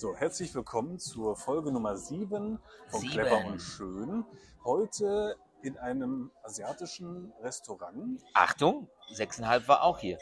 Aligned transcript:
So, 0.00 0.16
herzlich 0.16 0.54
willkommen 0.54 0.98
zur 0.98 1.36
Folge 1.36 1.70
Nummer 1.70 1.94
7 1.94 2.58
von 2.88 3.00
Sieben. 3.00 3.12
Clever 3.12 3.44
und 3.44 3.60
Schön. 3.60 4.24
Heute 4.64 5.36
in 5.60 5.76
einem 5.76 6.30
asiatischen 6.42 7.30
Restaurant. 7.42 8.24
Achtung, 8.32 8.88
6,5 9.12 9.68
war 9.68 9.82
auch 9.82 9.98
hier. 9.98 10.18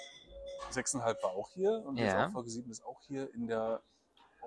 6,5 0.72 1.22
war 1.22 1.30
auch 1.30 1.48
hier 1.52 1.84
und 1.86 1.96
Ja. 1.96 2.28
Folge 2.32 2.50
7 2.50 2.68
ist 2.72 2.84
auch 2.84 3.00
hier 3.02 3.32
in 3.32 3.46
der 3.46 3.80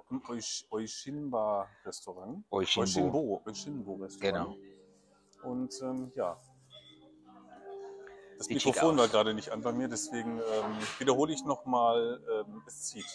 im 0.10 0.22
Oish- 0.24 0.66
Oishinba 0.70 1.66
Restaurant. 1.86 2.44
Oishinbo. 2.50 3.42
Oishinbo, 3.46 3.94
Restaurant. 4.04 4.20
Genau. 4.20 5.50
Und 5.50 5.74
ähm, 5.82 6.12
ja. 6.14 6.38
Das 8.38 8.48
schick 8.48 8.56
Mikrofon 8.56 8.98
war 8.98 9.08
gerade 9.08 9.34
nicht 9.34 9.52
an 9.52 9.62
bei 9.62 9.72
mir, 9.72 9.88
deswegen 9.88 10.40
ähm, 10.40 10.78
wiederhole 11.00 11.32
ich 11.32 11.46
nochmal, 11.46 12.22
ähm, 12.34 12.64
es 12.68 12.82
zieht. 12.82 13.06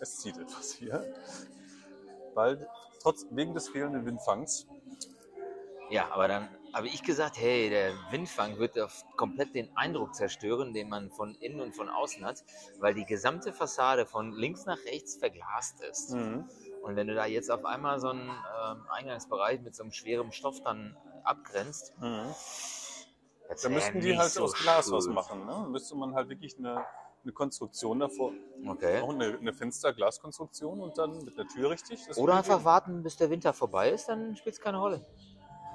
Es 0.00 0.16
zieht 0.16 0.38
etwas 0.38 0.72
hier. 0.72 1.14
Weil 2.34 2.68
trotz 3.02 3.26
wegen 3.30 3.54
des 3.54 3.68
fehlenden 3.68 4.06
Windfangs. 4.06 4.66
Ja, 5.90 6.10
aber 6.12 6.28
dann 6.28 6.48
habe 6.72 6.86
ich 6.86 7.02
gesagt, 7.02 7.36
hey, 7.36 7.68
der 7.68 7.92
Windfang 8.10 8.58
wird 8.58 8.78
komplett 9.16 9.54
den 9.54 9.76
Eindruck 9.76 10.14
zerstören, 10.14 10.72
den 10.72 10.88
man 10.88 11.10
von 11.10 11.34
innen 11.34 11.60
und 11.60 11.74
von 11.74 11.88
außen 11.88 12.24
hat, 12.24 12.44
weil 12.78 12.94
die 12.94 13.04
gesamte 13.04 13.52
Fassade 13.52 14.06
von 14.06 14.32
links 14.32 14.66
nach 14.66 14.78
rechts 14.84 15.16
verglast 15.16 15.82
ist. 15.82 16.12
Mhm. 16.14 16.48
Und 16.82 16.96
wenn 16.96 17.08
du 17.08 17.14
da 17.14 17.26
jetzt 17.26 17.50
auf 17.50 17.64
einmal 17.64 17.98
so 18.00 18.08
einen 18.08 18.28
ähm, 18.28 18.86
Eingangsbereich 18.90 19.60
mit 19.60 19.74
so 19.74 19.82
einem 19.82 19.92
schweren 19.92 20.30
Stoff 20.32 20.62
dann 20.62 20.96
äh, 21.06 21.24
abgrenzt, 21.24 21.92
Mhm. 22.00 22.34
Da 23.62 23.68
müssten 23.68 24.00
die 24.00 24.16
halt 24.16 24.30
so 24.30 24.44
aus 24.44 24.54
Glas 24.54 24.92
was 24.92 25.04
schön. 25.04 25.12
machen. 25.14 25.44
Ne? 25.44 25.66
Müsste 25.70 25.96
man 25.96 26.14
halt 26.14 26.28
wirklich 26.28 26.56
eine, 26.56 26.84
eine 27.22 27.32
Konstruktion 27.32 27.98
davor, 28.00 28.32
Okay. 28.66 29.00
auch 29.00 29.10
eine, 29.10 29.36
eine 29.38 29.52
Fenster-Glaskonstruktion 29.52 30.80
und 30.80 30.96
dann 30.98 31.24
mit 31.24 31.36
der 31.36 31.46
Tür 31.46 31.70
richtig. 31.70 32.00
Oder 32.16 32.34
einfach 32.36 32.56
gehen. 32.58 32.64
warten, 32.64 33.02
bis 33.02 33.16
der 33.16 33.30
Winter 33.30 33.52
vorbei 33.52 33.90
ist, 33.90 34.08
dann 34.08 34.36
spielt 34.36 34.54
es 34.54 34.60
keine 34.60 34.78
Rolle. 34.78 35.04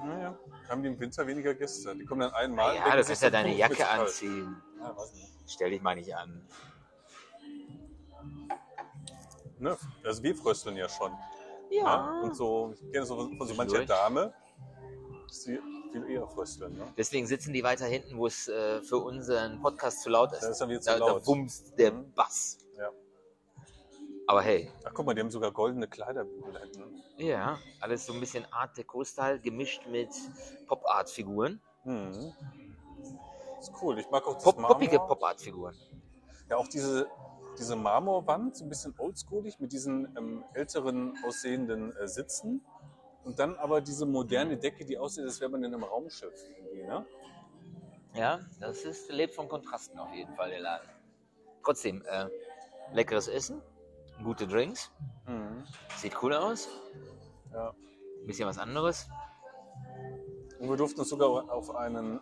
Naja, 0.04 0.38
haben 0.70 0.84
die 0.84 0.90
im 0.90 1.00
Winter 1.00 1.26
weniger 1.26 1.54
Gäste. 1.54 1.96
Die 1.96 2.06
kommen 2.06 2.22
dann 2.22 2.34
einmal. 2.34 2.76
Ja, 2.76 2.84
denken 2.84 2.98
du 3.00 3.06
kannst 3.06 3.22
ja 3.24 3.30
deine 3.30 3.50
"Oh, 3.50 3.52
ist 3.52 3.56
mir 3.56 3.60
Jacke 3.60 3.76
zu 3.76 3.84
kalt." 3.84 4.02
anziehen. 4.02 4.62
Ja. 4.80 4.96
Stell 5.48 5.70
dich 5.70 5.82
mal 5.82 5.96
nicht 5.96 6.16
an. 6.16 6.48
Ne? 9.60 9.78
Also 10.04 10.22
wir 10.24 10.36
frösteln 10.36 10.76
ja 10.76 10.90
schon. 10.90 11.12
Ja. 11.70 12.12
Ne? 12.20 12.22
Und 12.24 12.36
so, 12.36 12.74
ich 12.74 12.92
kenne 12.92 13.06
so 13.06 13.16
von 13.16 13.48
so 13.48 13.54
mancher. 13.56 13.86
Dame, 13.86 14.34
dass 15.28 15.44
sie 15.44 15.60
frösteln. 16.28 16.78
Ne? 16.78 16.88
Deswegen 16.98 17.28
sitzen 17.28 17.54
die 17.54 17.64
weiter 17.64 17.86
hinten, 17.86 18.18
wo 18.18 18.28
es 18.28 18.48
äh, 18.48 18.82
für 18.82 18.98
unseren 18.98 19.62
Podcast 19.62 20.02
zu 20.02 20.10
laut 20.10 20.32
ist. 20.34 20.42
Da 20.44 20.50
ist 20.50 20.60
dann 20.60 20.70
wieder 20.70 20.82
zu 20.82 20.92
da, 20.92 20.98
laut. 20.98 21.22
da 21.22 21.28
wumst 21.28 21.78
der 21.78 21.92
Mhm. 21.94 22.12
Bass. 22.14 22.58
Ja. 22.78 22.90
Aber 24.28 24.42
hey, 24.42 24.72
Ach 24.84 24.92
guck 24.94 25.06
mal, 25.06 25.14
die 25.14 25.22
haben 25.22 25.30
sogar 25.32 25.52
goldene 25.52 25.88
Kleiderbügel 25.88 26.54
da 26.54 26.60
hinten. 26.60 27.04
ja, 27.18 27.60
alles 27.80 28.06
so 28.06 28.14
ein 28.14 28.20
bisschen 28.20 28.46
Art 28.52 28.76
Deco-Style 28.78 29.40
gemischt 29.40 29.86
mit 29.88 30.10
Pop-Art-Figuren. 30.68 31.62
Mhm. 31.84 32.34
Ist 33.60 33.72
cool. 33.82 34.00
Ich 34.00 34.10
mag 34.10 34.26
auch 34.28 34.34
das 34.36 34.44
Pop 34.44 34.56
Marmor. 34.58 34.70
poppige 34.78 34.98
Pop-Art-Figuren. 35.00 35.76
Ja, 36.50 36.58
auch 36.58 36.68
diese, 36.68 37.08
diese 37.58 37.76
Marmorwand, 37.76 38.56
so 38.58 38.66
ein 38.66 38.70
bisschen 38.70 38.94
oldschoolig 38.98 39.60
mit 39.60 39.72
diesen 39.72 40.16
ähm, 40.18 40.44
älteren 40.54 41.14
aussehenden 41.26 41.96
äh, 41.96 42.08
Sitzen. 42.08 42.64
Und 43.26 43.40
dann 43.40 43.56
aber 43.56 43.82
diese 43.82 44.06
moderne 44.06 44.56
Decke, 44.56 44.86
die 44.86 44.98
aussieht, 44.98 45.24
als 45.26 45.42
wäre 45.42 45.50
man 45.50 45.64
in 45.64 45.74
einem 45.74 45.84
Raumschiff. 45.84 46.34
Irgendwie, 46.58 46.84
ne? 46.84 47.06
Ja, 48.14 48.40
das 48.60 48.84
ist, 48.86 49.10
lebt 49.12 49.34
von 49.34 49.50
Kontrasten 49.50 50.00
auf 50.00 50.14
jeden 50.14 50.34
Fall, 50.36 50.50
der 50.52 50.62
Laden. 50.62 50.88
Trotzdem, 51.64 52.04
äh, 52.06 52.30
leckeres 52.94 53.28
Essen, 53.28 53.62
gute 54.24 54.48
Drinks, 54.48 54.92
Mhm. 55.28 55.66
sieht 55.98 56.22
cool 56.22 56.34
aus, 56.34 56.70
Ja. 57.52 57.74
bisschen 58.26 58.48
was 58.48 58.58
anderes. 58.60 59.08
Und 60.60 60.70
wir 60.70 60.78
durften 60.78 61.00
uns 61.00 61.10
sogar 61.10 61.30
auf 61.52 61.76
einen, 61.76 62.22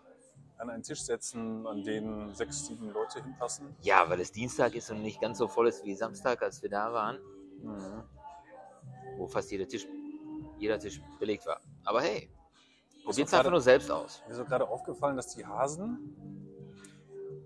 an 0.58 0.69
einen 0.69 0.81
Tisch 0.84 1.03
setzen, 1.03 1.68
an 1.68 1.84
den 1.84 2.34
sechs, 2.34 2.66
sieben 2.66 2.90
Leute 2.92 3.22
hinpassen. 3.22 3.75
Ja, 3.81 4.09
weil 4.09 4.19
es 4.22 4.31
Dienstag 4.31 4.74
ist 4.75 4.90
und 4.90 5.02
nicht 5.02 5.19
ganz 5.22 5.38
so 5.38 5.47
voll 5.47 5.68
ist 5.68 5.84
wie 5.84 5.96
Samstag, 5.96 6.42
als 6.42 6.62
wir 6.63 6.69
da 6.69 6.92
waren, 6.94 7.19
Mhm. 7.62 8.03
wo 9.18 9.28
fast 9.28 9.52
jeder 9.52 9.68
Tisch, 9.68 9.86
jeder 10.58 10.80
Tisch 10.80 11.02
belegt 11.19 11.46
war. 11.46 11.59
Aber 11.86 12.02
hey, 12.02 12.30
probiert's 13.03 13.31
gerade- 13.31 13.41
einfach 13.41 13.52
nur 13.52 13.62
selbst 13.62 13.90
aus. 13.91 14.22
Mir 14.25 14.31
ist 14.31 14.38
so 14.38 14.46
gerade 14.46 14.68
aufgefallen, 14.68 15.16
dass 15.16 15.28
die 15.36 15.46
Hasen, 15.46 16.50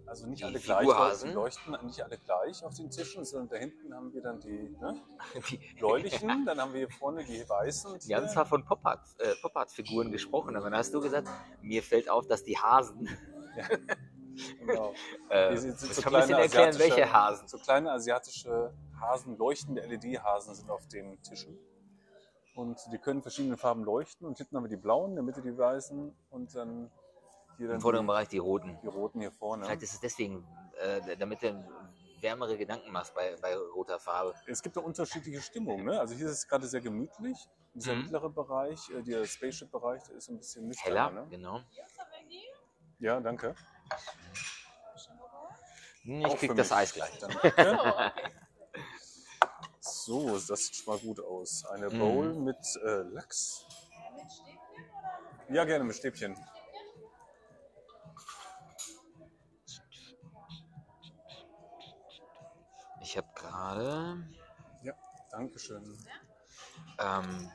also 0.06 0.26
nicht 0.28 0.40
Die 0.42 0.46
alle 0.46 0.60
gleich 0.60 0.80
Figurhasen? 0.80 1.34
leuchten, 1.34 1.78
nicht 1.86 2.02
alle 2.02 2.18
gleich 2.18 2.64
auf 2.64 2.74
den 2.76 2.90
Tischen, 2.90 3.26
sondern 3.26 3.50
da 3.50 3.58
hinten 3.58 3.94
haben 3.94 4.14
wir 4.14 4.22
dann 4.22 4.40
die 4.40 4.70
ne, 4.80 5.02
Die, 5.50 5.58
bläulichen, 5.78 6.46
dann 6.46 6.60
haben 6.62 6.72
wir 6.74 6.80
hier 6.88 6.90
vorne 6.90 7.26
die 7.26 7.48
weißen. 7.48 8.00
die 8.08 8.16
haben 8.16 8.28
zwar 8.30 8.46
von 8.46 8.64
Pop-Art, 8.64 9.06
äh, 9.20 9.34
Pop-Art-Figuren 9.42 10.12
gesprochen, 10.12 10.56
aber 10.56 10.70
dann 10.70 10.80
hast 10.80 10.94
du 10.94 11.02
gesagt, 11.02 11.28
mir 11.62 11.84
fällt 11.84 12.10
auf, 12.10 12.26
dass 12.28 12.44
die 12.44 12.58
Hasen. 12.58 13.10
genau. 14.60 14.94
Äh, 15.30 15.52
Die 15.52 15.58
sind- 15.58 15.80
so 15.80 16.02
kann 16.02 16.16
ein 16.16 16.22
bisschen 16.22 16.38
erklären, 16.40 16.78
welche 16.80 17.12
Hasen. 17.12 17.48
So 17.48 17.58
kleine 17.58 17.92
asiatische 17.92 18.74
Hasen, 19.02 19.38
leuchtende 19.38 19.82
LED-Hasen 19.82 20.56
sind 20.56 20.70
auf 20.70 20.88
den 20.88 21.22
Tischen. 21.22 21.58
Und 22.58 22.80
die 22.92 22.98
können 22.98 23.22
verschiedene 23.22 23.56
Farben 23.56 23.84
leuchten. 23.84 24.26
Und 24.28 24.38
hinten 24.38 24.56
haben 24.58 24.64
wir 24.64 24.70
die 24.70 24.78
blauen, 24.78 25.12
in 25.12 25.16
der 25.18 25.24
Mitte 25.24 25.42
die 25.44 25.56
weißen 25.56 26.14
und 26.32 26.56
dann 26.56 26.92
hier 27.58 27.68
dann 27.68 27.76
Im 27.76 27.82
vorderen 27.82 28.06
die, 28.06 28.08
Bereich 28.08 28.28
die 28.30 28.40
roten. 28.40 28.78
die 28.82 28.88
roten 28.88 29.20
hier 29.20 29.32
vorne. 29.32 29.66
Vielleicht 29.66 29.84
ist 29.84 29.94
es 29.94 30.00
deswegen, 30.00 30.44
äh, 30.82 31.16
damit 31.18 31.44
du 31.44 31.64
wärmere 32.20 32.58
Gedanken 32.58 32.92
machst 32.92 33.14
bei, 33.14 33.36
bei 33.42 33.56
roter 33.56 34.00
Farbe. 34.00 34.34
Es 34.48 34.64
gibt 34.64 34.76
auch 34.78 34.84
unterschiedliche 34.84 35.40
Stimmungen. 35.40 35.86
Ne? 35.86 36.00
Also 36.00 36.16
hier 36.16 36.26
ist 36.26 36.32
es 36.32 36.48
gerade 36.48 36.68
sehr 36.68 36.82
gemütlich. 36.82 37.38
Dieser 37.76 37.94
Mhm. 37.94 38.02
mittlere 38.02 38.30
Bereich, 38.32 38.90
äh, 38.90 39.04
der 39.04 39.24
Spaceship-Bereich, 39.26 40.02
der 40.06 40.16
ist 40.16 40.28
ein 40.30 40.38
bisschen 40.40 40.72
Heller, 40.82 41.12
nüchterner. 41.12 41.22
Ne? 41.26 41.28
genau. 41.30 41.62
Ja, 43.00 43.20
danke. 43.20 43.54
Hm, 46.02 46.26
Auch 46.26 46.34
Ich 46.34 46.40
krieg 46.40 46.56
das 46.56 46.70
mich. 46.72 46.78
Eis 46.78 46.94
gleich. 46.94 47.20
Danke. 47.20 48.12
so, 50.08 50.40
das 50.40 50.66
sieht 50.68 50.76
schon 50.78 50.94
mal 50.94 51.00
gut 51.00 51.20
aus. 51.20 51.66
Eine 51.66 51.90
Mhm. 51.90 52.00
Bowl 52.00 52.34
mit 52.34 52.58
äh, 52.86 53.02
Lachs. 53.14 53.66
Ja, 55.50 55.66
gerne 55.66 55.84
mit 55.84 55.96
Stäbchen. 55.98 56.34
Ich 63.02 63.18
habe 63.18 63.28
gerade 63.36 64.24
Ja, 64.82 64.94
Dankeschön. 65.32 65.98
ähm, 67.00 67.52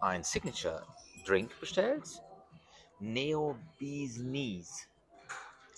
ein 0.00 0.22
Signature 0.22 0.86
Drink 1.24 1.58
bestellt. 1.60 2.04
Neo 2.98 3.56
Bees 3.78 4.16
Knees. 4.16 4.86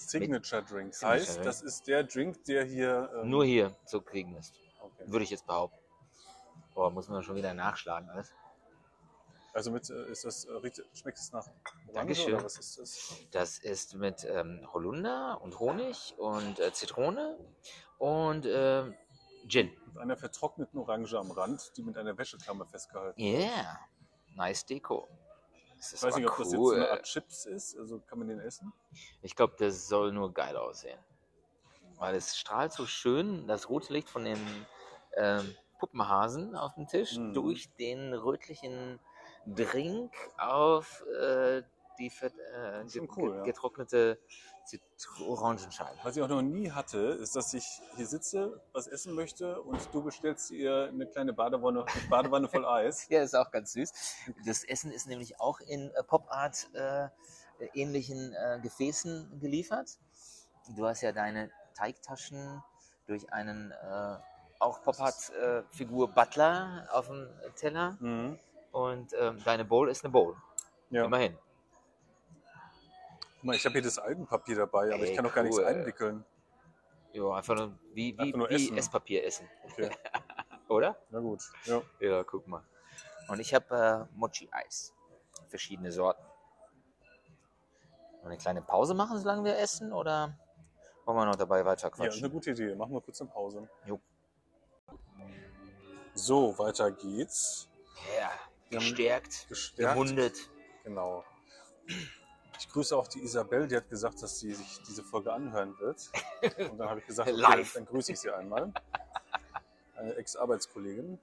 Signature 0.08 0.62
Drink. 0.62 0.94
Signature 0.94 1.20
heißt, 1.20 1.34
Drink. 1.36 1.44
das 1.44 1.62
ist 1.62 1.86
der 1.86 2.04
Drink, 2.04 2.44
der 2.44 2.64
hier. 2.64 3.10
ähm, 3.22 3.30
Nur 3.30 3.44
hier 3.44 3.76
zu 3.86 4.00
kriegen 4.00 4.34
ist. 4.36 4.54
Okay. 4.80 5.04
Würde 5.06 5.24
ich 5.24 5.30
jetzt 5.30 5.46
behaupten. 5.46 5.78
Boah, 6.74 6.90
muss 6.90 7.08
man 7.08 7.22
schon 7.22 7.36
wieder 7.36 7.54
nachschlagen 7.54 8.08
alles. 8.10 8.32
Also 9.52 9.72
mit, 9.72 9.88
äh, 9.90 10.10
ist 10.10 10.24
das, 10.24 10.44
äh, 10.44 10.70
schmeckt 10.94 11.18
es 11.18 11.32
nach 11.32 11.46
Orange 11.46 11.92
Dankeschön. 11.94 12.34
oder 12.34 12.44
was 12.44 12.58
ist 12.58 12.78
das? 12.78 13.14
Das 13.32 13.58
ist 13.58 13.94
mit 13.96 14.24
ähm, 14.24 14.66
Holunder 14.72 15.40
und 15.42 15.58
Honig 15.58 16.14
und 16.18 16.60
äh, 16.60 16.72
Zitrone 16.72 17.36
und 17.98 18.46
ähm, 18.46 18.94
Gin. 19.48 19.72
Mit 19.86 19.98
einer 19.98 20.16
vertrockneten 20.16 20.78
Orange 20.78 21.14
am 21.14 21.30
Rand, 21.30 21.72
die 21.76 21.82
mit 21.82 21.96
einer 21.96 22.16
Wäscheklammer 22.16 22.66
festgehalten 22.66 23.20
Yeah, 23.20 23.80
nice 24.36 24.64
Deko. 24.64 25.08
Ich 25.80 26.02
weiß 26.02 26.16
nicht, 26.16 26.26
ob 26.26 26.36
das 26.36 26.52
jetzt 26.52 26.58
cool. 26.60 26.74
eine 26.76 26.90
Art 26.90 27.02
Chips 27.04 27.46
ist, 27.46 27.76
also 27.78 28.00
kann 28.00 28.18
man 28.18 28.28
den 28.28 28.40
essen? 28.40 28.72
Ich 29.22 29.36
glaube, 29.36 29.54
das 29.58 29.86
soll 29.88 30.12
nur 30.12 30.32
geil 30.32 30.56
aussehen. 30.56 30.98
Weil 31.96 32.14
es 32.14 32.36
strahlt 32.36 32.72
so 32.72 32.86
schön 32.86 33.46
das 33.46 33.68
rote 33.68 33.92
Licht 33.92 34.08
von 34.08 34.24
dem 34.24 34.38
ähm, 35.16 35.54
Puppenhasen 35.78 36.54
auf 36.56 36.74
dem 36.74 36.86
Tisch 36.86 37.16
Mhm. 37.16 37.34
durch 37.34 37.72
den 37.76 38.12
rötlichen 38.14 38.98
Drink 39.46 40.12
auf 40.36 41.02
äh, 41.20 41.62
die 41.98 42.12
äh, 42.20 42.84
ge- 42.84 43.08
cool, 43.16 43.36
ja. 43.36 43.42
getrocknete 43.42 44.20
Zit- 44.68 44.82
Orangenscheibe. 45.26 45.96
Was 46.02 46.16
ich 46.16 46.22
auch 46.22 46.28
noch 46.28 46.42
nie 46.42 46.70
hatte, 46.70 46.98
ist, 46.98 47.34
dass 47.36 47.54
ich 47.54 47.80
hier 47.96 48.06
sitze, 48.06 48.60
was 48.72 48.86
essen 48.86 49.14
möchte 49.14 49.62
und 49.62 49.80
du 49.94 50.02
bestellst 50.02 50.50
dir 50.50 50.88
eine 50.88 51.06
kleine 51.06 51.32
Badewanne, 51.32 51.84
eine 51.86 52.08
Badewanne 52.10 52.48
voll 52.48 52.66
Eis. 52.66 53.06
Ja, 53.10 53.22
ist 53.22 53.34
auch 53.34 53.50
ganz 53.50 53.72
süß. 53.72 53.92
Das 54.44 54.64
Essen 54.64 54.92
ist 54.92 55.06
nämlich 55.06 55.40
auch 55.40 55.60
in 55.60 55.90
äh, 55.90 56.02
Pop-Art 56.02 56.68
äh, 56.74 57.08
ähnlichen 57.72 58.34
äh, 58.34 58.60
Gefäßen 58.62 59.40
geliefert. 59.40 59.98
Du 60.76 60.86
hast 60.86 61.00
ja 61.00 61.12
deine 61.12 61.50
Teigtaschen 61.74 62.62
durch 63.06 63.32
einen 63.32 63.70
äh, 63.72 64.16
auch 64.58 64.82
Pop-Art-Figur 64.82 66.08
Butler 66.12 66.88
auf 66.92 67.06
dem 67.06 67.28
Teller 67.56 67.96
Mhm. 68.00 68.38
und 68.72 69.12
ähm, 69.18 69.40
deine 69.44 69.64
Bowl 69.64 69.88
ist 69.88 70.04
eine 70.04 70.12
Bowl. 70.12 70.36
Ja. 70.90 71.04
Immerhin. 71.04 71.38
Mal, 73.48 73.56
ich 73.56 73.64
habe 73.64 73.72
hier 73.72 73.82
das 73.82 73.98
Algenpapier 73.98 74.56
dabei, 74.56 74.92
aber 74.92 75.04
Ey, 75.04 75.10
ich 75.10 75.16
kann 75.16 75.24
doch 75.24 75.34
gar 75.34 75.42
nichts 75.42 75.58
cool. 75.58 75.64
einwickeln. 75.64 76.22
Ja, 77.12 77.30
einfach 77.30 77.54
nur 77.54 77.78
wie, 77.94 78.14
wie, 78.14 78.18
Einfach 78.18 78.38
nur 78.38 78.50
wie 78.50 78.54
essen. 78.54 78.76
Esspapier 78.76 79.24
essen. 79.24 79.48
Okay. 79.64 79.90
Oder? 80.68 80.96
Na 81.08 81.20
gut. 81.20 81.40
Ja. 81.64 81.80
Ja, 81.98 82.22
guck 82.24 82.46
mal. 82.46 82.62
Und 83.28 83.40
ich 83.40 83.54
habe 83.54 84.06
äh, 84.12 84.16
Mochi-Eis. 84.18 84.92
Verschiedene 85.48 85.90
Sorten. 85.90 86.22
Wollen 88.12 88.22
wir 88.24 88.26
eine 88.26 88.36
kleine 88.36 88.60
Pause 88.60 88.92
machen, 88.92 89.18
solange 89.18 89.44
wir 89.44 89.56
essen? 89.56 89.94
Oder 89.94 90.38
wollen 91.06 91.16
wir 91.16 91.24
noch 91.24 91.36
dabei 91.36 91.64
weiter 91.64 91.88
ja, 91.88 91.90
quatschen? 91.90 92.24
eine 92.24 92.30
gute 92.30 92.50
Idee. 92.50 92.74
Machen 92.74 92.92
wir 92.92 93.00
kurz 93.00 93.18
eine 93.22 93.30
Pause. 93.30 93.66
Jo. 93.86 93.98
So, 96.12 96.58
weiter 96.58 96.90
geht's. 96.90 97.70
Ja, 98.18 98.30
gestärkt, 98.68 99.48
Gestärkt. 99.48 99.94
gemundet. 99.94 100.36
Genau. 100.84 101.24
Ich 102.58 102.68
grüße 102.68 102.96
auch 102.96 103.06
die 103.08 103.22
Isabel, 103.22 103.68
die 103.68 103.76
hat 103.76 103.88
gesagt, 103.88 104.22
dass 104.22 104.38
sie 104.40 104.52
sich 104.52 104.80
diese 104.82 105.04
Folge 105.04 105.32
anhören 105.32 105.78
wird. 105.78 106.10
Und 106.70 106.78
dann 106.78 106.88
habe 106.90 107.00
ich 107.00 107.06
gesagt, 107.06 107.30
okay, 107.32 107.64
dann 107.74 107.86
grüße 107.86 108.12
ich 108.12 108.20
sie 108.20 108.30
einmal. 108.30 108.72
Eine 109.96 110.14
Ex-Arbeitskollegin. 110.16 111.18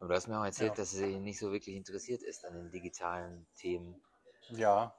Aber 0.00 0.08
du 0.08 0.14
hast 0.14 0.28
mir 0.28 0.38
auch 0.40 0.44
erzählt, 0.44 0.70
Ja. 0.70 0.76
dass 0.76 0.90
sie 0.92 1.18
nicht 1.18 1.38
so 1.38 1.50
wirklich 1.52 1.74
interessiert 1.74 2.22
ist 2.22 2.44
an 2.44 2.54
den 2.54 2.70
digitalen 2.70 3.46
Themen. 3.56 4.00
Ja, 4.50 4.94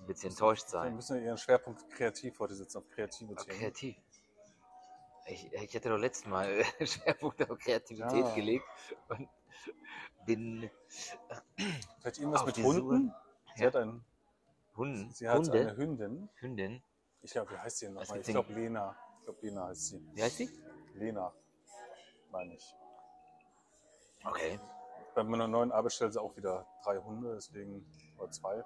Ein 0.00 0.06
bisschen 0.06 0.30
enttäuscht 0.30 0.64
wir 0.66 0.70
sein. 0.70 0.94
müssen 0.94 1.22
ihren 1.22 1.38
Schwerpunkt 1.38 1.88
kreativ 1.90 2.38
heute 2.38 2.54
setzen, 2.54 2.78
auf 2.78 2.88
kreative 2.88 3.34
Auch 3.36 3.44
Themen. 3.44 3.58
kreativ. 3.58 3.96
Ich, 5.28 5.52
ich 5.52 5.74
hatte 5.74 5.88
doch 5.88 5.98
letztes 5.98 6.26
Mal 6.26 6.62
Schwerpunkt 6.80 7.50
auf 7.50 7.58
Kreativität 7.58 8.24
Ja. 8.26 8.34
gelegt 8.34 8.64
und 9.08 9.28
bin 10.26 10.70
Vielleicht 12.00 12.18
irgendwas 12.18 12.46
mit 12.46 12.56
Hunden? 12.58 13.12
Sie, 13.54 13.62
Ja. 13.62 13.66
hat, 13.68 13.76
ein, 13.76 14.04
Hunden, 14.76 15.10
sie 15.12 15.28
hat 15.28 15.38
Hunde, 15.38 15.60
eine 15.60 15.76
Hündin. 15.76 16.28
Hündin. 16.36 16.82
Ich 17.22 17.32
glaube, 17.32 17.52
wie 17.52 17.58
heißt 17.58 17.78
sie 17.78 17.86
denn 17.86 17.94
nochmal? 17.94 18.20
Ich 18.20 18.26
glaube, 18.26 18.52
Lena. 18.52 18.96
Ich 19.18 19.24
glaube, 19.24 19.38
Lena 19.46 19.66
heißt 19.66 19.86
sie. 19.86 20.06
Wie 20.12 20.22
heißt 20.22 20.38
die? 20.38 20.50
Lena, 20.94 21.32
meine 22.30 22.54
ich. 22.54 22.74
Okay. 24.24 24.60
Bei 25.14 25.24
meiner 25.24 25.48
neuen 25.48 25.72
Arbeitsstelle 25.72 26.12
sind 26.12 26.20
auch 26.20 26.36
wieder 26.36 26.66
drei 26.84 26.98
Hunde, 26.98 27.34
deswegen, 27.34 27.86
oder 28.18 28.30
zwei. 28.30 28.64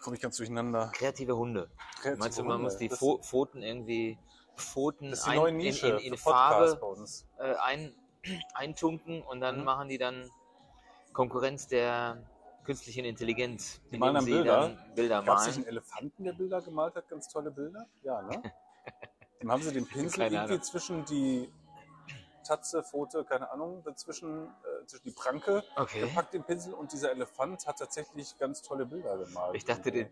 Komme 0.00 0.16
ich 0.16 0.22
ganz 0.22 0.36
durcheinander. 0.36 0.90
Kreative 0.94 1.36
Hunde. 1.36 1.68
Kreative 2.00 2.20
Meinst 2.20 2.38
du, 2.38 2.44
man 2.44 2.52
Hunde, 2.52 2.64
muss 2.64 2.76
die 2.76 2.88
das, 2.88 2.98
Pfoten 2.98 3.62
irgendwie 3.62 4.18
Pfoten 4.56 5.10
das 5.10 5.20
ist 5.20 5.26
die 5.28 5.36
neue 5.36 5.50
in, 5.50 5.56
Nische 5.56 5.88
in, 5.88 6.12
in 6.12 6.18
Podcasts 6.18 6.80
Farbe 6.80 7.52
äh, 7.52 7.54
ein, 7.56 7.94
eintunken 8.54 9.22
und 9.22 9.40
dann 9.40 9.58
Mhm. 9.58 9.64
machen 9.64 9.88
die 9.88 9.98
dann 9.98 10.30
Konkurrenz 11.12 11.66
der 11.68 12.18
künstlichen 12.64 13.04
Intelligenz. 13.04 13.80
Die 13.90 13.98
malen 13.98 14.14
dann 14.14 14.24
Bilder. 14.24 14.60
Dann 14.60 14.94
Bilder 14.94 15.22
Gab 15.22 15.38
es 15.38 15.46
nicht 15.46 15.56
einen 15.56 15.66
Elefanten, 15.66 16.24
der 16.24 16.32
Bilder 16.32 16.60
gemalt 16.60 16.94
hat? 16.94 17.08
Ganz 17.08 17.28
tolle 17.28 17.50
Bilder? 17.50 17.86
Ja, 18.02 18.20
ne? 18.22 18.42
Dem 19.40 19.52
haben 19.52 19.62
sie 19.62 19.72
den 19.72 19.86
Pinsel 19.86 20.22
irgendwie 20.24 20.38
Ahnung. 20.38 20.62
zwischen 20.62 21.04
die 21.04 21.48
Tatze, 22.44 22.82
Pfote, 22.82 23.24
keine 23.24 23.50
Ahnung, 23.50 23.82
dazwischen, 23.84 24.46
äh, 24.46 24.86
zwischen 24.86 25.04
die 25.04 25.10
Pranke 25.12 25.62
Okay. 25.76 26.00
gepackt, 26.00 26.32
den 26.34 26.42
Pinsel. 26.44 26.74
Und 26.74 26.92
dieser 26.92 27.10
Elefant 27.12 27.66
hat 27.66 27.78
tatsächlich 27.78 28.36
ganz 28.38 28.62
tolle 28.62 28.84
Bilder 28.86 29.16
gemalt. 29.18 29.54
Ich 29.54 29.64
dachte, 29.64 29.92
die, 29.92 30.06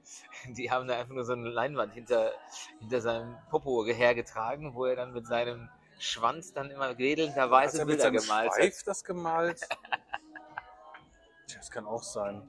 die 0.55 0.70
haben 0.70 0.87
da 0.87 0.99
einfach 0.99 1.14
nur 1.14 1.25
so 1.25 1.32
eine 1.32 1.49
Leinwand 1.49 1.93
hinter, 1.94 2.32
hinter 2.79 3.00
seinem 3.00 3.37
Popo 3.50 3.85
hergetragen, 3.87 4.75
wo 4.75 4.85
er 4.85 4.97
dann 4.97 5.12
mit 5.12 5.26
seinem 5.26 5.69
Schwanz 5.98 6.52
dann 6.52 6.70
immer 6.70 6.98
wedelnderweise 6.98 7.75
Hat 7.75 7.81
er 7.81 7.87
mit 7.87 7.96
Bilder 7.98 8.02
seinem 8.04 8.16
gemalt 8.16 8.52
Schweif 8.54 8.78
hat. 8.81 8.87
das 8.87 9.04
gemalt? 9.04 9.60
Tja, 11.46 11.58
das 11.58 11.70
kann 11.70 11.87
auch 11.87 12.02
sein. 12.02 12.43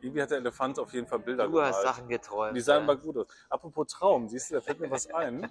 Irgendwie 0.00 0.22
hat 0.22 0.30
der 0.30 0.38
Elefant 0.38 0.78
auf 0.78 0.92
jeden 0.92 1.06
Fall 1.06 1.18
Bilder 1.20 1.48
Du 1.48 1.60
hast 1.60 1.78
gemalt. 1.78 1.86
Sachen 1.86 2.08
geträumt. 2.08 2.56
Die 2.56 2.60
sahen 2.60 2.80
ja. 2.80 2.86
mal 2.86 2.96
gut 2.98 3.16
aus. 3.16 3.26
Apropos 3.48 3.88
Traum, 3.88 4.28
siehst 4.28 4.50
du, 4.50 4.54
da 4.56 4.60
fällt 4.60 4.78
mir 4.80 4.90
was 4.90 5.08
ein. 5.12 5.50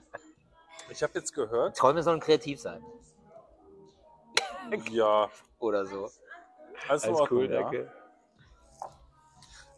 Ich 0.90 1.02
habe 1.04 1.14
jetzt 1.16 1.34
gehört, 1.34 1.76
Träume 1.78 2.04
sollen 2.04 2.20
kreativ 2.20 2.60
sein. 2.62 2.84
ja, 4.92 5.30
Oder 5.60 5.86
so. 5.86 6.10
alles 6.88 7.04
in 7.06 7.14
Ordnung, 7.16 7.42
ja. 7.52 7.62
danke. 7.62 7.92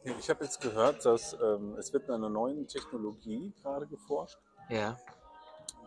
Nee, 0.03 0.15
Ich 0.19 0.29
habe 0.29 0.43
jetzt 0.43 0.61
gehört, 0.61 1.05
dass 1.05 1.33
ähm, 1.33 1.75
es 1.77 1.91
wird 1.93 2.09
an 2.09 2.15
einer 2.15 2.29
neuen 2.29 2.67
Technologie 2.67 3.53
gerade 3.61 3.87
geforscht, 3.87 4.37
Ja. 4.69 4.97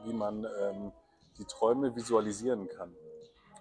wie 0.05 0.13
man 0.13 0.45
ähm, 0.61 0.93
die 1.39 1.45
Träume 1.45 1.95
visualisieren 1.95 2.69
kann. 2.69 2.95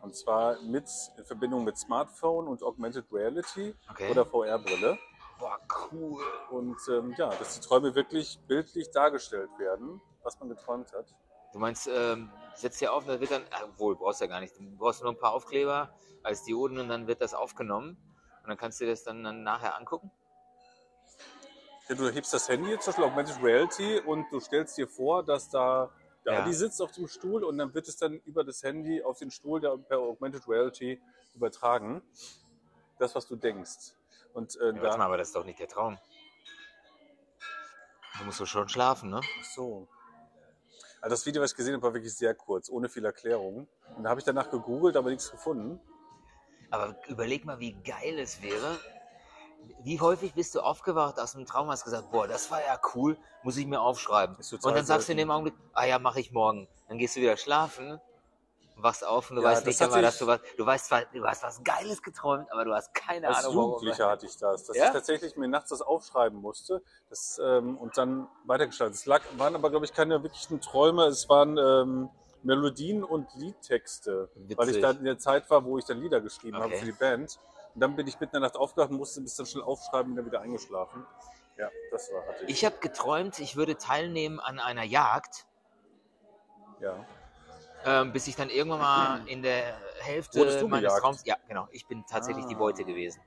Und 0.02 0.16
zwar 0.16 0.62
mit, 0.62 0.90
in 1.18 1.26
Verbindung 1.26 1.64
mit 1.64 1.78
Smartphone 1.78 2.48
und 2.48 2.64
Augmented 2.64 3.06
Reality 3.12 3.76
Okay. 3.92 4.10
oder 4.10 4.26
VR-Brille. 4.26 4.98
Boah, 5.40 5.60
cool. 5.92 6.22
Und 6.52 6.78
ähm, 6.90 7.14
ja, 7.18 7.30
dass 7.30 7.60
die 7.60 7.66
Träume 7.68 7.96
wirklich 7.96 8.40
bildlich 8.48 8.92
dargestellt 8.92 9.50
werden, 9.58 10.02
was 10.24 10.40
man 10.40 10.50
geträumt 10.50 10.92
hat. 10.94 11.06
Du 11.54 11.60
meinst, 11.60 11.88
ähm, 11.88 12.32
setzt 12.54 12.80
dir 12.80 12.94
auf, 12.94 13.06
da 13.06 13.20
wird 13.20 13.32
dann, 13.32 13.44
obwohl, 13.64 13.96
brauchst 13.96 14.22
ja 14.22 14.28
gar 14.28 14.40
nicht. 14.40 14.58
Du 14.58 14.78
brauchst 14.78 15.02
nur 15.02 15.12
ein 15.12 15.18
paar 15.18 15.34
Aufkleber 15.34 15.94
als 16.24 16.44
Dioden 16.44 16.78
und 16.78 16.90
dann 16.90 17.08
wird 17.08 17.22
das 17.22 17.34
aufgenommen. 17.34 17.98
Und 18.44 18.50
dann 18.50 18.58
kannst 18.58 18.80
du 18.80 18.86
dir 18.86 18.92
das 18.92 19.04
dann, 19.04 19.24
dann 19.24 19.44
nachher 19.44 19.76
angucken. 19.76 20.12
Ja, 21.88 21.96
du 21.96 22.10
hebst 22.10 22.34
das 22.34 22.48
Handy, 22.48 22.78
zum 22.80 22.92
Beispiel 22.92 23.06
Augmented 23.06 23.44
Reality, 23.44 24.00
und 24.00 24.32
du 24.32 24.40
stellst 24.40 24.78
dir 24.78 24.88
vor, 24.88 25.24
dass 25.24 25.50
da 25.50 25.90
der 26.30 26.38
Ja. 26.38 26.44
Adi 26.44 26.54
sitzt 26.54 26.80
auf 26.82 26.92
dem 26.92 27.08
Stuhl 27.08 27.44
und 27.44 27.58
dann 27.58 27.74
wird 27.74 27.88
es 27.88 27.98
dann 27.98 28.20
über 28.26 28.44
das 28.44 28.62
Handy 28.62 29.02
auf 29.02 29.18
den 29.18 29.32
Stuhl 29.32 29.60
der, 29.60 29.78
per 29.78 29.98
Augmented 29.98 30.48
Reality 30.48 31.02
übertragen. 31.34 32.04
Das, 33.00 33.16
was 33.16 33.28
du 33.28 33.36
denkst. 33.36 33.96
Und 34.34 34.56
äh, 34.58 34.68
Ja, 34.76 34.82
warte 34.84 34.98
mal, 35.00 35.06
aber 35.06 35.18
das 35.18 35.30
ist 35.30 35.36
doch 35.36 35.46
nicht 35.46 35.60
der 35.60 35.68
Traum. 35.68 35.98
Du 38.20 38.26
musst 38.26 38.40
doch 38.40 38.46
schon 38.46 38.70
schlafen, 38.70 39.10
ne? 39.10 39.22
ach 39.24 39.44
so. 39.46 39.88
Also 41.02 41.14
das 41.14 41.26
Video, 41.26 41.42
was 41.42 41.52
ich 41.52 41.58
gesehen 41.58 41.74
habe, 41.74 41.84
war 41.84 41.94
wirklich 41.94 42.14
sehr 42.14 42.36
kurz, 42.36 42.70
ohne 42.70 42.90
viel 42.90 43.06
Erklärung. 43.06 43.68
Und 43.96 44.04
da 44.04 44.10
habe 44.10 44.20
ich 44.20 44.26
danach 44.26 44.52
gegoogelt, 44.52 44.98
aber 44.98 45.10
nichts 45.10 45.32
gefunden. 45.32 45.80
Aber 46.70 46.96
überleg 47.08 47.46
mal, 47.46 47.60
wie 47.60 47.74
geil 47.82 48.20
es 48.20 48.42
wäre. 48.44 48.78
Wie 49.84 50.00
häufig 50.02 50.34
bist 50.34 50.56
du 50.56 50.62
aufgewacht 50.62 51.20
aus 51.20 51.36
einem 51.36 51.46
Traum 51.46 51.68
und 51.68 51.72
hast 51.72 51.84
gesagt, 51.84 52.12
boah, 52.12 52.28
das 52.28 52.52
war 52.52 52.62
ja 52.62 52.80
cool, 52.96 53.18
muss 53.44 53.58
ich 53.58 53.66
mir 53.66 53.82
aufschreiben. 53.82 54.36
Und 54.36 54.76
dann 54.76 54.86
sagst 54.86 55.08
du 55.08 55.14
in 55.14 55.18
dem 55.18 55.32
Augenblick, 55.32 55.56
ah 55.74 55.86
ja, 55.86 56.00
mache 56.00 56.20
ich 56.20 56.32
morgen. 56.32 56.68
Dann 56.88 56.98
gehst 56.98 57.16
du 57.16 57.22
wieder 57.22 57.38
schlafen, 57.38 58.00
wachst 58.76 59.06
auf 59.06 59.30
und 59.30 59.38
du 59.38 59.42
Ja, 59.42 59.50
weißt 59.50 59.66
nicht 59.66 59.82
einmal, 59.82 60.02
dass 60.02 60.18
du 60.18 60.28
was, 60.28 60.40
du 60.58 60.66
weißt 60.66 60.86
zwar, 60.88 61.06
du 61.06 61.26
hast 61.26 61.44
was 61.44 61.64
Geiles 61.64 62.02
geträumt, 62.02 62.52
aber 62.52 62.66
du 62.66 62.74
hast 62.74 62.94
keine 62.94 63.28
Als 63.28 63.40
Ahnung, 63.40 63.56
warum. 63.56 63.70
Jugendlicher 63.72 64.10
hatte 64.10 64.26
ich 64.26 64.38
das, 64.38 64.66
dass 64.66 64.78
Ja? 64.78 64.86
ich 64.88 64.92
tatsächlich 64.92 65.36
mir 65.38 65.48
nachts 65.48 65.70
das 65.70 65.82
aufschreiben 65.82 66.40
musste 66.40 66.82
das, 67.10 67.40
ähm, 67.44 67.78
und 67.78 67.98
dann 67.98 68.28
weitergestaltet. 68.46 68.96
Es 68.96 69.06
lag, 69.06 69.22
waren 69.38 69.56
aber, 69.56 69.70
glaube 69.70 69.86
ich, 69.86 69.94
keine 69.94 70.22
wirklichen 70.24 70.62
Träume, 70.62 71.06
es 71.06 71.28
waren 71.30 71.58
ähm, 71.58 72.10
Melodien 72.44 73.04
und 73.04 73.28
Liedtexte, 73.36 74.30
weil 74.36 74.70
ich 74.70 74.76
Witzig. 74.76 74.82
da 74.82 74.92
in 74.92 75.04
der 75.04 75.18
Zeit 75.18 75.50
war, 75.50 75.64
wo 75.66 75.78
ich 75.78 75.86
dann 75.86 76.00
Lieder 76.00 76.22
geschrieben 76.22 76.58
habe 76.58 76.68
Okay. 76.68 76.80
für 76.80 76.86
die 76.86 76.92
Band. 76.94 77.40
Und 77.76 77.82
dann 77.82 77.96
bin 77.96 78.08
ich 78.08 78.20
mitten 78.20 78.36
in 78.36 78.42
der 78.42 78.50
Nacht 78.50 78.58
aufgewacht 78.58 78.90
und 78.90 78.98
musste 78.98 79.22
bis 79.22 79.36
dann 79.36 79.46
schnell 79.46 79.64
aufschreiben 79.64 80.12
und 80.12 80.16
dann 80.18 80.26
wieder 80.26 80.42
eingeschlafen. 80.42 81.06
Ja, 81.58 81.70
das 81.92 82.12
war, 82.12 82.26
hatte 82.28 82.46
ich. 82.46 82.52
Ich 82.52 82.66
habe 82.66 82.78
geträumt, 82.80 83.40
ich 83.40 83.56
würde 83.56 83.78
teilnehmen 83.78 84.40
an 84.40 84.60
einer 84.60 84.84
Jagd, 84.84 85.46
ja. 86.80 87.06
ähm, 87.86 88.14
bis 88.14 88.28
ich 88.28 88.36
dann 88.36 88.50
irgendwann 88.50 88.80
mal 88.80 89.28
in 89.28 89.42
der 89.44 89.78
Hälfte 90.00 90.40
meines 90.40 90.62
bejagt? 90.62 91.02
Traums. 91.02 91.26
Ja, 91.26 91.36
genau. 91.48 91.68
Ich 91.72 91.86
bin 91.86 92.06
tatsächlich 92.10 92.46
die 92.46 92.56
Ah. 92.56 92.60
Beute 92.60 92.86
gewesen. 92.86 93.22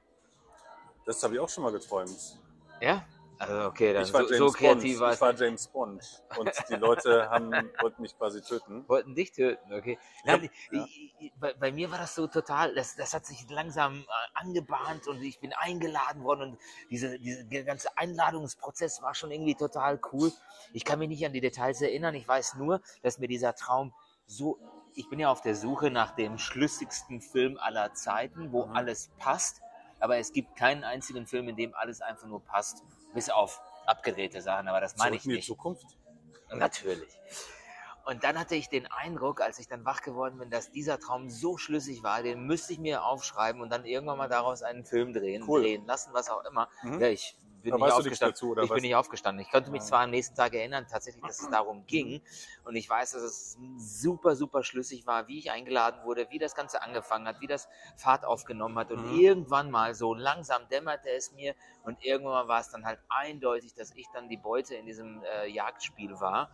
Das 1.04 1.22
habe 1.22 1.34
ich 1.34 1.40
auch 1.40 1.48
schon 1.48 1.64
mal 1.64 1.72
geträumt. 1.72 2.38
Ja? 2.80 3.04
Also 3.42 3.66
okay, 3.66 3.92
dann 3.92 4.04
Ich 4.04 4.12
war 4.12 4.22
so, 4.22 4.28
James 4.34 4.38
so 4.52 4.58
kreativ 4.58 4.98
Bond. 4.98 5.00
war 5.00 5.12
Ich 5.14 5.20
war. 5.20 5.34
James 5.34 5.68
Bond. 5.68 6.22
Und 6.38 6.50
die 6.68 6.74
Leute 6.76 7.28
haben, 7.28 7.70
wollten 7.80 8.02
mich 8.02 8.16
quasi 8.16 8.40
töten. 8.40 8.88
Wollten 8.88 9.14
dich 9.16 9.32
töten, 9.32 9.72
okay. 9.72 9.98
Nein, 10.24 10.48
ja. 10.70 10.84
ich- 10.84 11.14
ich- 11.18 11.32
bei, 11.40 11.52
bei 11.54 11.72
mir 11.72 11.90
war 11.90 11.98
das 11.98 12.14
so 12.14 12.26
total, 12.28 12.74
das, 12.74 12.94
das 12.94 13.14
hat 13.14 13.26
sich 13.26 13.48
langsam 13.50 14.00
äh, 14.00 14.04
angebahnt 14.34 15.08
und 15.08 15.20
ich 15.22 15.40
bin 15.40 15.52
eingeladen 15.52 16.22
worden 16.22 16.52
und 16.52 16.58
diese, 16.90 17.18
diese, 17.18 17.44
der 17.44 17.64
ganze 17.64 17.96
Einladungsprozess 17.98 19.02
war 19.02 19.14
schon 19.14 19.30
irgendwie 19.32 19.54
total 19.56 20.00
cool. 20.12 20.32
Ich 20.72 20.84
kann 20.84 20.98
mich 21.00 21.08
nicht 21.08 21.24
an 21.26 21.32
die 21.32 21.40
Details 21.40 21.80
erinnern, 21.82 22.14
ich 22.14 22.26
weiß 22.28 22.54
nur, 22.54 22.80
dass 23.02 23.18
mir 23.18 23.28
dieser 23.28 23.54
Traum 23.54 23.92
so, 24.26 24.58
ich 24.94 25.08
bin 25.08 25.18
ja 25.18 25.30
auf 25.30 25.40
der 25.42 25.56
Suche 25.56 25.90
nach 25.90 26.12
dem 26.14 26.38
schlüssigsten 26.38 27.20
Film 27.20 27.58
aller 27.58 27.92
Zeiten, 27.94 28.52
wo 28.52 28.66
Mhm. 28.66 28.76
alles 28.76 29.10
passt, 29.18 29.60
aber 30.00 30.18
es 30.18 30.32
gibt 30.32 30.56
keinen 30.56 30.84
einzigen 30.84 31.26
Film, 31.26 31.48
in 31.48 31.56
dem 31.56 31.74
alles 31.74 32.00
einfach 32.00 32.26
nur 32.28 32.44
passt, 32.44 32.82
bis 33.14 33.30
auf 33.30 33.60
abgedrehte 33.86 34.40
Sachen, 34.40 34.68
aber 34.68 34.80
das 34.80 34.96
meine 34.96 35.16
Zurück 35.16 35.20
ich 35.20 35.24
in 35.24 35.30
die 35.30 35.36
nicht. 35.36 35.46
Zukunft. 35.46 35.86
Natürlich. 36.50 37.18
Und 38.04 38.24
dann 38.24 38.38
hatte 38.38 38.56
ich 38.56 38.68
den 38.68 38.86
Eindruck, 38.90 39.40
als 39.40 39.58
ich 39.60 39.68
dann 39.68 39.84
wach 39.84 40.02
geworden 40.02 40.38
bin, 40.38 40.50
dass 40.50 40.72
dieser 40.72 40.98
Traum 40.98 41.30
so 41.30 41.56
schlüssig 41.56 42.02
war, 42.02 42.22
den 42.22 42.46
müsste 42.46 42.72
ich 42.72 42.80
mir 42.80 43.04
aufschreiben 43.04 43.60
und 43.62 43.70
dann 43.70 43.84
irgendwann 43.84 44.18
mal 44.18 44.28
daraus 44.28 44.62
einen 44.62 44.84
Film 44.84 45.12
drehen, 45.12 45.44
Cool. 45.46 45.62
drehen 45.62 45.86
lassen, 45.86 46.12
was 46.12 46.28
auch 46.28 46.44
immer. 46.44 46.68
Mhm. 46.82 47.00
Ja, 47.00 47.08
ich 47.08 47.36
bin 47.62 47.74
nicht 47.74 47.92
aufgestanden. 47.92 48.34
dazu, 48.34 48.52
ich 48.52 48.70
was? 48.70 48.74
bin 48.74 48.82
nicht 48.82 48.94
aufgestanden. 48.94 49.44
Ich 49.44 49.50
konnte 49.50 49.70
mich 49.70 49.82
Ja. 49.82 49.86
zwar 49.88 50.00
am 50.00 50.10
nächsten 50.10 50.34
Tag 50.36 50.54
erinnern, 50.54 50.86
tatsächlich, 50.90 51.22
dass 51.24 51.40
es 51.40 51.48
darum 51.50 51.86
ging. 51.86 52.22
Und 52.64 52.76
ich 52.76 52.88
weiß, 52.88 53.12
dass 53.12 53.22
es 53.22 53.58
super, 53.76 54.36
super 54.36 54.62
schlüssig 54.62 55.06
war, 55.06 55.28
wie 55.28 55.38
ich 55.38 55.50
eingeladen 55.50 56.04
wurde, 56.04 56.28
wie 56.30 56.38
das 56.38 56.54
Ganze 56.54 56.82
angefangen 56.82 57.26
hat, 57.26 57.40
wie 57.40 57.46
das 57.46 57.68
Fahrt 57.96 58.24
aufgenommen 58.24 58.78
hat. 58.78 58.90
Und 58.90 59.04
Mhm. 59.04 59.18
irgendwann 59.20 59.70
mal 59.70 59.94
so 59.94 60.14
langsam 60.14 60.68
dämmerte 60.68 61.08
es 61.10 61.32
mir. 61.32 61.54
Und 61.84 62.02
irgendwann 62.04 62.48
war 62.48 62.60
es 62.60 62.70
dann 62.70 62.84
halt 62.84 63.00
eindeutig, 63.08 63.74
dass 63.74 63.92
ich 63.94 64.06
dann 64.12 64.28
die 64.28 64.36
Beute 64.36 64.74
in 64.74 64.86
diesem 64.86 65.22
äh, 65.22 65.46
Jagdspiel 65.48 66.20
war. 66.20 66.50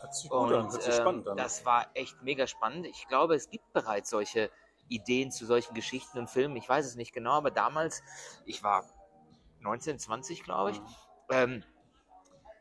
Hört 0.00 0.14
sich 0.14 0.30
gut 0.30 0.52
an, 0.52 0.64
Und 0.66 0.72
hört 0.72 0.82
sich 0.82 0.94
ähm, 0.94 1.00
spannend 1.00 1.28
an. 1.28 1.36
das 1.36 1.64
war 1.64 1.86
echt 1.94 2.22
mega 2.22 2.46
spannend. 2.46 2.86
Ich 2.86 3.06
glaube, 3.08 3.34
es 3.34 3.50
gibt 3.50 3.72
bereits 3.72 4.10
solche 4.10 4.50
Ideen 4.88 5.30
zu 5.30 5.46
solchen 5.46 5.74
Geschichten 5.74 6.18
und 6.18 6.28
Filmen. 6.28 6.56
Ich 6.56 6.68
weiß 6.68 6.84
es 6.86 6.96
nicht 6.96 7.12
genau, 7.12 7.32
aber 7.32 7.50
damals, 7.50 8.02
ich 8.44 8.62
war 8.62 8.84
19, 9.60 9.98
20, 9.98 10.42
glaube 10.42 10.72
ich, 10.72 10.80
Mhm. 10.80 10.86
ähm, 11.30 11.64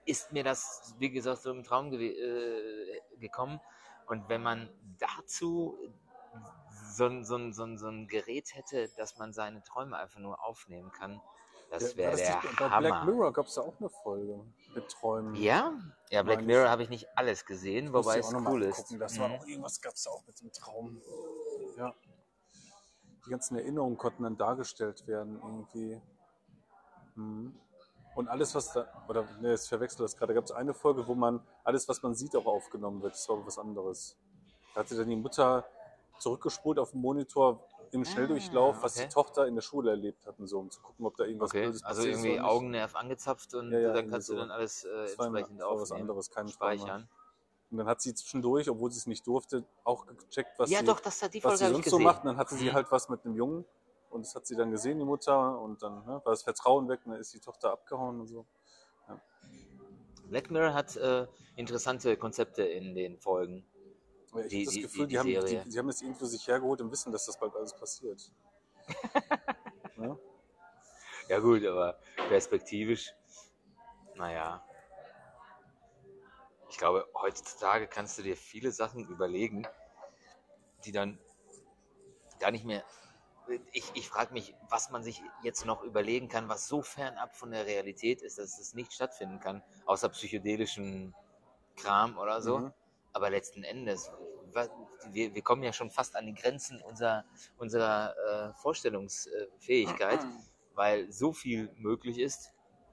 ist 0.06 0.32
mir 0.32 0.44
das, 0.44 0.96
wie 1.00 1.10
gesagt, 1.12 1.41
so 1.41 1.51
im 1.51 1.63
Traum 1.63 1.91
gewe- 1.91 2.15
äh, 2.15 3.01
gekommen. 3.18 3.60
Und 4.08 4.27
wenn 4.27 4.41
man 4.41 4.70
dazu 5.00 5.77
so 6.96 7.06
ein, 7.06 7.24
so, 7.24 7.36
ein, 7.36 7.53
so, 7.53 7.63
ein, 7.63 7.77
so 7.77 7.88
ein 7.88 8.08
Gerät 8.08 8.56
hätte, 8.56 8.89
dass 8.98 9.18
man 9.18 9.34
seine 9.34 9.63
Träume 9.63 9.98
einfach 9.98 10.20
nur 10.20 10.44
aufnehmen 10.44 10.91
kann, 10.91 11.22
das 11.70 11.91
Ja, 11.94 11.98
wäre 11.98 12.12
war 12.12 12.18
das 12.18 12.27
der 12.27 12.36
nicht- 12.41 12.58
Bei 12.60 12.70
Hammer. 12.70 12.88
Black 12.89 13.03
Mirror 13.06 13.34
gab 13.34 13.46
es 13.46 13.53
da 13.53 13.62
auch 13.62 13.79
eine 13.79 13.89
Folge 13.89 14.44
mit 14.74 14.89
Träumen. 14.89 15.36
Ja, 15.36 15.74
ja, 16.10 16.24
Black 16.24 16.41
Mirror 16.44 16.68
habe 16.70 16.82
ich 16.82 16.89
nicht 16.89 17.08
alles 17.15 17.46
gesehen, 17.46 17.94
wobei 17.94 18.18
es 18.18 18.34
cool 18.34 18.63
ist. 18.63 18.96
Das 19.00 19.20
war 19.20 19.27
Mhm. 19.29 19.36
auch 19.36 19.46
irgendwas, 19.46 19.79
gab 19.79 19.94
es 19.94 20.03
da 20.03 20.10
auch 20.10 20.25
mit 20.25 20.41
dem 20.41 20.51
Traum. 20.51 21.00
Ja. 21.77 21.94
Die 23.25 23.29
ganzen 23.29 23.58
Erinnerungen 23.58 23.98
konnten 23.98 24.24
dann 24.24 24.38
dargestellt 24.38 25.06
werden 25.06 25.39
irgendwie. 25.44 26.01
Mhm. 27.19 27.53
Und 28.15 28.27
alles, 28.27 28.55
was 28.55 28.73
da, 28.73 28.88
oder 29.07 29.23
ne, 29.39 29.51
jetzt 29.51 29.69
verwechselt 29.69 30.01
das 30.01 30.15
gerade, 30.17 30.33
da 30.33 30.39
gab 30.39 30.45
es 30.45 30.51
eine 30.51 30.73
Folge, 30.73 31.07
wo 31.07 31.15
man 31.15 31.41
alles, 31.63 31.88
was 31.88 32.01
man 32.01 32.15
sieht, 32.15 32.35
auch 32.35 32.45
aufgenommen 32.45 33.01
wird. 33.01 33.13
Das 33.13 33.29
war 33.29 33.45
was 33.45 33.57
anderes. 33.59 34.17
Da 34.73 34.81
hatte 34.81 34.95
dann 34.97 35.09
die 35.09 35.15
Mutter 35.15 35.65
zurückgespult 36.19 36.79
auf 36.79 36.91
dem 36.91 37.01
Monitor 37.01 37.63
im 37.91 38.03
Schnelldurchlauf, 38.05 38.83
was 38.83 38.95
okay. 38.95 39.05
die 39.07 39.13
Tochter 39.13 39.47
in 39.47 39.55
der 39.55 39.61
Schule 39.61 39.91
erlebt 39.91 40.25
hat 40.27 40.38
und 40.39 40.47
so, 40.47 40.59
um 40.59 40.69
zu 40.69 40.81
gucken, 40.81 41.05
ob 41.05 41.15
da 41.17 41.23
irgendwas 41.23 41.51
Okay, 41.51 41.63
Blödes 41.63 41.83
also 41.83 42.01
passiert 42.01 42.17
ist 42.17 42.23
irgendwie. 42.25 42.41
Augennerv 42.41 42.95
angezapft 42.95 43.53
und 43.53 43.71
Ja, 43.71 43.79
ja, 43.79 43.93
dann 43.93 44.09
kannst 44.09 44.29
du 44.29 44.33
so. 44.33 44.39
dann 44.39 44.51
alles 44.51 44.83
äh, 44.83 44.89
Das 44.89 45.11
entsprechend 45.11 45.59
war 45.59 45.79
was 45.79 45.91
anderes, 45.91 46.29
kein 46.29 46.47
speichern. 46.49 47.09
Und 47.71 47.77
dann 47.77 47.88
hat 47.88 48.01
sie 48.01 48.13
zwischendurch, 48.15 48.69
obwohl 48.69 48.91
sie 48.91 48.97
es 48.97 49.05
nicht 49.07 49.25
durfte, 49.27 49.63
auch 49.83 50.07
gecheckt, 50.07 50.57
was 50.57 50.69
Ja, 50.71 50.79
sie, 50.79 50.85
doch, 50.85 50.99
das 50.99 51.21
hat 51.21 51.33
die 51.33 51.43
was 51.43 51.51
Folge 51.51 51.57
sie 51.59 51.65
habe 51.65 51.73
ich 51.79 51.85
sonst 51.85 51.89
so 51.91 51.99
macht. 51.99 52.21
Und 52.23 52.27
dann 52.27 52.38
hatte 52.38 52.55
sie 52.55 52.69
Mhm. 52.69 52.73
halt 52.73 52.91
was 52.91 53.09
mit 53.09 53.23
einem 53.25 53.35
Jungen. 53.35 53.65
Und 54.09 54.25
das 54.25 54.35
hat 54.35 54.47
sie 54.47 54.55
dann 54.55 54.71
gesehen, 54.71 54.99
die 54.99 55.05
Mutter. 55.05 55.59
Und 55.59 55.81
dann 55.83 56.05
ne, 56.05 56.21
war 56.23 56.31
das 56.31 56.43
Vertrauen 56.43 56.87
weg. 56.89 57.01
Und 57.05 57.11
dann 57.11 57.21
ist 57.21 57.33
die 57.33 57.39
Tochter 57.39 57.71
abgehauen 57.71 58.19
und 58.19 58.27
so. 58.27 58.45
Black 60.29 60.51
Mirror 60.51 60.73
hat 60.73 60.95
äh, 60.95 61.27
interessante 61.55 62.15
Konzepte 62.15 62.63
in 62.63 62.93
den 62.93 63.17
Folgen. 63.19 63.65
Aber 64.31 64.45
ich 64.45 64.53
habe 64.53 64.65
das 64.65 64.75
Gefühl, 64.75 65.07
die- 65.07 65.13
die, 65.13 65.19
haben, 65.19 65.25
die 65.27 65.33
Serie. 65.33 65.63
die 65.65 65.79
haben 65.79 65.87
das 65.87 66.01
irgendwo 66.01 66.25
sich 66.25 66.47
hergeholt 66.47 66.81
und 66.81 66.91
wissen, 66.91 67.11
dass 67.11 67.25
das 67.25 67.39
bald 67.39 67.55
alles 67.55 67.73
passiert. 67.75 68.31
ne? 69.97 70.19
Ja 71.29 71.39
gut, 71.39 71.65
aber 71.65 71.99
perspektivisch, 72.27 73.11
naja. 74.15 74.63
Ich 76.69 76.77
glaube, 76.77 77.07
heutzutage 77.15 77.87
kannst 77.87 78.19
du 78.19 78.21
dir 78.21 78.37
viele 78.37 78.71
Sachen 78.71 79.07
überlegen, 79.07 79.67
die 80.85 80.91
dann 80.91 81.19
gar 82.39 82.51
nicht 82.51 82.65
mehr... 82.65 82.83
Ich, 83.72 83.91
ich 83.94 84.10
frage 84.10 84.34
mich, 84.34 84.56
was 84.70 84.89
man 84.91 85.03
sich 85.03 85.22
jetzt 85.44 85.65
noch 85.65 85.84
überlegen 85.84 86.27
kann, 86.27 86.50
was 86.50 86.68
so 86.68 86.82
fernab 86.82 87.36
von 87.36 87.51
der 87.51 87.65
Realität 87.65 88.22
ist, 88.22 88.38
dass 88.38 88.60
es 88.60 88.74
nicht 88.74 88.94
stattfinden 88.94 89.39
kann, 89.39 89.63
außer 89.86 90.10
psychedelischen 90.10 91.13
Kram 91.75 92.18
oder 92.18 92.41
so. 92.41 92.60
Mhm. 92.60 92.74
Aber 93.13 93.29
letzten 93.29 93.63
Endes, 93.63 94.12
wir, 95.12 95.34
wir 95.34 95.41
kommen 95.41 95.63
ja 95.63 95.74
schon 95.74 95.89
fast 95.89 96.15
an 96.15 96.25
die 96.25 96.34
Grenzen 96.34 96.82
unserer, 96.82 97.25
unserer 97.58 98.15
äh, 98.18 98.53
Vorstellungsfähigkeit, 98.53 100.20
weil 100.75 101.12
so 101.12 101.34
viel 101.34 101.72
möglich 101.75 102.20
ist. 102.20 102.51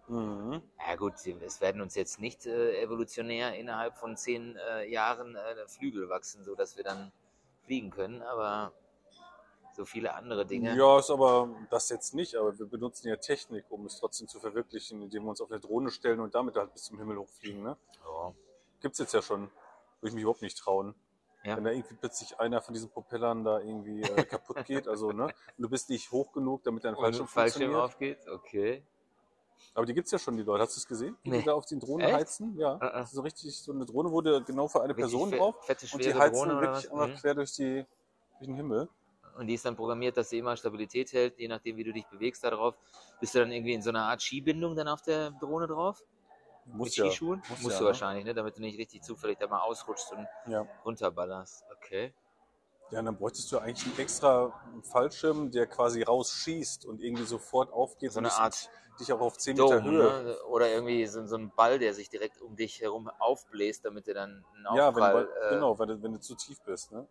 Mhm. 0.09 0.63
Ja 0.87 0.97
gut, 0.97 1.15
es 1.15 1.61
werden 1.61 1.81
uns 1.81 1.95
jetzt 1.97 2.21
nicht 2.21 2.47
äh, 2.47 2.81
evolutionär 2.81 3.57
innerhalb 3.57 3.97
von 3.97 4.17
zehn 4.17 4.57
äh, 4.57 4.89
Jahren 4.89 5.35
äh, 5.35 5.67
Flügel 5.67 6.09
wachsen, 6.09 6.45
sodass 6.45 6.77
wir 6.77 6.85
dann 6.85 7.13
fliegen 7.65 7.91
können, 7.91 8.23
aber 8.23 8.73
so 9.77 9.85
viele 9.85 10.15
andere 10.15 10.45
Dinge. 10.47 10.75
Ja, 10.77 10.99
ist 10.99 11.11
aber 11.11 11.49
das 11.71 11.89
jetzt 11.91 12.15
nicht. 12.15 12.35
Aber 12.37 12.59
wir 12.59 12.67
benutzen 12.67 13.09
ja 13.09 13.17
Technik, 13.17 13.65
um 13.71 13.87
es 13.87 13.99
trotzdem 13.99 14.27
zu 14.29 14.41
verwirklichen, 14.41 15.03
indem 15.03 15.25
wir 15.25 15.31
uns 15.31 15.41
auf 15.41 15.51
eine 15.51 15.61
Drohne 15.61 15.91
stellen 15.91 16.21
und 16.21 16.35
damit 16.35 16.57
halt 16.57 16.73
bis 16.73 16.85
zum 16.85 16.99
Himmel 16.99 17.19
hochfliegen. 17.19 17.63
Ne? 17.63 17.77
Ja. 18.05 18.33
Gibt's 18.81 18.99
jetzt 18.99 19.15
ja 19.15 19.23
schon. 19.23 19.43
Würde 20.01 20.09
ich 20.09 20.15
mich 20.15 20.23
überhaupt 20.23 20.43
nicht 20.43 20.59
trauen. 20.59 20.95
Ja. 21.45 21.57
Wenn 21.57 21.65
da 21.65 21.71
irgendwie 21.71 21.95
plötzlich 21.95 22.41
einer 22.41 22.61
von 22.61 22.75
diesen 22.75 22.91
Propellern 22.91 23.45
da 23.45 23.61
irgendwie 23.61 24.03
äh, 24.03 24.25
kaputt 24.25 24.65
geht, 24.65 24.89
also 24.89 25.13
ne, 25.13 25.27
und 25.27 25.33
du 25.59 25.69
bist 25.69 25.89
nicht 25.91 26.11
hoch 26.11 26.33
genug, 26.33 26.65
damit 26.65 26.85
dein 26.85 26.97
Fallschirm 26.97 27.29
Fallschirm 27.29 27.75
aufgeht, 27.77 28.19
okay. 28.29 28.83
Aber 29.73 29.87
die 29.87 29.95
gibt's 29.95 30.11
ja 30.11 30.19
schon, 30.19 30.37
die 30.37 30.43
Leute. 30.43 30.65
Hast 30.65 30.77
du 30.77 30.81
es 30.81 30.87
gesehen? 30.89 31.17
Die, 31.25 31.31
Nee. 31.31 31.39
die 31.39 31.45
da 31.45 31.53
auf 31.55 31.65
den 31.67 31.79
Drohnen 31.81 32.05
Echt? 32.07 32.15
heizen? 32.17 32.59
Ja. 32.59 32.77
Das 32.79 33.11
ist 33.11 33.15
so 33.15 33.23
richtig, 33.23 33.57
so 33.59 33.73
eine 33.73 33.87
Drohne 33.87 34.11
wurde 34.11 34.43
genau 34.43 34.67
für 34.69 34.83
eine 34.83 34.95
Person 34.95 35.31
drauf 35.31 35.55
Fette, 35.65 35.87
und 35.93 36.05
die 36.05 36.15
heizen 36.15 36.49
Drohne 36.49 36.61
wirklich 36.61 36.91
einfach 36.91 37.07
Mhm. 37.09 37.15
quer 37.15 37.35
durch, 37.35 37.53
die, 37.53 37.87
durch 38.39 38.47
den 38.47 38.55
Himmel. 38.57 38.89
Und 39.37 39.47
die 39.49 39.55
ist 39.55 39.65
dann 39.65 39.77
programmiert, 39.77 40.17
dass 40.17 40.31
sie 40.31 40.39
immer 40.39 40.57
Stabilität 40.57 41.13
hält, 41.13 41.39
je 41.39 41.49
nachdem, 41.49 41.77
wie 41.77 41.85
du 41.85 41.93
dich 41.93 42.07
bewegst 42.07 42.43
darauf. 42.45 42.77
Bist 43.21 43.35
du 43.35 43.41
dann 43.41 43.53
irgendwie 43.53 43.75
in 43.75 43.83
so 43.83 43.91
einer 43.91 44.05
Art 44.05 44.23
Skibindung 44.23 44.75
dann 44.75 44.89
auf 44.89 45.03
der 45.03 45.31
Drohne 45.33 45.67
drauf? 45.67 46.03
Muss 46.65 46.89
Mit 46.89 46.97
ja. 46.97 47.05
Skischuhen? 47.07 47.43
Muss 47.49 47.63
Musst 47.63 47.75
ja, 47.75 47.79
du 47.79 47.85
ne? 47.85 47.89
wahrscheinlich, 47.89 48.25
ne? 48.25 48.35
damit 48.35 48.57
du 48.57 48.61
nicht 48.61 48.79
richtig 48.79 49.03
zufällig 49.03 49.39
da 49.39 49.47
mal 49.47 49.61
ausrutschst 49.61 50.13
und 50.13 50.27
Ja. 50.47 50.67
runterballerst. 50.85 51.65
Okay. 51.77 52.13
ja, 52.91 52.99
und 53.01 53.05
dann 53.07 53.17
bräuchtest 53.17 53.53
du 53.53 53.59
eigentlich 53.59 53.87
einen 53.87 53.99
extra 53.99 54.53
Fallschirm, 54.91 55.51
der 55.51 55.67
quasi 55.67 56.03
rausschießt 56.03 56.87
und 56.87 57.01
irgendwie 57.03 57.25
sofort 57.25 57.73
aufgeht 57.73 58.13
So 58.13 58.19
eine 58.21 58.33
Art 58.33 58.71
dich 58.99 59.13
auch 59.13 59.21
auf 59.21 59.37
10 59.39 59.57
Meter 59.57 59.81
Dome, 59.81 59.91
Höhe. 59.91 60.23
ne? 60.25 60.39
Oder 60.45 60.71
irgendwie 60.71 61.07
so, 61.07 61.25
so 61.27 61.37
ein 61.37 61.51
Ball, 61.55 61.79
der 61.79 61.95
sich 61.95 62.09
direkt 62.09 62.41
um 62.41 62.57
dich 62.57 62.81
herum 62.81 63.11
aufbläst, 63.19 63.85
damit 63.85 64.07
du 64.07 64.15
dann 64.15 64.45
einen 64.55 64.77
Ja, 64.77 64.95
wenn, 64.95 65.03
Aufprall... 65.03 65.25
du, 65.27 65.47
äh, 65.47 65.51
genau, 65.51 65.79
wenn 65.79 65.89
du, 65.89 66.03
wenn 66.03 66.13
du 66.13 66.21
zu 66.21 66.35
tief 66.35 66.61
bist. 66.63 66.93
Ne? 66.93 67.07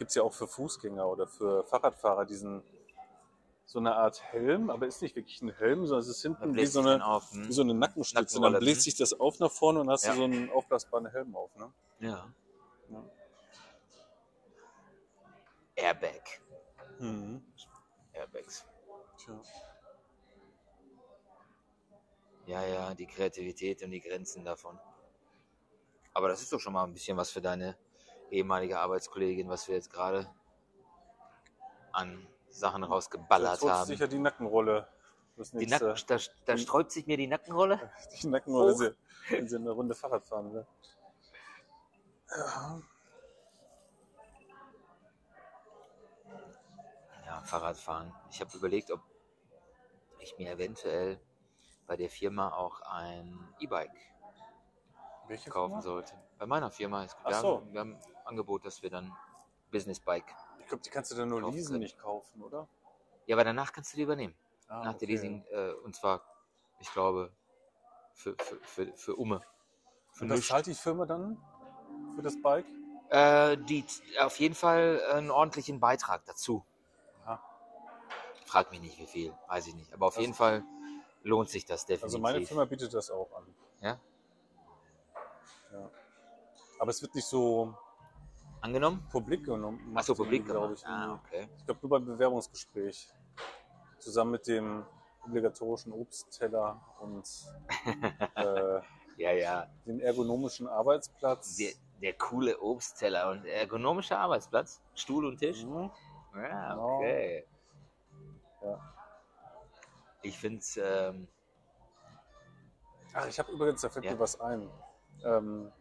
Gibt 0.00 0.08
es 0.08 0.14
ja 0.14 0.22
auch 0.22 0.32
für 0.32 0.48
Fußgänger 0.48 1.06
oder 1.06 1.26
für 1.26 1.62
Fahrradfahrer 1.64 2.24
diesen 2.24 2.62
so 3.66 3.78
eine 3.78 3.96
Art 3.96 4.22
Helm, 4.32 4.70
aber 4.70 4.86
ist 4.86 5.02
nicht 5.02 5.14
wirklich 5.14 5.42
ein 5.42 5.52
Helm, 5.52 5.84
sondern 5.84 6.00
es 6.00 6.08
ist 6.08 6.22
hinten 6.22 6.54
wie 6.56 6.64
so, 6.64 6.80
eine, 6.80 7.04
auf. 7.04 7.30
Hm? 7.32 7.46
wie 7.46 7.52
so 7.52 7.60
eine 7.60 7.74
Nackenstütze. 7.74 8.38
Und 8.38 8.44
dann 8.44 8.60
bläst 8.60 8.80
sich 8.80 8.96
das 8.96 9.12
auf 9.12 9.38
nach 9.40 9.50
vorne 9.50 9.78
und 9.80 9.90
hast 9.90 10.06
Ja. 10.06 10.12
du 10.12 10.16
so 10.16 10.24
einen 10.24 10.50
aufblasbaren 10.50 11.04
Helm 11.10 11.36
auf. 11.36 11.54
Ne? 11.54 11.70
Ja. 11.98 12.32
Ja. 12.88 13.04
Airbag. 15.76 16.40
Mhm. 16.98 17.44
Airbags. 18.14 18.64
Tja. 19.18 19.38
Ja, 22.46 22.64
ja, 22.64 22.94
die 22.94 23.06
Kreativität 23.06 23.82
und 23.82 23.90
die 23.90 24.00
Grenzen 24.00 24.46
davon. 24.46 24.80
Aber 26.14 26.28
das 26.28 26.40
ist 26.40 26.54
doch 26.54 26.58
schon 26.58 26.72
mal 26.72 26.84
ein 26.84 26.94
bisschen 26.94 27.18
was 27.18 27.30
für 27.30 27.42
deine 27.42 27.76
ehemalige 28.30 28.78
Arbeitskollegin, 28.78 29.48
was 29.48 29.68
wir 29.68 29.74
jetzt 29.74 29.92
gerade 29.92 30.28
an 31.92 32.26
Sachen 32.48 32.84
rausgeballert 32.84 33.62
haben. 33.62 33.86
sicher 33.86 34.08
die 34.08 34.18
Nackenrolle. 34.18 34.88
Die 35.54 35.66
Nacken, 35.66 35.94
da, 36.06 36.16
da 36.44 36.58
sträubt 36.58 36.92
sich 36.92 37.06
mir 37.06 37.16
die 37.16 37.26
Nackenrolle. 37.26 37.90
die 38.22 38.26
Nackenrolle, 38.26 38.74
Hoch. 38.74 38.94
wenn 39.30 39.48
sie, 39.48 39.56
eine 39.56 39.70
Runde 39.70 39.94
Fahrrad 39.94 40.24
fahren 40.24 40.52
will. 40.52 40.66
Ja. 42.28 42.80
Ja, 47.26 47.42
Fahrradfahren. 47.42 48.12
Ich 48.30 48.40
habe 48.40 48.54
überlegt, 48.56 48.90
ob 48.90 49.00
ich 50.18 50.36
mir 50.36 50.50
eventuell 50.52 51.20
bei 51.86 51.96
der 51.96 52.10
Firma 52.10 52.52
auch 52.52 52.80
ein 52.82 53.54
E-Bike 53.60 53.90
kaufen 55.48 55.68
Firma? 55.70 55.82
sollte. 55.82 56.14
Bei 56.38 56.46
meiner 56.46 56.70
Firma. 56.70 57.04
ist- 57.04 57.16
Ach 57.22 57.30
Wir, 57.30 57.34
so. 57.40 57.56
haben, 57.58 57.72
wir 57.72 57.80
haben 57.80 57.98
Angebot, 58.24 58.64
dass 58.64 58.82
wir 58.82 58.90
dann 58.90 59.12
Business 59.70 60.00
Bike. 60.00 60.34
Ich 60.60 60.66
glaube, 60.66 60.82
die 60.82 60.90
kannst 60.90 61.10
du 61.10 61.16
dann 61.16 61.28
nur 61.28 61.42
leasen, 61.50 61.72
können. 61.72 61.82
nicht 61.82 61.98
kaufen, 61.98 62.42
oder? 62.42 62.68
Ja, 63.26 63.36
aber 63.36 63.44
danach 63.44 63.72
kannst 63.72 63.92
du 63.92 63.96
die 63.96 64.02
übernehmen. 64.02 64.34
Ah, 64.68 64.78
nach 64.84 64.94
der 64.94 64.94
okay. 64.94 65.06
Leasing. 65.06 65.44
Äh, 65.50 65.72
und 65.84 65.94
zwar, 65.96 66.22
ich 66.78 66.92
glaube, 66.92 67.32
für, 68.14 68.36
für, 68.38 68.56
für, 68.62 68.92
für 68.96 69.16
Umme. 69.16 69.40
Für 70.12 70.24
Und 70.24 70.28
das 70.28 70.36
nichts. 70.38 70.48
zahlt 70.48 70.66
die 70.66 70.74
Firma 70.74 71.06
dann 71.06 71.36
für 72.16 72.22
das 72.22 72.40
Bike? 72.40 72.66
Äh, 73.10 73.56
die 73.56 73.84
auf 74.20 74.38
jeden 74.38 74.54
Fall 74.54 75.02
einen 75.12 75.30
ordentlichen 75.30 75.80
Beitrag 75.80 76.24
dazu. 76.26 76.64
Aha. 77.24 77.42
Frag 78.46 78.70
mich 78.70 78.80
nicht, 78.80 78.98
wie 78.98 79.06
viel, 79.06 79.34
weiß 79.48 79.66
ich 79.68 79.74
nicht. 79.74 79.92
Aber 79.92 80.06
auf 80.06 80.12
Also- 80.14 80.20
jeden 80.22 80.34
Fall 80.34 80.64
lohnt 81.22 81.48
sich 81.50 81.64
das 81.64 81.86
definitiv. 81.86 82.04
Also 82.04 82.18
meine 82.18 82.46
Firma 82.46 82.64
bietet 82.64 82.94
das 82.94 83.10
auch 83.10 83.32
an. 83.32 83.46
Ja? 83.80 83.98
Ja. 85.72 85.90
Aber 86.78 86.90
es 86.90 87.02
wird 87.02 87.14
nicht 87.14 87.26
so 87.26 87.74
Angenommen? 88.62 89.02
publik 89.10 89.44
genommen. 89.44 89.96
Achso, 89.96 90.14
publik 90.14 90.44
glaube 90.46 90.74
ich. 90.74 90.86
Ah, 90.86 91.14
okay. 91.14 91.48
Ich 91.58 91.64
glaube 91.64 91.80
nur 91.82 91.90
beim 91.90 92.04
Bewerbungsgespräch. 92.04 93.08
Zusammen 93.98 94.32
mit 94.32 94.46
dem 94.46 94.84
obligatorischen 95.26 95.92
Obstteller 95.92 96.80
und 97.00 97.26
äh, 98.36 98.80
Ja, 99.16 99.32
ja. 99.32 99.66
den 99.86 100.00
ergonomischen 100.00 100.66
Arbeitsplatz. 100.66 101.56
Der, 101.56 101.72
der 102.00 102.12
coole 102.14 102.58
Obstteller 102.60 103.30
und 103.30 103.44
ergonomischer 103.44 104.18
Arbeitsplatz. 104.18 104.80
Stuhl 104.94 105.26
und 105.26 105.38
Tisch. 105.38 105.64
Mhm. 105.64 105.90
Ja, 106.34 106.70
Genau. 106.74 106.96
okay. 106.98 107.44
Ja. 108.62 108.78
Ich 110.22 110.38
finde 110.38 110.58
es, 110.58 110.76
ähm, 110.82 111.28
Ach, 113.12 113.26
ich 113.26 113.38
habe 113.38 113.50
übrigens, 113.52 113.80
da 113.80 113.88
fällt 113.88 114.04
Ja. 114.04 114.12
mir 114.12 114.20
was 114.20 114.38
ein. 114.40 114.70
Ähm, 115.24 115.72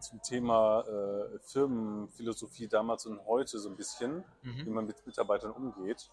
zum 0.00 0.22
Thema 0.22 0.82
äh, 0.82 1.38
Firmenphilosophie 1.40 2.68
damals 2.68 3.06
und 3.06 3.24
heute 3.26 3.58
so 3.58 3.68
ein 3.68 3.76
bisschen, 3.76 4.24
wie 4.42 4.64
mhm. 4.64 4.74
man 4.74 4.86
mit 4.86 5.06
Mitarbeitern 5.06 5.52
umgeht. 5.52 6.10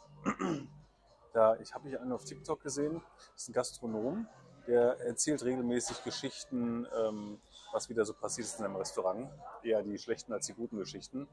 Da, 1.34 1.56
ich 1.60 1.74
habe 1.74 1.90
hier 1.90 2.00
einen 2.00 2.12
auf 2.12 2.26
TikTok 2.26 2.62
gesehen, 2.62 3.02
das 3.34 3.42
ist 3.42 3.50
ein 3.50 3.54
Gastronom, 3.54 4.28
der 4.68 5.00
erzählt 5.02 5.44
regelmäßig 5.44 6.04
Geschichten, 6.04 6.88
ähm, 6.96 7.40
was 7.72 7.90
wieder 7.90 8.06
so 8.06 8.14
passiert 8.14 8.48
ist 8.48 8.60
in 8.60 8.66
einem 8.66 8.76
Restaurant. 8.76 9.30
Eher 9.64 9.82
die 9.82 9.98
schlechten 9.98 10.32
als 10.32 10.46
die 10.46 10.54
guten 10.54 10.78
Geschichten. 10.78 11.28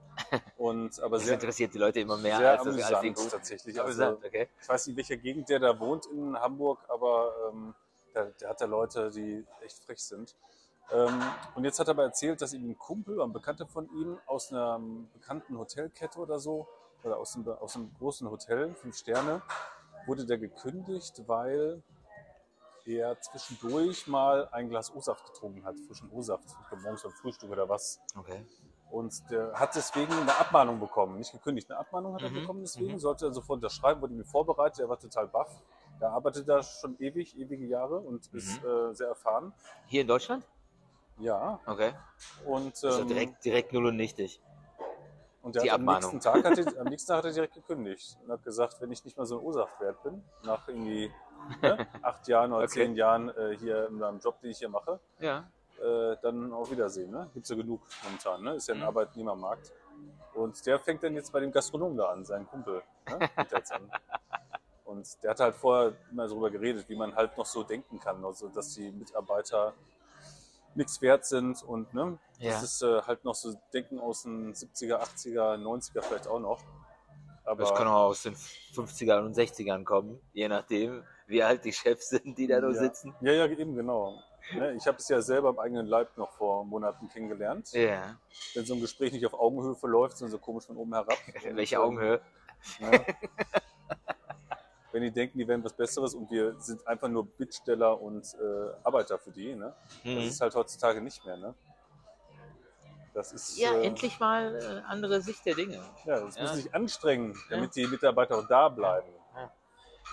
Und 0.57 0.99
aber 1.01 1.19
das 1.19 1.27
sehr, 1.27 1.35
interessiert 1.35 1.75
die 1.75 1.79
Leute 1.79 2.01
immer 2.01 2.17
mehr 2.17 2.39
sehr 2.39 2.51
als, 2.53 2.65
das, 2.65 2.77
als 2.77 2.89
die 2.89 2.95
amüsant 2.95 3.17
Guten. 3.17 3.31
tatsächlich. 3.31 3.81
Also, 3.81 4.03
Amüsant, 4.03 4.25
okay. 4.25 4.49
ich 4.61 4.69
weiß 4.69 4.87
nicht, 4.87 4.95
in 4.95 4.97
welcher 4.97 5.17
Gegend 5.19 5.49
der 5.49 5.59
da 5.59 5.79
wohnt 5.79 6.07
in 6.07 6.35
Hamburg, 6.37 6.81
aber 6.89 7.35
ähm, 7.51 7.75
der, 8.15 8.25
der 8.41 8.49
hat 8.49 8.61
da 8.61 8.65
Leute, 8.65 9.11
die 9.11 9.45
echt 9.63 9.79
frech 9.85 10.03
sind. 10.03 10.35
Ähm, 10.93 11.23
und 11.55 11.65
jetzt 11.65 11.79
hat 11.79 11.89
er 11.89 11.93
aber 11.93 12.05
erzählt, 12.05 12.41
dass 12.43 12.53
ihm 12.53 12.69
ein 12.71 12.79
Kumpel, 12.79 13.21
ein 13.23 13.33
Bekannter 13.33 13.67
von 13.67 13.89
ihm, 13.95 14.19
aus 14.27 14.53
einer 14.53 14.81
bekannten 15.15 15.57
Hotelkette 15.59 16.19
oder 16.19 16.39
so, 16.39 16.67
oder 17.03 17.17
aus 17.19 17.35
einem, 17.37 17.49
aus 17.49 17.77
einem 17.77 17.93
großen 17.99 18.29
Hotel, 18.31 18.75
fünf 18.75 18.97
Sterne, 18.97 19.43
wurde 20.07 20.25
der 20.27 20.39
gekündigt, 20.39 21.23
weil 21.27 21.83
er 22.87 23.21
zwischendurch 23.21 24.07
mal 24.07 24.49
ein 24.53 24.69
Glas 24.69 24.95
O-Saft 24.95 25.25
getrunken 25.27 25.65
hat, 25.65 25.77
frischen 25.87 26.11
O-Saft, 26.11 26.45
morgens 26.83 27.03
beim 27.03 27.13
Frühstück 27.13 27.51
oder 27.51 27.69
was. 27.69 28.01
okay. 28.19 28.45
Und 28.91 29.13
der 29.31 29.53
hat 29.53 29.77
deswegen 29.77 30.13
eine 30.13 30.37
Abmahnung 30.37 30.81
bekommen. 30.81 31.19
Nicht 31.19 31.31
gekündigt, 31.31 31.71
eine 31.71 31.79
Abmahnung 31.79 32.15
hat 32.15 32.23
er 32.23 32.31
Mhm, 32.31 32.41
bekommen 32.41 32.61
deswegen. 32.63 32.95
mhm. 32.95 32.99
Sollte 32.99 33.27
er 33.27 33.33
sofort 33.33 33.59
unterschreiben, 33.59 34.01
wurde 34.01 34.15
ihm 34.15 34.25
vorbereitet. 34.25 34.81
Er 34.81 34.89
war 34.89 34.99
total 34.99 35.29
baff. 35.29 35.49
Er 36.01 36.11
arbeitet 36.11 36.49
da 36.49 36.61
schon 36.63 36.99
ewig, 36.99 37.39
ewige 37.39 37.67
Jahre 37.67 38.01
und 38.01 38.33
Mhm. 38.33 38.39
ist 38.39 38.65
äh, 38.65 38.93
sehr 38.95 39.09
erfahren. 39.09 39.53
Hier 39.87 40.01
in 40.01 40.09
Deutschland? 40.09 40.45
Ja. 41.21 41.61
Okay. 41.67 41.93
Und, 42.45 42.83
Also 42.85 43.03
ähm, 43.03 43.09
direkt, 43.09 43.45
direkt 43.45 43.73
null 43.73 43.87
und 43.87 43.97
nichtig. 43.97 44.41
und 45.43 45.55
der 45.55 45.63
die 45.63 45.71
hat 45.71 45.81
am 45.81 45.89
Abmahnung. 45.89 46.13
nächsten 46.15 46.21
Tag 46.21 46.45
hat 46.45 46.59
er, 46.59 46.65
am 46.81 46.89
nächsten 46.89 47.09
Tag 47.09 47.19
hat 47.19 47.25
er 47.27 47.33
direkt 47.33 47.55
gekündigt 47.55 48.19
und 48.25 48.33
hat 48.33 48.43
gesagt, 48.43 48.81
wenn 48.81 48.91
ich 48.93 49.05
nicht 49.05 49.17
mal 49.17 49.27
so 49.27 49.39
ein 49.39 49.45
O-Saft 49.45 49.81
wert 49.81 50.03
bin, 50.03 50.23
nach 50.45 50.67
irgendwie 50.69 51.11
ne, 51.63 51.87
acht 52.03 52.27
Jahren 52.29 52.53
oder 52.53 52.65
Okay. 52.65 52.73
zehn 52.85 52.95
Jahren 52.95 53.29
äh, 53.31 53.57
hier 53.59 53.87
in 53.89 53.99
meinem 53.99 54.19
Job, 54.21 54.41
den 54.41 54.51
ich 54.51 54.59
hier 54.59 54.69
mache, 54.69 55.01
Ja. 55.21 55.45
äh, 55.83 56.17
dann 56.23 56.53
auf 56.53 56.71
Wiedersehen. 56.71 57.11
Ne? 57.11 57.31
Gibt 57.35 57.45
es 57.45 57.51
ja 57.51 57.57
genug 57.57 57.81
momentan, 58.05 58.43
ne? 58.43 58.55
ist 58.55 58.69
ja 58.69 58.75
ein 58.75 58.81
Mhm. 58.81 58.87
Arbeitnehmermarkt. 58.87 59.73
Und 60.35 60.65
der 60.67 60.79
fängt 60.79 61.03
dann 61.03 61.15
jetzt 61.15 61.33
bei 61.33 61.41
dem 61.41 61.51
Gastronomen 61.51 61.97
da 61.97 62.11
an, 62.11 62.25
sein 62.25 62.47
Kumpel. 62.47 62.83
Ne? 63.09 63.19
An. 63.71 63.91
Und 64.85 65.23
der 65.23 65.31
hat 65.31 65.41
halt 65.41 65.55
vorher 65.55 65.93
immer 66.11 66.27
darüber 66.29 66.51
geredet, 66.51 66.89
wie 66.89 66.97
man 66.97 67.15
halt 67.15 67.37
noch 67.39 67.47
so 67.47 67.63
denken 67.63 67.99
kann, 68.01 68.25
also 68.25 68.49
dass 68.49 68.75
die 68.75 68.91
Mitarbeiter 68.91 69.73
nichts 70.75 71.01
wert 71.03 71.25
sind 71.25 71.63
und 71.63 71.93
ne, 71.95 72.19
Ja. 72.39 72.53
das 72.53 72.63
ist 72.63 72.83
äh, 72.83 73.03
halt 73.03 73.25
noch 73.25 73.35
so 73.35 73.55
Denken 73.73 73.99
aus 73.99 74.23
den 74.23 74.55
70er, 74.55 75.01
80er, 75.01 75.57
90er 75.57 76.03
vielleicht 76.03 76.29
auch 76.29 76.41
noch. 76.41 76.61
Aber 77.45 77.63
Das 77.63 77.75
kann 77.75 77.89
auch 77.89 78.11
aus 78.11 78.23
den 78.23 78.35
50ern 78.35 79.25
und 79.25 79.37
60ern 79.37 79.85
kommen, 79.85 80.21
je 80.33 80.49
nachdem, 80.49 81.03
wie 81.27 81.43
alt 81.43 81.65
die 81.65 81.73
Chefs 81.73 82.11
sind, 82.11 82.39
die 82.39 82.47
da 82.47 82.61
nur 82.61 82.75
ja. 82.75 82.81
sitzen. 82.81 83.15
Ja, 83.21 83.33
ja, 83.33 83.47
eben 83.47 83.75
genau. 83.75 84.23
Ne, 84.55 84.75
ich 84.75 84.87
habe 84.87 84.99
es 84.99 85.09
ja 85.09 85.21
selber 85.21 85.51
am 85.51 85.59
eigenen 85.59 85.87
Leib 85.87 86.17
noch 86.17 86.33
vor 86.33 86.65
Monaten 86.65 87.09
kennengelernt. 87.09 87.73
Ja. 87.73 88.19
Wenn 88.55 88.65
so 88.65 88.75
ein 88.75 88.81
Gespräch 88.81 89.13
nicht 89.13 89.25
auf 89.27 89.35
Augenhöhe 89.35 89.75
verläuft, 89.77 90.19
sondern 90.19 90.33
so 90.33 90.39
komisch 90.39 90.67
von 90.67 90.77
oben 90.77 90.93
herab. 90.93 91.17
Welche 91.53 91.81
Augenhöhe? 91.81 92.21
Ne? 92.81 93.05
Wenn 94.93 95.03
die 95.03 95.11
denken, 95.11 95.39
die 95.39 95.47
wären 95.47 95.63
was 95.63 95.73
Besseres 95.73 96.15
und 96.15 96.31
wir 96.31 96.59
sind 96.61 96.87
einfach 96.87 97.09
nur 97.09 97.25
Bittsteller 97.27 98.01
und 98.01 98.35
äh, 98.35 98.73
Arbeiter 98.83 99.19
für 99.19 99.31
die, 99.31 99.55
ne? 99.55 99.75
Das 100.05 100.15
Mhm. 100.15 100.29
ist 100.29 100.41
halt 100.41 100.55
heutzutage 100.55 101.01
nicht 101.01 101.25
mehr, 101.25 101.37
ne? 101.37 101.55
Das 103.15 103.33
ist. 103.33 103.57
Ja, 103.59 103.73
äh, 103.75 103.87
endlich 103.87 104.19
mal 104.21 104.55
äh, 104.57 104.83
andere 104.89 105.21
Sicht 105.21 105.45
der 105.47 105.55
Dinge. 105.55 105.81
Ja, 106.05 106.21
das 106.21 106.37
Ja. 106.37 106.43
muss 106.43 106.55
sich 106.55 106.75
anstrengen, 106.75 107.33
Ja. 107.35 107.57
damit 107.57 107.75
die 107.77 107.87
Mitarbeiter 107.87 108.39
auch 108.39 108.47
da 108.49 108.69
bleiben. 108.69 109.13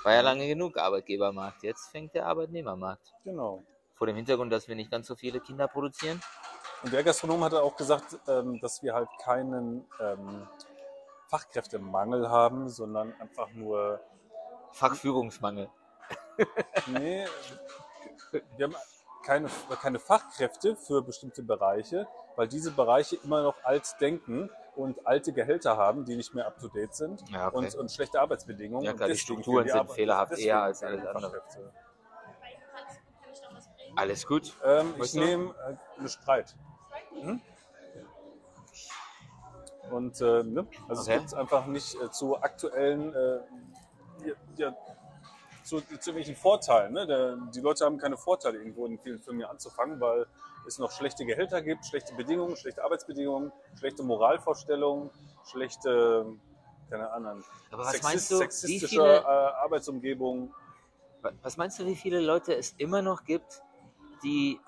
War 0.04 0.14
ja 0.14 0.22
lange 0.22 0.48
genug 0.48 0.78
Arbeitgebermarkt. 0.78 1.64
Jetzt 1.64 1.90
fängt 1.90 2.14
der 2.14 2.28
Arbeitnehmermarkt. 2.28 3.14
Genau. 3.24 3.64
Vor 3.94 4.06
dem 4.08 4.16
Hintergrund, 4.16 4.54
dass 4.54 4.68
wir 4.68 4.76
nicht 4.76 4.92
ganz 4.92 5.08
so 5.08 5.16
viele 5.16 5.40
Kinder 5.40 5.68
produzieren. 5.68 6.22
Und 6.84 6.94
der 6.94 7.04
Gastronom 7.04 7.44
hatte 7.44 7.62
auch 7.64 7.76
gesagt, 7.76 8.18
ähm, 8.28 8.60
dass 8.62 8.84
wir 8.84 8.94
halt 8.94 9.10
keinen 9.24 9.86
ähm, 10.00 10.48
Fachkräftemangel 11.30 12.30
haben, 12.30 12.70
sondern 12.70 13.14
einfach 13.20 13.52
nur, 13.52 14.00
Fachführungsmangel. 14.72 15.70
nee, 16.88 17.26
wir 18.58 18.66
haben 18.66 18.76
keine, 19.26 19.50
keine 19.82 20.00
Fachkräfte 20.00 20.76
für 20.76 21.02
bestimmte 21.02 21.44
Bereiche, 21.44 22.08
weil 22.36 22.48
diese 22.48 22.72
Bereiche 22.72 23.18
immer 23.24 23.44
noch 23.44 23.56
alt 23.64 23.96
denken 24.00 24.50
und 24.76 25.06
alte 25.08 25.34
Gehälter 25.34 25.76
haben, 25.76 26.06
die 26.06 26.16
nicht 26.16 26.34
mehr 26.34 26.46
up-to-date 26.48 26.94
sind 26.96 27.28
Ja, 27.30 27.48
okay. 27.48 27.58
und, 27.58 27.76
und 27.76 27.92
schlechte 27.92 28.22
Arbeitsbedingungen. 28.22 28.86
Ja, 28.86 28.92
Und 28.92 28.98
klar, 28.98 29.10
die 29.10 29.18
Strukturen 29.18 29.68
sind 29.68 29.76
Arbeit- 29.78 29.96
fehlerhaft 29.96 30.38
eher 30.38 30.62
als 30.62 30.84
alles 30.84 31.06
andere. 31.06 31.42
Alles 33.96 34.28
gut. 34.28 34.54
Ähm, 34.64 34.94
ich 35.02 35.14
nehme 35.16 35.56
äh, 35.68 36.00
eine 36.00 36.08
Spreit. 36.10 36.56
Hm? 37.20 37.42
Und 39.90 40.22
äh, 40.22 40.44
ne? 40.44 40.68
also 40.88 41.02
Okay. 41.02 41.16
es 41.16 41.22
gibt 41.22 41.34
einfach 41.34 41.66
nicht 41.66 41.96
äh, 42.00 42.12
zu 42.12 42.38
aktuellen, 42.42 43.14
äh, 43.16 43.40
ja, 44.58 44.76
zu, 45.64 45.78
zu 45.82 45.92
irgendwelchen 45.92 46.36
Vorteilen. 46.36 46.94
Ne? 46.94 47.06
Der, 47.06 47.36
die 47.54 47.62
Leute 47.62 47.86
haben 47.86 47.98
keine 47.98 48.18
Vorteile, 48.18 48.58
irgendwo 48.58 48.86
in 48.86 48.98
vielen 49.00 49.20
Firmen 49.20 49.42
hier 49.42 49.50
anzufangen, 49.50 50.00
weil 50.00 50.26
es 50.66 50.80
noch 50.80 50.92
schlechte 50.92 51.26
Gehälter 51.26 51.62
gibt, 51.62 51.86
schlechte 51.86 52.14
Bedingungen, 52.16 52.56
schlechte 52.56 52.84
Arbeitsbedingungen, 52.84 53.52
schlechte 53.78 54.04
Moralvorstellungen, 54.04 55.10
schlechte, 55.46 56.26
keine 56.90 57.10
Ahnung, 57.12 57.44
Aber 57.72 57.84
was 57.84 57.96
sexist- 57.96 58.04
meinst 58.04 58.32
du, 58.32 58.38
sexistische 58.38 58.88
viele, 58.88 59.18
äh, 59.18 59.24
Arbeitsumgebung. 59.26 60.54
was 61.42 61.58
meinst 61.58 61.80
du, 61.80 61.86
wie 61.86 61.96
viele 61.96 62.20
Leute 62.20 62.56
es 62.56 62.74
immer 62.78 63.02
noch 63.02 63.24
gibt, 63.24 63.62
die 64.24 64.60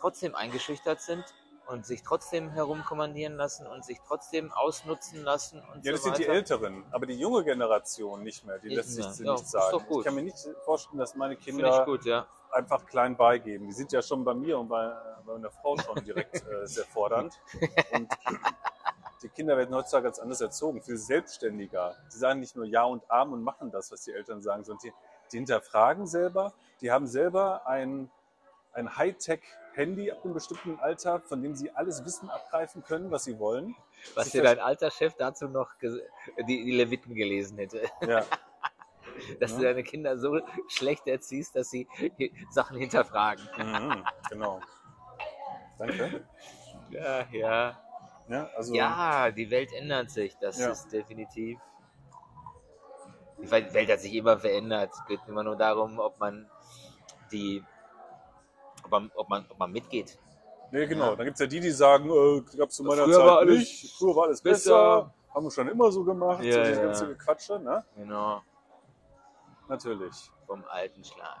trotzdem 0.00 0.34
eingeschüchtert 0.34 1.00
sind 1.00 1.24
und 1.68 1.84
sich 1.84 2.02
trotzdem 2.02 2.50
herumkommandieren 2.50 3.36
lassen 3.36 3.66
und 3.66 3.84
sich 3.84 4.00
trotzdem 4.06 4.50
ausnutzen 4.52 5.22
lassen 5.22 5.62
und 5.72 5.84
Ja, 5.84 5.92
das 5.92 6.02
so 6.02 6.06
sind 6.06 6.18
die? 6.18 6.26
Älteren, 6.26 6.84
aber 6.90 7.06
die 7.06 7.18
junge 7.18 7.44
Generation 7.44 8.22
nicht 8.22 8.44
mehr. 8.46 8.58
Die 8.58 8.68
Nicht 8.68 8.76
lässt 8.76 8.94
sich 8.94 9.04
mehr. 9.20 9.26
Ja, 9.26 9.32
nicht 9.34 9.46
sagen. 9.46 9.84
Ich 9.90 10.04
kann 10.04 10.14
mir 10.14 10.22
nicht 10.22 10.38
vorstellen, 10.64 10.98
dass 10.98 11.14
meine 11.14 11.36
Kinder 11.36 11.84
gut, 11.84 12.04
ja. 12.06 12.26
einfach 12.50 12.86
klein 12.86 13.16
beigeben. 13.16 13.66
Die 13.66 13.74
sind 13.74 13.92
ja 13.92 14.00
schon 14.00 14.24
bei 14.24 14.34
mir 14.34 14.58
und 14.58 14.68
bei, 14.68 14.94
bei 15.26 15.34
meiner 15.34 15.50
Frau 15.50 15.76
schon 15.76 16.02
direkt 16.04 16.36
äh, 16.50 16.66
sehr 16.66 16.84
fordernd. 16.84 17.38
Und 17.92 18.08
die 19.22 19.28
Kinder 19.28 19.56
werden 19.56 19.74
heutzutage 19.74 20.04
ganz 20.04 20.18
anders 20.18 20.40
erzogen, 20.40 20.80
viel 20.80 20.96
selbstständiger. 20.96 21.96
Sie 22.08 22.18
sagen 22.18 22.40
nicht 22.40 22.56
nur 22.56 22.64
Ja 22.64 22.84
und 22.84 23.08
Arm 23.10 23.34
und 23.34 23.42
machen 23.42 23.70
das, 23.70 23.92
was 23.92 24.02
die 24.04 24.12
Eltern 24.12 24.40
sagen, 24.40 24.64
sondern 24.64 24.80
die, 24.84 24.92
die 25.32 25.36
hinterfragen 25.36 26.06
selber. 26.06 26.54
Die 26.80 26.90
haben 26.90 27.06
selber 27.06 27.66
ein, 27.66 28.10
ein 28.72 28.96
Hightech-Handy 29.78 30.10
ab 30.10 30.24
einem 30.24 30.34
bestimmten 30.34 30.78
Alter, 30.80 31.20
von 31.20 31.42
dem 31.42 31.54
sie 31.54 31.70
alles 31.70 32.04
Wissen 32.04 32.28
abgreifen 32.30 32.82
können, 32.82 33.10
was 33.10 33.24
sie 33.24 33.38
wollen. 33.38 33.74
Was 34.14 34.30
dir 34.30 34.42
dein 34.42 34.58
alter 34.58 34.90
Chef 34.90 35.14
dazu 35.14 35.48
noch 35.48 35.70
die, 35.80 36.00
die 36.46 36.72
Leviten 36.72 37.14
gelesen 37.14 37.58
hätte. 37.58 37.88
Ja, 38.06 38.24
Dass 39.40 39.52
Ja. 39.52 39.56
du 39.58 39.62
deine 39.64 39.82
Kinder 39.82 40.16
so 40.18 40.40
schlecht 40.68 41.06
erziehst, 41.06 41.56
dass 41.56 41.70
sie 41.70 41.88
Sachen 42.50 42.76
hinterfragen. 42.78 43.48
mhm, 43.56 44.04
genau. 44.30 44.60
Danke. 45.78 46.24
Ja, 46.90 47.26
ja. 47.32 47.78
Ja, 48.28 48.50
also, 48.54 48.74
Ja, 48.74 49.30
die 49.30 49.50
Welt 49.50 49.72
ändert 49.72 50.10
sich. 50.10 50.36
Das 50.38 50.58
Ja. 50.58 50.70
ist 50.70 50.92
definitiv. 50.92 51.58
Die 53.40 53.50
Welt 53.50 53.90
hat 53.90 54.00
sich 54.00 54.14
immer 54.14 54.38
verändert. 54.38 54.90
Es 54.92 55.04
geht 55.06 55.20
immer 55.26 55.44
nur 55.44 55.56
darum, 55.56 55.98
ob 55.98 56.18
man 56.18 56.50
die, 57.32 57.64
ob 58.88 58.90
man, 58.90 59.10
ob 59.14 59.28
man, 59.28 59.46
ob 59.48 59.58
man 59.58 59.72
mitgeht. 59.72 60.18
Nee, 60.70 60.86
genau. 60.86 61.10
Ja. 61.10 61.16
Dann 61.16 61.24
gibt 61.26 61.34
es 61.36 61.40
ja 61.40 61.46
die, 61.46 61.60
die 61.60 61.70
sagen, 61.70 62.10
äh, 62.10 62.56
gab 62.56 62.68
es 62.68 62.76
zu 62.76 62.84
meiner 62.84 63.04
Früher 63.04 63.14
Zeit 63.14 63.26
war 63.26 63.38
alles 63.38 63.58
nicht, 63.58 63.94
früher 63.96 64.16
war 64.16 64.24
alles 64.24 64.42
besser. 64.42 65.02
besser, 65.02 65.14
haben 65.34 65.44
wir 65.44 65.50
schon 65.50 65.68
immer 65.68 65.90
so 65.90 66.04
gemacht, 66.04 66.42
Ja, 66.42 66.52
so 66.52 66.60
diese 66.60 66.80
ja. 66.80 66.86
ganze 66.86 67.06
Gequatsche, 67.08 67.58
ne? 67.58 67.84
Genau. 67.96 68.42
Natürlich. 69.68 70.30
Vom 70.46 70.64
alten 70.68 71.04
Schlag. 71.04 71.40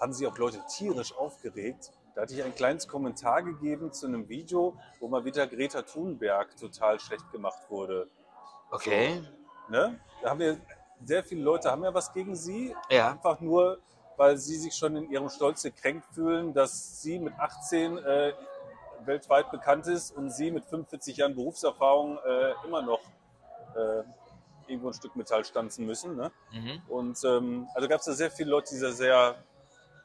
Haben 0.00 0.12
sich 0.12 0.26
auch 0.26 0.36
Leute 0.36 0.60
tierisch 0.68 1.14
aufgeregt. 1.16 1.92
Da 2.14 2.22
hatte 2.22 2.34
ich 2.34 2.42
ein 2.42 2.54
kleines 2.54 2.88
Kommentar 2.88 3.42
gegeben 3.42 3.92
zu 3.92 4.06
einem 4.06 4.28
Video, 4.28 4.76
wo 5.00 5.08
mal 5.08 5.24
wieder 5.24 5.46
Greta 5.46 5.82
Thunberg 5.82 6.56
total 6.56 6.98
schlecht 7.00 7.30
gemacht 7.30 7.60
wurde. 7.70 8.08
Okay. 8.70 9.22
Ne? 9.68 9.98
Da 10.22 10.30
haben 10.30 10.40
wir, 10.40 10.58
sehr 11.04 11.24
viele 11.24 11.42
Leute 11.42 11.70
haben 11.70 11.84
ja 11.84 11.94
was 11.94 12.12
gegen 12.12 12.34
sie. 12.34 12.74
Ja. 12.90 13.10
Einfach 13.12 13.40
nur, 13.40 13.78
weil 14.16 14.36
sie 14.36 14.56
sich 14.56 14.74
schon 14.74 14.96
in 14.96 15.10
ihrem 15.10 15.28
Stolz 15.28 15.62
gekränkt 15.62 16.06
fühlen, 16.14 16.52
dass 16.54 17.02
sie 17.02 17.18
mit 17.18 17.34
18 17.38 17.98
äh, 17.98 18.32
weltweit 19.04 19.50
bekannt 19.50 19.86
ist 19.86 20.16
und 20.16 20.30
sie 20.30 20.50
mit 20.50 20.64
45 20.64 21.16
Jahren 21.16 21.34
Berufserfahrung 21.34 22.18
äh, 22.18 22.52
immer 22.66 22.82
noch 22.82 23.00
äh, 23.74 24.02
irgendwo 24.66 24.88
ein 24.88 24.94
Stück 24.94 25.16
Metall 25.16 25.44
stanzen 25.44 25.86
müssen. 25.86 26.16
Ne? 26.16 26.30
Mhm. 26.52 26.82
Und 26.88 27.18
ähm, 27.24 27.68
also 27.74 27.88
gab 27.88 28.00
es 28.00 28.06
da 28.06 28.12
sehr 28.12 28.30
viele 28.30 28.50
Leute, 28.50 28.74
die 28.74 28.80
da 28.80 28.92
sehr 28.92 29.36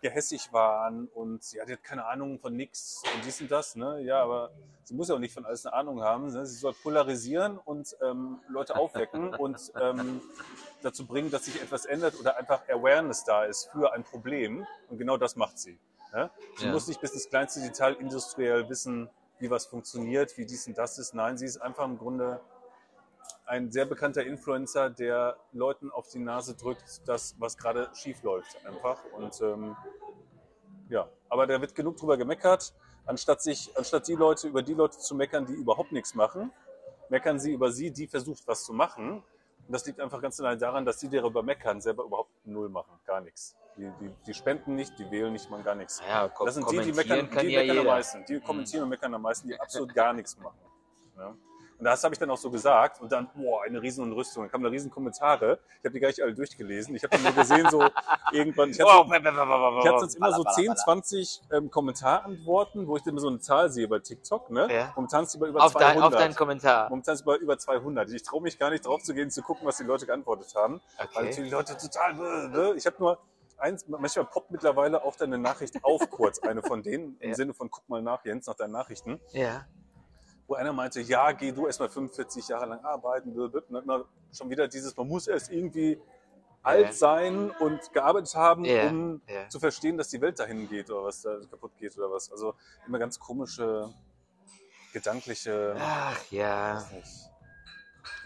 gehässig 0.07 0.53
waren 0.53 1.07
und 1.07 1.51
die 1.51 1.59
hat 1.61 1.83
keine 1.83 2.05
Ahnung 2.05 2.39
von 2.39 2.55
nix 2.55 3.03
und 3.13 3.25
dies 3.25 3.41
und 3.41 3.51
das. 3.51 3.75
Ne? 3.75 4.01
Ja, 4.01 4.21
aber 4.23 4.51
sie 4.83 4.93
muss 4.93 5.09
ja 5.09 5.15
auch 5.15 5.19
nicht 5.19 5.33
von 5.33 5.45
alles 5.45 5.65
eine 5.65 5.73
Ahnung 5.75 6.01
haben. 6.01 6.31
Ne? 6.31 6.45
Sie 6.45 6.57
soll 6.57 6.73
polarisieren 6.73 7.57
und 7.57 7.95
ähm, 8.01 8.39
Leute 8.47 8.75
aufwecken 8.75 9.33
und 9.35 9.71
ähm, 9.79 10.21
dazu 10.81 11.05
bringen, 11.05 11.29
dass 11.31 11.45
sich 11.45 11.61
etwas 11.61 11.85
ändert 11.85 12.19
oder 12.19 12.37
einfach 12.37 12.61
Awareness 12.69 13.23
da 13.25 13.43
ist 13.43 13.69
für 13.71 13.93
ein 13.93 14.03
Problem. 14.03 14.65
Und 14.89 14.97
genau 14.97 15.17
das 15.17 15.35
macht 15.35 15.59
sie. 15.59 15.77
Ne? 16.13 16.29
Sie 16.57 16.65
Ja. 16.65 16.71
muss 16.71 16.87
nicht 16.87 17.01
bis 17.01 17.11
ins 17.13 17.29
kleinste 17.29 17.61
Detail 17.61 17.93
industriell 17.95 18.69
wissen, 18.69 19.09
wie 19.39 19.49
was 19.49 19.65
funktioniert, 19.65 20.37
wie 20.37 20.45
dies 20.45 20.67
und 20.67 20.77
das 20.77 20.97
ist. 20.97 21.13
Nein, 21.13 21.37
sie 21.37 21.45
ist 21.45 21.57
einfach 21.57 21.85
im 21.85 21.97
Grunde 21.97 22.39
ein 23.45 23.71
sehr 23.71 23.85
bekannter 23.85 24.25
Influencer, 24.25 24.89
der 24.89 25.37
Leuten 25.53 25.89
auf 25.91 26.07
die 26.09 26.19
Nase 26.19 26.55
drückt, 26.55 27.07
das, 27.07 27.35
was 27.39 27.57
gerade 27.57 27.89
schief 27.93 28.21
läuft, 28.23 28.65
einfach. 28.65 28.99
Und 29.15 29.39
ähm, 29.41 29.75
ja, 30.89 31.09
aber 31.29 31.47
da 31.47 31.59
wird 31.61 31.75
genug 31.75 31.97
drüber 31.97 32.17
gemeckert. 32.17 32.73
Anstatt 33.05 33.41
sich, 33.41 33.71
anstatt 33.77 34.07
die 34.07 34.15
Leute 34.15 34.47
über 34.49 34.61
die 34.61 34.73
Leute 34.73 34.97
zu 34.97 35.15
meckern, 35.15 35.45
die 35.45 35.53
überhaupt 35.53 35.91
nichts 35.93 36.13
machen, 36.13 36.51
meckern 37.09 37.39
sie 37.39 37.53
über 37.53 37.71
sie, 37.71 37.91
die 37.91 38.07
versucht, 38.07 38.45
was 38.47 38.65
zu 38.65 38.73
machen. 38.73 39.23
Und 39.67 39.73
das 39.73 39.85
liegt 39.85 39.99
einfach 39.99 40.21
ganz 40.21 40.39
allein 40.39 40.59
daran, 40.59 40.85
dass 40.85 40.97
die 40.97 41.09
darüber 41.09 41.41
meckern, 41.43 41.79
selber 41.81 42.03
überhaupt 42.03 42.31
null 42.45 42.69
machen, 42.69 42.99
gar 43.05 43.21
nichts. 43.21 43.55
Die, 43.77 43.91
die, 44.01 44.09
die 44.25 44.33
spenden 44.33 44.75
nicht, 44.75 44.97
die 44.97 45.09
wählen 45.11 45.31
nicht, 45.31 45.49
machen 45.49 45.63
gar 45.63 45.75
nichts. 45.75 46.01
Ja, 46.07 46.27
Das 46.27 46.55
sind 46.55 46.69
die, 46.71 46.79
die 46.79 46.93
meckern, 46.93 47.29
die 47.29 47.47
ja 47.47 47.59
meckern 47.59 47.69
am 47.69 47.77
jeder. 47.77 47.83
meisten. 47.83 48.25
Die 48.25 48.39
kommentieren 48.39 48.83
und 48.83 48.89
meckern 48.89 49.13
am 49.13 49.21
meisten, 49.21 49.47
die 49.47 49.59
absolut 49.59 49.93
gar 49.93 50.13
nichts 50.13 50.37
machen. 50.37 50.59
Ja. 51.17 51.35
Und 51.79 51.85
das 51.85 52.03
habe 52.03 52.13
ich 52.15 52.19
dann 52.19 52.29
auch 52.31 52.37
so 52.37 52.49
gesagt 52.49 53.01
und 53.01 53.11
dann, 53.11 53.29
boah, 53.35 53.63
eine 53.63 53.79
riesen 53.81 54.11
Rüstung. 54.11 54.43
Dann 54.43 54.51
kamen 54.51 54.63
da 54.63 54.69
riesen 54.71 54.89
Kommentare. 54.89 55.59
Ich 55.79 55.85
habe 55.85 55.91
die 55.93 55.99
gar 55.99 56.07
nicht 56.07 56.21
alle 56.23 56.33
durchgelesen. 56.33 56.95
Ich 56.95 57.03
habe 57.03 57.15
dann 57.15 57.23
nur 57.23 57.33
gesehen, 57.33 57.69
so 57.69 57.81
irgendwann, 58.31 58.69
ich 58.71 58.79
hatte, 58.79 58.91
Oh, 58.91 59.05
ich 59.07 59.87
hatte 59.87 60.03
jetzt 60.05 60.15
immer 60.15 60.33
so 60.33 60.43
10, 60.43 60.75
20 60.75 61.41
ähm, 61.51 61.69
Kommentarantworten, 61.69 62.87
wo 62.87 62.97
ich 62.97 63.03
dann 63.03 63.11
immer 63.11 63.21
so 63.21 63.27
eine 63.27 63.39
Zahl 63.39 63.69
sehe 63.69 63.87
bei 63.87 63.99
TikTok. 63.99 64.49
Ne? 64.49 64.67
Ja. 64.73 64.93
Momentan 64.95 65.23
ist 65.23 65.39
bei 65.39 65.47
über 65.47 65.63
Auf, 65.63 65.73
dein, 65.73 65.93
200. 65.97 66.03
auf 66.13 66.19
deinen 66.19 66.35
Kommentar. 66.35 66.89
Momentan 66.89 67.13
ist 67.15 67.23
bei 67.25 67.35
über 67.35 67.57
200. 67.59 68.09
Ich 68.11 68.23
traue 68.23 68.41
mich 68.41 68.57
gar 68.57 68.69
nicht 68.71 68.85
drauf 68.85 69.03
zu 69.03 69.13
gehen, 69.13 69.29
zu 69.29 69.41
gucken, 69.43 69.67
was 69.67 69.77
die 69.77 69.83
Leute 69.83 70.05
geantwortet 70.05 70.53
haben. 70.55 70.81
Weil 70.97 71.05
Okay. 71.07 71.25
natürlich 71.25 71.49
die 71.51 71.55
Leute 71.55 71.77
total. 71.77 72.13
bäh. 72.49 72.73
Ich 72.75 72.85
habe 72.87 72.95
nur 72.99 73.19
eins, 73.59 73.87
manchmal 73.87 74.25
poppt 74.25 74.51
mittlerweile 74.51 75.03
auch 75.03 75.15
deine 75.15 75.37
Nachricht 75.37 75.83
auf 75.83 76.09
kurz, 76.09 76.39
eine 76.39 76.61
von 76.61 76.83
denen, 76.83 77.17
im 77.19 77.29
Ja. 77.29 77.35
Sinne 77.35 77.53
von 77.53 77.69
guck 77.71 77.87
mal 77.89 78.01
nach, 78.01 78.23
Jens, 78.25 78.47
nach 78.47 78.55
deinen 78.55 78.71
Nachrichten, 78.71 79.19
Ja. 79.31 79.65
Wo 80.47 80.55
einer 80.55 80.73
meinte, 80.73 81.01
ja, 81.01 81.31
geh 81.33 81.51
du 81.51 81.67
erst 81.67 81.79
mal 81.79 81.89
45 81.89 82.47
Jahre 82.47 82.65
lang 82.65 82.83
arbeiten, 82.83 83.33
immer 83.33 84.05
schon 84.31 84.49
wieder 84.49 84.67
dieses, 84.67 84.95
man 84.95 85.07
muss 85.07 85.27
erst 85.27 85.51
irgendwie 85.51 85.99
alt 86.63 86.93
sein 86.93 87.51
und 87.59 87.93
gearbeitet 87.93 88.33
haben, 88.35 88.65
Ja. 88.65 88.89
um 88.89 89.21
Ja. 89.27 89.47
zu 89.49 89.59
verstehen, 89.59 89.97
dass 89.97 90.09
die 90.09 90.19
Welt 90.21 90.39
dahin 90.39 90.67
geht 90.67 90.89
oder 90.89 91.03
was 91.03 91.21
da 91.21 91.37
kaputt 91.49 91.71
geht 91.77 91.97
oder 91.97 92.11
was. 92.11 92.31
Also 92.31 92.55
immer 92.85 92.99
ganz 92.99 93.19
komische, 93.19 93.93
gedankliche. 94.93 95.75
Ach 95.79 96.19
ja. 96.31 96.85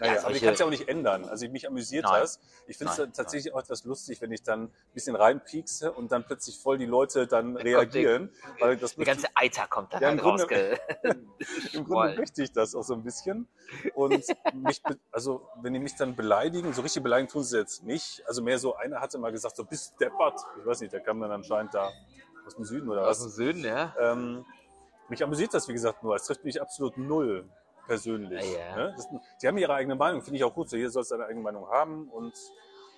Naja, 0.00 0.12
aber 0.12 0.16
ich 0.18 0.22
solche- 0.24 0.44
kann 0.44 0.54
es 0.54 0.60
ja 0.60 0.66
auch 0.66 0.70
nicht 0.70 0.88
ändern. 0.88 1.24
Also 1.26 1.48
mich 1.48 1.66
amüsiert 1.68 2.04
Nein. 2.04 2.20
das. 2.22 2.40
Ich 2.66 2.76
finde 2.78 2.92
Nein, 2.96 3.08
es 3.10 3.16
tatsächlich 3.16 3.52
auch 3.54 3.60
etwas 3.60 3.84
lustig, 3.84 4.20
wenn 4.20 4.32
ich 4.32 4.42
dann 4.42 4.64
ein 4.64 4.72
bisschen 4.94 5.14
reinpiekse 5.16 5.92
und 5.92 6.10
dann 6.12 6.24
plötzlich 6.24 6.58
voll 6.58 6.78
die 6.78 6.86
Leute 6.86 7.26
dann 7.26 7.56
reagieren. 7.56 8.30
Weil 8.60 8.76
das 8.76 8.94
Die 8.96 9.04
ganze 9.04 9.26
Eiter 9.34 9.66
kommt 9.68 9.92
dann 9.94 10.02
Ja, 10.02 10.10
im 10.10 10.22
halt. 10.22 10.48
Grunde-? 10.48 10.78
Im. 11.72 11.84
Grunde 11.84 12.16
möchte 12.16 12.42
ich 12.42 12.52
das 12.52 12.74
auch 12.74 12.82
so 12.84 12.94
ein 12.94 13.02
bisschen. 13.02 13.48
Und 13.94 14.24
mich, 14.54 14.82
also 15.10 15.48
wenn 15.60 15.72
die 15.72 15.78
mich 15.80 15.94
dann 15.96 16.14
beleidigen, 16.16 16.72
so 16.72 16.82
richtig 16.82 17.02
beleidigen 17.02 17.30
tun 17.30 17.42
sie 17.44 17.58
jetzt 17.58 17.82
nicht. 17.84 18.22
Also 18.26 18.42
mehr 18.42 18.58
so, 18.58 18.74
einer 18.76 19.00
hatte 19.00 19.18
mal 19.18 19.32
gesagt, 19.32 19.56
so 19.56 19.64
bist 19.64 19.94
deppert. 20.00 20.40
Ich 20.60 20.66
weiß 20.66 20.80
nicht, 20.80 20.92
der 20.92 21.00
kam 21.00 21.20
dann 21.20 21.30
anscheinend 21.30 21.74
da 21.74 21.90
aus 22.46 22.54
dem 22.56 22.64
Süden 22.64 22.88
oder 22.88 23.06
Aus 23.08 23.18
dem 23.18 23.26
was. 23.26 23.34
Süden, 23.36 23.64
ja. 23.64 23.94
Ähm, 24.00 24.44
mich 25.08 25.22
amüsiert 25.22 25.52
das, 25.54 25.68
wie 25.68 25.72
gesagt, 25.72 26.02
nur. 26.02 26.14
Es 26.16 26.24
trifft 26.24 26.44
mich 26.44 26.60
absolut 26.60 26.96
null 26.96 27.48
persönlich. 27.86 28.44
Ja. 28.52 28.76
Ne? 28.76 28.94
Das, 28.96 29.08
die 29.40 29.48
haben 29.48 29.58
ihre 29.58 29.74
eigene 29.74 29.94
Meinung, 29.94 30.22
finde 30.22 30.38
ich 30.38 30.44
auch 30.44 30.54
gut. 30.54 30.68
So, 30.68 30.76
jeder 30.76 30.90
soll 30.90 31.04
seine 31.04 31.24
eigene 31.24 31.42
Meinung 31.42 31.68
haben. 31.68 32.08
Und 32.08 32.34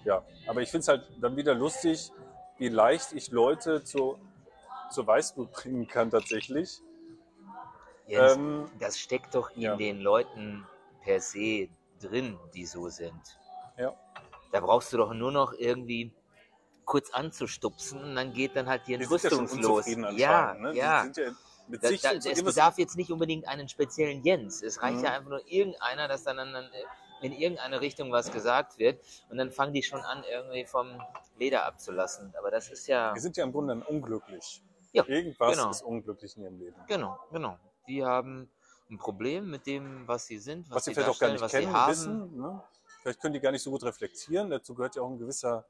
ja, 0.04 0.24
aber 0.46 0.62
ich 0.62 0.70
finde 0.70 0.80
es 0.80 0.88
halt 0.88 1.06
dann 1.20 1.36
wieder 1.36 1.54
lustig, 1.54 2.12
wie 2.58 2.68
leicht 2.68 3.12
ich 3.12 3.30
Leute 3.30 3.82
zu, 3.84 4.18
zur 4.90 5.06
Weißblut 5.06 5.52
bringen 5.52 5.86
kann 5.86 6.10
tatsächlich. 6.10 6.80
Jens, 8.06 8.36
Ähm, 8.36 8.70
das 8.78 8.98
steckt 8.98 9.34
doch 9.34 9.50
in 9.56 9.62
ja. 9.62 9.76
den 9.76 10.00
Leuten 10.00 10.66
per 11.02 11.20
se 11.20 11.68
drin, 12.00 12.38
die 12.54 12.66
so 12.66 12.88
sind. 12.88 13.38
Ja. 13.78 13.94
Da 14.52 14.60
brauchst 14.60 14.92
du 14.92 14.98
doch 14.98 15.12
nur 15.14 15.32
noch 15.32 15.52
irgendwie 15.54 16.12
kurz 16.84 17.10
anzustupsen 17.10 18.02
und 18.02 18.14
dann 18.14 18.32
geht 18.32 18.54
dann 18.56 18.68
halt 18.68 18.86
die 18.86 18.92
ja 18.92 18.98
Entrüstung 18.98 19.48
los. 19.60 19.86
Ja, 20.16 20.54
ne? 20.54 20.74
ja. 20.74 21.02
Die 21.02 21.14
sind 21.14 21.16
ja 21.16 21.32
mit 21.68 21.82
Da, 21.82 21.88
sich 21.88 22.00
da, 22.02 22.12
es 22.12 22.42
bedarf 22.42 22.78
jetzt 22.78 22.96
nicht 22.96 23.10
unbedingt 23.10 23.46
einen 23.48 23.68
speziellen 23.68 24.22
Jens. 24.22 24.62
Es 24.62 24.82
reicht 24.82 24.98
Mhm. 24.98 25.04
ja 25.04 25.10
einfach 25.12 25.30
nur 25.30 25.46
irgendeiner, 25.48 26.08
dass 26.08 26.24
dann, 26.24 26.36
dann 26.36 26.68
in 27.22 27.32
irgendeine 27.32 27.80
Richtung 27.80 28.12
was 28.12 28.30
gesagt 28.30 28.78
wird 28.78 29.02
und 29.30 29.38
dann 29.38 29.50
fangen 29.50 29.72
die 29.72 29.82
schon 29.82 30.00
an, 30.00 30.22
irgendwie 30.30 30.66
vom 30.66 31.00
Leder 31.38 31.64
abzulassen. 31.64 32.34
Aber 32.38 32.50
das 32.50 32.68
ist 32.70 32.86
ja. 32.86 33.12
Die 33.14 33.20
sind 33.20 33.36
ja 33.36 33.44
im 33.44 33.52
Grunde 33.52 33.74
dann 33.74 33.82
unglücklich. 33.82 34.62
Ja, 34.92 35.04
Irgendwas 35.06 35.56
genau. 35.56 35.70
ist 35.70 35.82
unglücklich 35.82 36.36
in 36.36 36.42
ihrem 36.44 36.58
Leben. 36.58 36.76
Genau, 36.86 37.18
genau. 37.32 37.58
Die 37.88 38.04
haben 38.04 38.48
ein 38.90 38.98
Problem 38.98 39.50
mit 39.50 39.66
dem, 39.66 40.06
was 40.06 40.26
sie 40.26 40.38
sind, 40.38 40.68
was, 40.68 40.76
Was 40.76 40.84
sie 40.84 40.94
vielleicht 40.94 41.08
auch 41.10 41.18
gar 41.18 41.32
nicht 41.32 41.48
kennen, 41.48 41.72
haben. 41.72 41.90
wissen. 41.90 42.36
Ne? 42.38 42.62
Vielleicht 43.02 43.20
können 43.20 43.34
die 43.34 43.40
gar 43.40 43.50
nicht 43.50 43.62
so 43.62 43.70
gut 43.70 43.82
reflektieren. 43.82 44.50
Dazu 44.50 44.74
gehört 44.74 44.94
ja 44.96 45.02
auch 45.02 45.10
ein 45.10 45.18
gewisser 45.18 45.64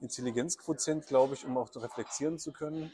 Intelligenzquotient, 0.00 1.06
glaube 1.06 1.34
ich, 1.34 1.44
um 1.44 1.56
auch 1.56 1.68
reflektieren 1.76 2.38
zu 2.38 2.52
können. 2.52 2.92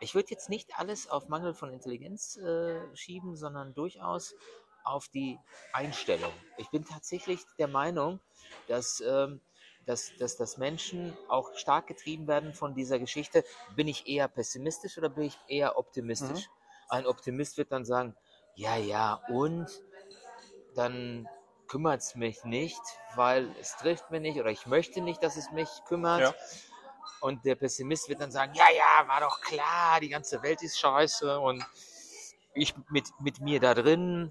Ich 0.00 0.14
würde 0.14 0.30
jetzt 0.30 0.48
nicht 0.48 0.78
alles 0.78 1.08
auf 1.08 1.28
Mangel 1.28 1.54
von 1.54 1.72
Intelligenz 1.72 2.36
äh, 2.36 2.94
schieben, 2.94 3.36
sondern 3.36 3.74
durchaus 3.74 4.34
auf 4.84 5.08
die 5.08 5.38
Einstellung. 5.72 6.32
Ich 6.58 6.70
bin 6.70 6.84
tatsächlich 6.84 7.40
der 7.58 7.68
Meinung, 7.68 8.20
dass, 8.68 9.00
ähm, 9.00 9.40
dass, 9.84 10.12
dass, 10.18 10.36
dass 10.36 10.58
Menschen 10.58 11.16
auch 11.28 11.54
stark 11.56 11.86
getrieben 11.86 12.28
werden 12.28 12.54
von 12.54 12.74
dieser 12.74 12.98
Geschichte. 12.98 13.44
Bin 13.74 13.88
ich 13.88 14.06
eher 14.06 14.28
pessimistisch 14.28 14.96
oder 14.98 15.08
bin 15.08 15.24
ich 15.24 15.38
eher 15.48 15.76
optimistisch? 15.78 16.48
Ein 16.88 17.06
Optimist 17.06 17.58
wird 17.58 17.72
dann 17.72 17.84
sagen, 17.84 18.14
ja, 18.54 18.76
ja, 18.76 19.14
und 19.28 19.66
dann 20.74 21.28
kümmert 21.66 22.00
es 22.00 22.14
mich 22.14 22.44
nicht, 22.44 22.80
weil 23.16 23.50
es 23.60 23.76
trifft 23.76 24.10
mich 24.10 24.20
nicht 24.20 24.38
oder 24.38 24.50
ich 24.50 24.66
möchte 24.66 25.00
nicht, 25.00 25.22
dass 25.22 25.36
es 25.36 25.50
mich 25.50 25.68
kümmert. 25.88 26.20
Ja. 26.20 26.34
Und 27.20 27.44
der 27.44 27.54
Pessimist 27.54 28.08
wird 28.08 28.20
dann 28.20 28.30
sagen, 28.30 28.52
ja, 28.54 28.66
ja, 28.76 29.08
war 29.08 29.20
doch 29.20 29.40
klar, 29.40 30.00
die 30.00 30.08
ganze 30.08 30.42
Welt 30.42 30.62
ist 30.62 30.78
scheiße 30.78 31.38
und 31.40 31.64
ich 32.54 32.74
mit, 32.90 33.08
mit 33.20 33.40
mir 33.40 33.60
da 33.60 33.74
drin 33.74 34.30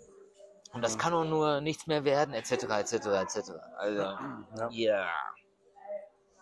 und 0.73 0.81
das 0.81 0.97
kann 0.97 1.13
doch 1.13 1.23
nur 1.23 1.61
nichts 1.61 1.87
mehr 1.87 2.03
werden, 2.03 2.33
etc., 2.33 2.51
etc., 2.51 2.93
etc. 2.93 3.51
Also, 3.77 4.01
Ja. 4.01 4.69
ja, 4.69 5.09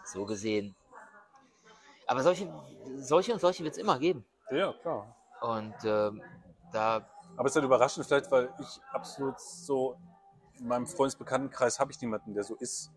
so 0.06 0.26
gesehen. 0.26 0.76
Aber 2.08 2.24
solche, 2.24 2.52
solche 2.98 3.34
und 3.34 3.40
solche 3.40 3.64
wird 3.64 3.74
es 3.74 3.78
immer 3.80 4.00
geben. 4.00 4.26
ja, 4.52 4.74
klar. 4.82 5.16
Und 5.42 5.76
ähm, 5.84 6.22
da, 6.72 7.08
Aber 7.36 7.46
es 7.46 7.52
ist 7.52 7.56
halt 7.56 7.66
überraschend, 7.66 8.06
vielleicht, 8.06 8.32
weil 8.32 8.54
ich 8.60 8.82
absolut 8.92 9.40
so 9.40 9.98
in 10.58 10.68
meinem 10.68 10.88
Freundesbekanntenkreis 10.88 11.80
habe 11.80 11.92
ich 11.92 12.02
niemanden, 12.02 12.34
der 12.34 12.44
so 12.44 12.56
ist. 12.56 12.92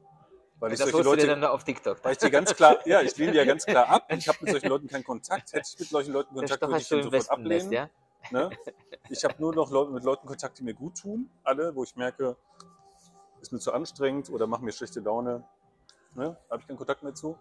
Weil 0.59 0.73
ich 0.73 0.79
das 0.79 0.91
solche 0.91 1.05
Leute, 1.05 1.27
dann 1.27 1.45
auf 1.45 1.65
TikTok. 1.65 2.03
weil 2.03 2.13
ich 2.13 2.19
die 2.19 2.31
ganz 2.31 2.55
klar, 2.55 2.79
ja, 2.87 3.03
ich 3.03 3.17
lehne 3.17 3.33
die 3.33 3.39
ja 3.39 3.45
ganz 3.53 3.67
klar 3.67 3.89
ab. 3.89 4.11
Ich 4.11 4.27
habe 4.27 4.39
mit 4.41 4.53
solchen 4.53 4.69
Leuten 4.69 4.89
keinen 4.89 5.05
Kontakt. 5.05 5.53
Hätte 5.53 5.69
ich 5.73 5.79
mit 5.79 5.89
solchen 5.89 6.13
Leuten 6.13 6.35
Kontakt, 6.35 6.63
würde 6.63 6.79
ich 6.79 6.89
den 6.89 7.03
sofort 7.03 7.31
ablehnen. 7.31 7.73
ja? 7.73 7.91
Ne? 8.31 8.51
Ich 9.11 9.25
habe 9.25 9.35
nur 9.39 9.55
noch 9.55 9.71
Leute, 9.71 9.93
mit 9.93 10.03
Leuten 10.03 10.27
Kontakt, 10.27 10.59
die 10.59 10.65
mir 10.65 10.75
gut 10.75 10.99
tun, 10.99 11.31
alle, 11.45 11.75
wo 11.75 11.85
ich 11.85 11.95
merke, 11.95 12.37
ist 13.41 13.53
mir 13.53 13.59
zu 13.59 13.73
anstrengend 13.73 14.31
oder 14.31 14.47
machen 14.47 14.65
mir 14.65 14.73
schlechte 14.73 15.01
Laune. 15.01 15.45
Ne? 16.15 16.37
Habe 16.51 16.61
ich 16.63 16.67
keinen 16.67 16.79
Kontakt 16.79 17.03
mehr 17.03 17.15
zu. 17.15 17.37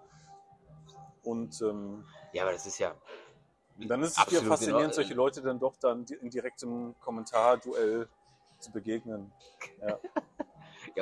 Und 1.23 1.59
ähm, 1.61 2.05
Ja, 2.33 2.43
aber 2.43 2.51
das 2.51 2.65
ist 2.65 2.77
ja, 2.77 2.93
dann 3.77 4.03
ist 4.03 4.17
es 4.17 4.31
wieder 4.31 4.43
faszinierend, 4.43 4.93
solche 4.93 5.13
Leute 5.13 5.41
dann 5.41 5.59
doch 5.59 5.75
dann 5.77 6.05
in 6.21 6.29
direktem 6.29 6.95
Kommentarduell 6.99 8.07
zu 8.59 8.71
begegnen. 8.71 9.31
ja, 9.81 9.97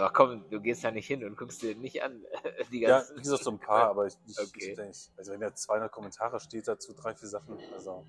aber 0.01 0.11
komm, 0.11 0.49
du 0.49 0.59
gehst 0.59 0.83
da 0.83 0.91
nicht 0.91 1.07
hin 1.07 1.23
und 1.23 1.37
guckst 1.37 1.61
dir 1.61 1.75
nicht 1.75 2.01
an. 2.03 2.23
Die 2.71 2.81
Ja, 2.81 2.97
ganzen, 2.99 3.17
wie 3.17 3.21
gesagt, 3.21 3.43
so 3.43 3.51
ein 3.51 3.59
paar, 3.59 3.89
aber 3.89 4.07
ich, 4.07 4.15
ich, 4.25 4.37
Okay. 4.39 4.71
ich, 4.71 4.79
ich 4.79 5.11
also 5.17 5.31
wenn 5.31 5.39
da 5.39 5.53
200 5.53 5.91
Kommentare 5.91 6.39
steht 6.39 6.67
dazu, 6.67 6.93
drei, 6.93 7.13
vier 7.15 7.29
Sachen, 7.29 7.57
also. 7.73 8.05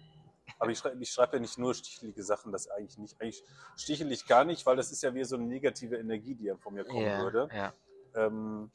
Aber 0.59 0.71
ich 0.71 0.79
schreibe 0.79 1.03
ich 1.03 1.11
schreib 1.11 1.33
ja 1.33 1.39
nicht 1.41 1.59
nur 1.59 1.75
stichelige 1.75 2.23
Sachen, 2.23 2.53
das 2.53 2.69
eigentlich 2.71 2.99
nicht. 2.99 3.21
Eigentlich 3.21 3.43
stichelig 3.77 4.27
gar 4.27 4.45
nicht, 4.45 4.65
weil 4.67 4.77
das 4.77 4.93
ist 4.93 5.03
ja 5.03 5.15
wie 5.15 5.25
so 5.25 5.37
eine 5.37 5.47
negative 5.47 5.97
Energie, 5.97 6.35
die 6.35 6.45
ja 6.45 6.57
von 6.57 6.75
mir 6.75 6.85
kommen 6.85 7.07
ja, 7.07 7.19
würde. 7.23 7.49
ja. 7.53 7.73
Ähm, 8.15 8.71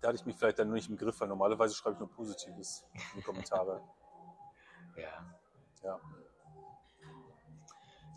da 0.00 0.08
hatte 0.08 0.16
ich 0.16 0.24
mich 0.26 0.36
vielleicht 0.36 0.58
dann 0.58 0.68
nur 0.68 0.76
nicht 0.76 0.88
im 0.88 0.96
Griff, 0.96 1.20
weil 1.20 1.28
normalerweise 1.28 1.74
schreibe 1.74 1.94
ich 1.94 2.00
nur 2.00 2.10
Positives 2.10 2.84
in 2.94 3.20
die 3.20 3.22
Kommentare. 3.22 3.82
Ja. 4.96 5.24
Ja. 5.84 6.00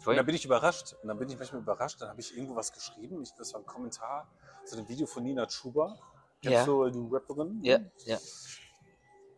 Und 0.06 0.16
dann 0.18 0.26
bin 0.26 0.36
ich 0.36 0.46
überrascht. 0.46 0.96
Und 1.02 1.08
dann 1.08 1.18
bin 1.18 1.30
ich 1.30 1.38
manchmal 1.38 1.62
überrascht. 1.62 2.02
Dann 2.02 2.10
habe 2.10 2.20
ich 2.20 2.36
irgendwo 2.36 2.56
was 2.56 2.72
geschrieben. 2.72 3.22
Ich, 3.22 3.34
das 3.36 3.54
war 3.54 3.62
ein 3.62 3.66
Kommentar 3.66 4.28
zu 4.66 4.76
dem 4.76 4.88
Video 4.88 5.06
von 5.08 5.24
Nina. 5.24 5.44
Kennst 5.46 5.98
Ja. 6.44 6.66
du 6.66 6.90
die 6.90 7.08
Rapperin? 7.12 7.60
ja, 7.64 7.80
ja. 8.06 8.18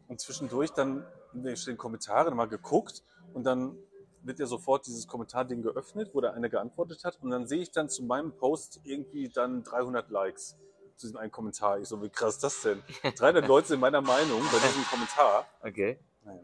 Und 0.08 0.19
zwischendurch 0.19 0.71
dann 0.71 1.06
in 1.34 1.43
den 1.43 1.78
Kommentaren 1.78 2.36
mal 2.36 2.47
geguckt 2.47 3.04
und 3.34 3.43
dann 3.43 3.78
wird 4.21 4.39
ja 4.39 4.45
sofort 4.45 4.86
dieses 4.88 5.08
Kommentarding 5.08 5.62
geöffnet, 5.62 6.12
wo 6.13 6.21
da 6.21 6.32
einer 6.32 6.49
geantwortet 6.49 7.04
hat. 7.04 7.19
Und 7.21 7.30
dann 7.32 7.45
sehe 7.47 7.62
ich 7.62 7.71
dann 7.71 7.89
zu 7.89 8.04
meinem 8.04 8.36
Post 8.36 8.82
irgendwie 8.84 9.30
dann 9.30 9.63
300 9.63 10.10
Likes 10.10 10.58
zu 10.95 11.08
diesem 11.08 11.17
einen 11.17 11.32
Kommentar. 11.32 11.80
Ich 11.80 11.88
so, 11.88 12.01
wie 12.01 12.10
krass 12.10 12.36
ist 12.36 12.43
das 12.43 12.62
denn? 12.62 12.82
300 13.15 13.47
Leute 13.47 13.67
sind 13.69 13.80
meiner 13.80 14.01
Meinung 14.01 14.41
bei 14.51 14.60
diesem 14.60 14.84
Kommentar. 14.89 15.45
Okay. 15.62 15.99
Naja. 16.23 16.41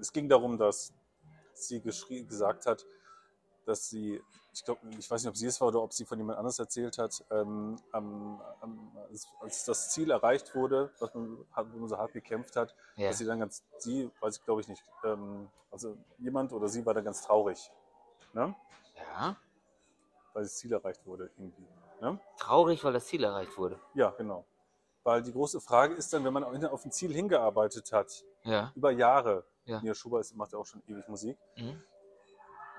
Es 0.00 0.12
ging 0.12 0.28
darum, 0.28 0.58
dass 0.58 0.92
sie 1.54 1.80
gesagt 1.80 2.66
hat, 2.66 2.84
dass 3.66 3.88
sie, 3.88 4.22
ich 4.54 4.64
glaube, 4.64 4.80
ich 4.98 5.10
weiß 5.10 5.22
nicht, 5.22 5.28
ob 5.28 5.36
sie 5.36 5.46
es 5.46 5.60
war 5.60 5.68
oder 5.68 5.82
ob 5.82 5.92
sie 5.92 6.04
von 6.04 6.18
jemand 6.18 6.38
anders 6.38 6.58
erzählt 6.58 6.96
hat, 6.98 7.22
ähm, 7.30 7.76
am, 7.92 8.40
am, 8.60 8.96
als, 9.10 9.26
als 9.40 9.64
das 9.64 9.90
Ziel 9.90 10.10
erreicht 10.10 10.54
wurde, 10.54 10.90
was 11.00 11.12
man, 11.14 11.44
hat- 11.52 11.66
wo 11.72 11.78
man 11.78 11.88
so 11.88 11.98
hart 11.98 12.12
gekämpft 12.12 12.56
hat, 12.56 12.74
Ja. 12.96 13.08
dass 13.08 13.18
sie 13.18 13.26
dann 13.26 13.40
ganz, 13.40 13.62
sie, 13.78 14.10
weiß 14.20 14.38
ich 14.38 14.44
glaube 14.44 14.60
ich 14.62 14.68
nicht, 14.68 14.82
ähm, 15.04 15.48
also 15.70 15.96
jemand 16.18 16.52
oder 16.52 16.68
sie 16.68 16.86
war 16.86 16.94
dann 16.94 17.04
ganz 17.04 17.22
traurig, 17.22 17.70
ne? 18.32 18.54
ja. 18.96 19.36
weil 20.32 20.42
das 20.44 20.56
Ziel 20.56 20.72
erreicht 20.72 21.04
wurde 21.06 21.30
irgendwie. 21.36 21.66
Ne? 22.00 22.18
Traurig, 22.38 22.82
weil 22.84 22.92
das 22.92 23.06
Ziel 23.06 23.24
erreicht 23.24 23.56
wurde. 23.58 23.78
Ja, 23.94 24.10
genau. 24.10 24.44
Weil 25.02 25.22
die 25.22 25.32
große 25.32 25.60
Frage 25.60 25.94
ist 25.94 26.12
dann, 26.12 26.24
wenn 26.24 26.32
man 26.32 26.44
auf 26.66 26.84
ein 26.84 26.92
Ziel 26.92 27.12
hingearbeitet 27.12 27.90
hat, 27.92 28.24
Ja. 28.44 28.70
über 28.76 28.90
Jahre, 28.90 29.44
Ja. 29.64 29.80
Nia 29.80 29.94
Schuber 29.94 30.20
ist- 30.20 30.36
macht 30.36 30.52
ja 30.52 30.58
auch 30.58 30.66
schon 30.66 30.82
ewig 30.86 31.08
Musik, 31.08 31.36
Mhm. 31.56 31.82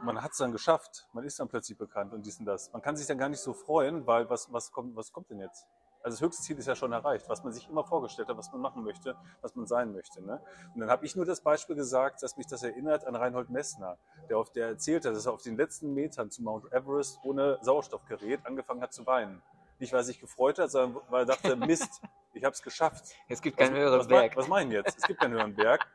Man 0.04 0.22
hat 0.22 0.32
es 0.32 0.38
dann 0.38 0.52
geschafft, 0.52 1.08
man 1.14 1.24
ist 1.24 1.40
dann 1.40 1.48
plötzlich 1.48 1.78
bekannt 1.78 2.14
und 2.14 2.26
dies 2.26 2.40
und 2.40 2.46
das. 2.46 2.72
Man 2.72 2.82
kann 2.82 2.96
sich 2.96 3.08
dann 3.08 3.18
gar 3.18 3.30
nicht 3.30 3.40
so 3.40 3.54
freuen, 3.54 4.06
weil 4.08 4.30
was, 4.30 4.52
was, 4.52 4.72
kommt, 4.72 4.96
was 4.96 5.12
kommt 5.12 5.30
denn 5.30 5.40
jetzt? 5.40 5.68
Also 6.04 6.16
das 6.16 6.22
höchste 6.22 6.44
Ziel 6.44 6.58
ist 6.58 6.68
ja 6.68 6.76
schon 6.76 6.94
erreicht, 6.94 7.28
was 7.28 7.44
man 7.44 7.52
sich 7.52 7.68
immer 7.68 7.84
vorgestellt 7.84 8.30
hat, 8.30 8.38
was 8.38 8.52
man 8.52 8.62
machen 8.62 8.84
möchte, 8.84 9.16
was 9.42 9.56
man 9.56 9.68
sein 9.68 9.92
möchte. 9.92 10.24
Ne? 10.24 10.42
Und 10.74 10.80
dann 10.80 10.90
habe 10.90 11.06
ich 11.06 11.16
nur 11.16 11.26
das 11.26 11.42
Beispiel 11.42 11.76
gesagt, 11.76 12.24
dass 12.24 12.38
mich 12.38 12.48
das 12.48 12.64
erinnert 12.64 13.06
an 13.06 13.16
Reinhold 13.16 13.50
Messner, 13.50 13.98
der, 14.30 14.38
auf, 14.38 14.52
der 14.52 14.68
erzählt 14.68 15.06
hat, 15.06 15.14
dass 15.14 15.26
er 15.26 15.34
auf 15.34 15.42
den 15.42 15.58
letzten 15.58 15.94
Metern 15.94 16.32
zu 16.32 16.44
Mount 16.44 16.72
Everest 16.72 17.20
ohne 17.24 17.58
Sauerstoffgerät 17.62 18.46
angefangen 18.46 18.82
hat 18.82 18.94
zu 18.94 19.06
weinen. 19.06 19.42
Nicht, 19.80 19.92
weil 19.92 20.00
er 20.00 20.06
sich 20.06 20.20
gefreut 20.20 20.60
hat, 20.60 20.72
sondern 20.72 21.02
weil 21.10 21.24
er 21.24 21.26
dachte, 21.26 21.56
Mist, 21.68 22.02
ich 22.34 22.44
habe 22.44 22.54
es 22.54 22.62
geschafft. 22.62 23.14
Es 23.28 23.42
gibt 23.42 23.58
keinen 23.58 23.76
höheren 23.76 24.00
was, 24.00 24.08
Berg. 24.08 24.38
Was 24.38 24.48
mache 24.48 24.64
ich 24.64 24.72
jetzt? 24.72 24.98
Es 24.98 25.04
gibt 25.04 25.20
keinen 25.20 25.34
höheren 25.34 25.56
Berg. 25.56 25.88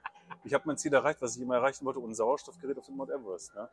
Ich 0.45 0.55
habe 0.55 0.65
mein 0.67 0.77
Ziel 0.77 0.93
erreicht, 0.93 1.23
was 1.23 1.37
ich 1.37 1.43
immer 1.43 1.57
erreichen 1.57 1.85
wollte, 1.85 2.01
ohne 2.01 2.15
Sauerstoffgerät 2.15 2.79
auf 2.79 2.87
dem 2.87 2.97
Mount 2.97 3.11
Everest. 3.11 3.55
Ne? 3.55 3.69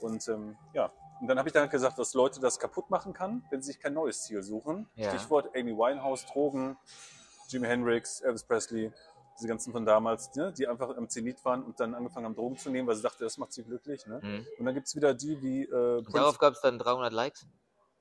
Und 0.00 0.26
ähm, 0.28 0.56
ja, 0.72 0.92
und 1.20 1.28
dann 1.28 1.38
habe 1.38 1.48
ich 1.48 1.52
dann 1.52 1.68
gesagt, 1.68 1.98
dass 1.98 2.14
Leute 2.14 2.40
das 2.40 2.58
kaputt 2.58 2.90
machen 2.90 3.12
kann, 3.12 3.44
wenn 3.50 3.62
sie 3.62 3.72
sich 3.72 3.80
kein 3.80 3.94
neues 3.94 4.22
Ziel 4.22 4.42
suchen. 4.42 4.88
Ja. 4.94 5.10
Stichwort 5.10 5.50
Amy 5.56 5.72
Winehouse, 5.72 6.26
Drogen, 6.26 6.76
Jimi 7.48 7.66
Hendrix, 7.66 8.20
Elvis 8.20 8.44
Presley, 8.44 8.92
diese 9.38 9.48
ganzen 9.48 9.72
von 9.72 9.84
damals, 9.84 10.34
ne? 10.34 10.52
die 10.52 10.66
einfach 10.66 10.96
am 10.96 11.08
Zenit 11.08 11.44
waren 11.44 11.62
und 11.62 11.80
dann 11.80 11.94
angefangen 11.94 12.26
haben, 12.26 12.34
Drogen 12.34 12.56
zu 12.56 12.70
nehmen, 12.70 12.86
weil 12.86 12.94
sie 12.96 13.02
dachte, 13.02 13.24
das 13.24 13.38
macht 13.38 13.52
sie 13.52 13.64
glücklich. 13.64 14.06
Ne? 14.06 14.20
Mhm. 14.22 14.46
Und 14.58 14.64
dann 14.64 14.74
gibt 14.74 14.86
es 14.86 14.94
wieder 14.94 15.14
die 15.14 15.40
wie 15.42 15.64
äh, 15.64 15.98
Und 15.98 16.14
darauf 16.14 16.38
gab 16.38 16.54
es 16.54 16.60
dann 16.60 16.78
300 16.78 17.12
Likes. 17.12 17.46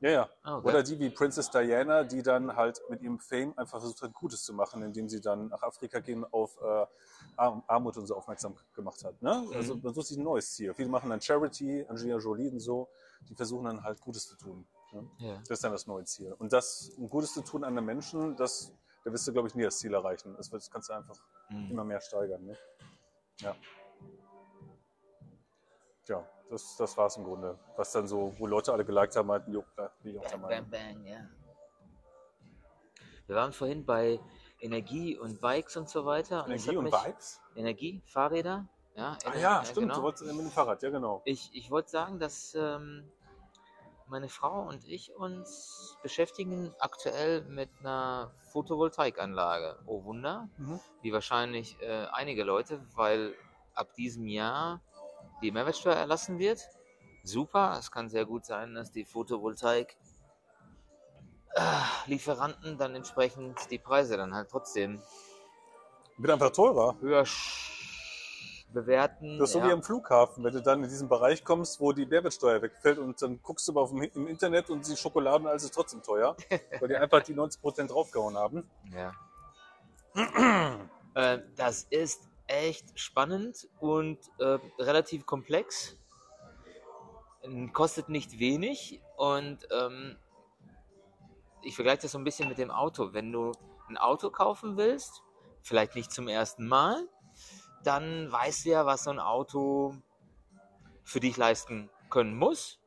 Ja, 0.04 0.10
ja. 0.10 0.30
Ah, 0.44 0.58
okay. 0.58 0.68
Oder 0.68 0.84
die 0.84 1.00
wie 1.00 1.10
Princess 1.10 1.50
Diana, 1.50 2.04
die 2.04 2.22
dann 2.22 2.56
halt 2.56 2.82
mit 2.89 3.02
ihrem 3.02 3.20
Fame 3.20 3.54
einfach 3.58 3.80
versucht 3.80 4.02
hat, 4.02 4.13
Gutes 4.13 4.44
zu 4.44 4.54
machen, 4.54 4.84
indem 4.84 5.08
sie 5.10 5.22
dann 5.22 5.48
nach 5.48 5.63
Afrika 5.63 6.00
gehen 6.00 6.26
auf 6.32 6.58
äh, 6.62 6.86
Arm 7.38 7.63
Armut 7.68 7.98
und 7.98 8.06
so 8.06 8.16
aufmerksam 8.16 8.56
gemacht 8.76 9.04
hat. 9.04 9.20
Ne? 9.22 9.32
Also 9.56 9.76
Mhm. 9.76 9.82
man 9.84 9.94
sucht 9.94 10.08
sich 10.08 10.18
ein 10.18 10.24
neues 10.24 10.54
Ziel. 10.54 10.74
Viele 10.74 10.89
machen 10.89 11.10
dann 11.10 11.22
Charity, 11.22 11.86
Angelina 11.88 12.18
Jolie 12.18 12.50
und 12.52 12.60
so, 12.60 12.89
die 13.30 13.34
versuchen 13.36 13.66
dann 13.66 13.84
halt 13.84 14.00
Gutes 14.02 14.28
zu 14.28 14.36
tun. 14.36 14.68
Ne? 14.92 15.10
Ja. 15.20 15.36
Das 15.48 15.50
ist 15.52 15.63
dann 15.63 15.72
das 15.72 15.88
neue 15.88 16.04
Ziel. 16.04 16.34
Und 16.34 16.54
das 16.54 16.92
um 16.98 17.10
Gutes 17.10 17.34
zu 17.34 17.42
tun 17.42 17.63
an 17.63 17.74
den 17.76 17.86
Menschen, 17.86 18.36
das, 18.36 18.72
da 19.04 19.12
wirst 19.12 19.26
du, 19.28 19.34
glaube 19.34 19.48
ich, 19.48 19.56
nie 19.56 19.63
das 19.63 19.80
Ziel 19.80 19.94
erreichen. 19.94 20.36
Das, 20.38 20.50
das 20.50 20.70
kannst 20.70 20.89
du 20.89 20.94
einfach 20.94 21.18
Mhm. 21.50 21.72
immer 21.72 21.84
mehr 21.86 22.02
steigern. 22.02 22.44
Ne? 22.46 22.58
Ja. 23.39 23.56
Ja, 26.08 26.28
das, 26.54 26.78
das 26.78 26.98
war 26.98 27.08
es 27.08 27.18
im 27.18 27.24
Grunde. 27.24 27.58
Was 27.76 27.92
dann 27.92 28.08
so, 28.08 28.34
wo 28.38 28.48
Leute 28.48 28.72
alle 28.72 28.86
geliked 28.86 29.16
haben, 29.16 29.28
meinten, 29.28 29.52
jo, 29.52 29.63
bin 30.02 30.13
ich 30.16 30.20
auch 30.20 30.26
der 30.30 30.38
Meinung. 30.38 30.70
bang, 30.70 30.96
bang, 30.96 31.06
ja. 31.06 31.28
Wir 33.28 33.36
waren 33.36 33.54
vorhin 33.54 33.86
bei 33.86 34.20
Energie 34.60 35.18
und 35.18 35.42
Bikes 35.42 35.76
und 35.78 35.89
so 35.89 36.06
weiter. 36.06 36.46
es 36.50 36.66
Energie 36.68 36.78
und 36.78 36.86
Vibes? 36.92 37.42
Energie, 37.56 38.02
Fahrräder. 38.06 38.68
Ja, 38.96 39.18
Ah 39.26 39.36
ja, 39.36 39.63
stimmt, 39.66 39.88
genau. 39.88 39.96
du 39.96 40.02
wolltest 40.04 40.26
mit 40.26 40.38
dem 40.39 40.52
Fahrrad, 40.52 40.84
ja 40.84 40.89
genau. 40.92 41.22
Ich, 41.26 41.50
ich 41.54 41.72
wollte 41.72 41.89
sagen, 41.89 42.20
dass 42.20 42.54
ähm, 42.54 43.12
meine 44.06 44.30
Frau 44.30 44.68
und 44.68 44.86
ich 44.88 45.16
uns 45.16 45.98
beschäftigen 46.04 46.72
aktuell 46.80 47.42
mit 47.46 47.70
einer 47.80 48.32
Photovoltaikanlage. 48.52 49.80
Oh 49.88 50.04
Wunder, 50.04 50.48
Mhm. 50.58 50.80
wie 51.02 51.12
wahrscheinlich 51.12 51.82
äh, 51.82 52.06
einige 52.12 52.44
Leute, 52.44 52.86
weil 52.94 53.34
ab 53.74 53.96
diesem 53.96 54.28
Jahr 54.28 54.82
die 55.44 55.52
Mehrwertsteuer 55.52 55.96
erlassen 55.96 56.40
wird. 56.40 56.68
Super, 57.24 57.78
es 57.80 57.92
kann 57.92 58.10
sehr 58.10 58.26
gut 58.26 58.46
sein, 58.46 58.74
dass 58.74 58.92
die 58.92 59.06
Photovoltaik 59.06 59.96
äh, 61.56 61.62
Lieferanten 62.08 62.78
dann 62.78 62.96
entsprechend 62.96 63.70
die 63.70 63.78
Preise 63.78 64.18
dann 64.18 64.34
halt 64.34 64.50
trotzdem 64.50 65.02
Wird 66.18 66.32
einfach 66.32 66.52
teurer. 66.52 66.96
höher 67.00 67.26
bewerten. 68.74 69.38
Das 69.38 69.50
ist 69.50 69.54
so 69.54 69.60
ja. 69.60 69.68
wie 69.68 69.72
am 69.72 69.84
Flughafen, 69.84 70.44
wenn 70.44 70.54
du 70.54 70.62
dann 70.62 70.84
in 70.84 70.90
diesen 70.90 71.08
Bereich 71.08 71.44
kommst, 71.44 71.80
wo 71.80 71.94
die 71.94 72.08
Mehrwertsteuer 72.08 72.62
wegfällt 72.62 72.98
und 72.98 73.22
dann 73.22 73.40
guckst 73.44 73.68
du 73.68 73.74
mal 73.74 73.82
auf 73.82 73.92
dem, 73.92 74.02
im 74.02 74.28
Internet 74.28 74.72
und 74.72 74.88
die 74.88 74.98
Schokolade 74.98 75.44
und 75.44 75.48
alles 75.48 75.64
ist 75.64 75.76
trotzdem 75.76 76.02
teuer, 76.02 76.36
weil 76.80 76.88
die 76.88 76.96
einfach 76.96 77.22
die 77.22 77.36
90% 77.36 77.88
draufgehauen 77.88 78.36
haben. 78.36 78.68
Ja. 78.92 79.14
äh, 81.14 81.40
das 81.56 81.84
ist 81.84 82.28
echt 82.54 82.98
spannend 83.00 83.68
und 83.80 84.20
äh, 84.39 84.60
relativ 84.80 85.26
komplex. 85.26 85.98
Ähm, 87.44 87.74
Kostet 87.74 88.10
nicht 88.10 88.39
wenig 88.39 89.02
und 89.18 89.68
ähm, 89.72 90.18
ich 91.62 91.76
vergleiche 91.76 92.04
das 92.04 92.12
so 92.12 92.18
ein 92.18 92.24
bisschen 92.24 92.50
mit 92.50 92.58
dem 92.58 92.72
Auto. 92.72 93.13
Wenn 93.13 93.32
du 93.32 93.52
ein 93.89 93.98
Auto 93.98 94.30
kaufen 94.30 94.78
willst, 94.78 95.24
vielleicht 95.62 95.96
nicht 95.96 96.12
zum 96.12 96.28
ersten 96.28 96.68
Mal, 96.68 97.08
dann 97.84 98.32
weißt 98.32 98.66
du 98.66 98.70
ja, 98.70 98.86
was 98.86 99.04
so 99.04 99.12
ein 99.12 99.20
Auto 99.20 99.96
für 101.04 101.20
dich 101.20 101.38
leisten 101.38 101.89
können 102.10 102.38
muss. 102.38 102.80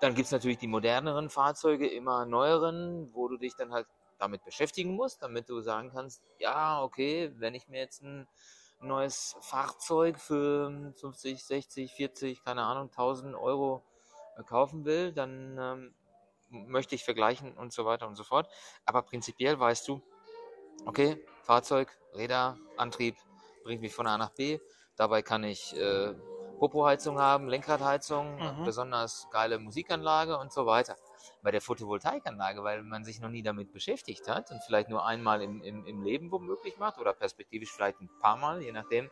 Dann 0.00 0.14
gibt 0.14 0.26
es 0.26 0.32
natürlich 0.32 0.58
die 0.58 0.66
moderneren 0.66 1.30
Fahrzeuge, 1.30 1.86
immer 1.86 2.26
neueren, 2.26 3.14
wo 3.14 3.28
du 3.28 3.36
dich 3.36 3.54
dann 3.54 3.72
halt 3.72 3.86
damit 4.18 4.44
beschäftigen 4.44 4.94
musst, 4.94 5.22
damit 5.22 5.48
du 5.48 5.60
sagen 5.60 5.90
kannst, 5.92 6.22
ja, 6.38 6.82
okay, 6.82 7.32
wenn 7.36 7.54
ich 7.54 7.68
mir 7.68 7.80
jetzt 7.80 8.02
ein 8.02 8.26
neues 8.82 9.36
Fahrzeug 9.40 10.18
für 10.18 10.92
50, 10.96 11.44
60, 11.44 11.92
40, 11.92 12.44
keine 12.44 12.62
Ahnung, 12.62 12.90
1000 12.90 13.34
Euro 13.34 13.82
äh, 14.36 14.42
kaufen 14.42 14.84
will, 14.84 15.12
dann 15.12 15.58
ähm, 15.58 15.94
möchte 16.48 16.94
ich 16.94 17.04
vergleichen 17.04 17.56
und 17.56 17.72
so 17.72 17.84
weiter 17.84 18.06
und 18.06 18.16
so 18.16 18.24
fort. 18.24 18.48
Aber 18.84 19.02
prinzipiell 19.02 19.58
weißt 19.58 19.88
du, 19.88 20.02
okay, 20.86 21.18
Fahrzeug, 21.42 21.88
Räder, 22.14 22.58
Antrieb 22.76 23.16
bringt 23.64 23.80
mich 23.80 23.94
von 23.94 24.06
A 24.06 24.18
nach 24.18 24.30
B. 24.30 24.58
Dabei 24.96 25.22
kann 25.22 25.44
ich 25.44 25.76
äh, 25.76 26.14
Popoheizung 26.58 27.18
haben, 27.18 27.48
Lenkradheizung, 27.48 28.38
Mhm. 28.38 28.64
besonders 28.64 29.26
geile 29.30 29.58
Musikanlage 29.58 30.38
und 30.38 30.52
so 30.52 30.66
weiter. 30.66 30.96
Bei 31.42 31.50
der 31.50 31.60
Photovoltaikanlage, 31.60 32.62
weil 32.62 32.82
man 32.82 33.04
sich 33.04 33.20
noch 33.20 33.28
nie 33.28 33.42
damit 33.42 33.72
beschäftigt 33.72 34.28
hat 34.28 34.50
und 34.50 34.62
vielleicht 34.64 34.88
nur 34.88 35.06
einmal 35.06 35.42
im, 35.42 35.62
im, 35.62 35.86
im 35.86 36.02
Leben 36.02 36.30
womöglich 36.30 36.78
macht 36.78 36.98
oder 36.98 37.12
perspektivisch 37.12 37.72
vielleicht 37.72 38.00
ein 38.00 38.10
paar 38.20 38.36
Mal, 38.36 38.62
je 38.62 38.72
nachdem, 38.72 39.10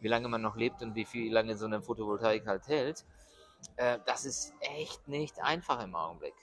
wie 0.00 0.08
lange 0.08 0.28
man 0.28 0.42
noch 0.42 0.56
lebt 0.56 0.82
und 0.82 0.94
wie 0.94 1.04
viel 1.04 1.32
lange 1.32 1.56
so 1.56 1.66
eine 1.66 1.82
Photovoltaik 1.82 2.46
halt 2.46 2.66
hält. 2.68 3.04
Äh, 3.76 3.98
das 4.06 4.24
ist 4.24 4.54
echt 4.60 5.08
nicht 5.08 5.40
einfach 5.40 5.82
im 5.82 5.94
Augenblick. 5.94 6.34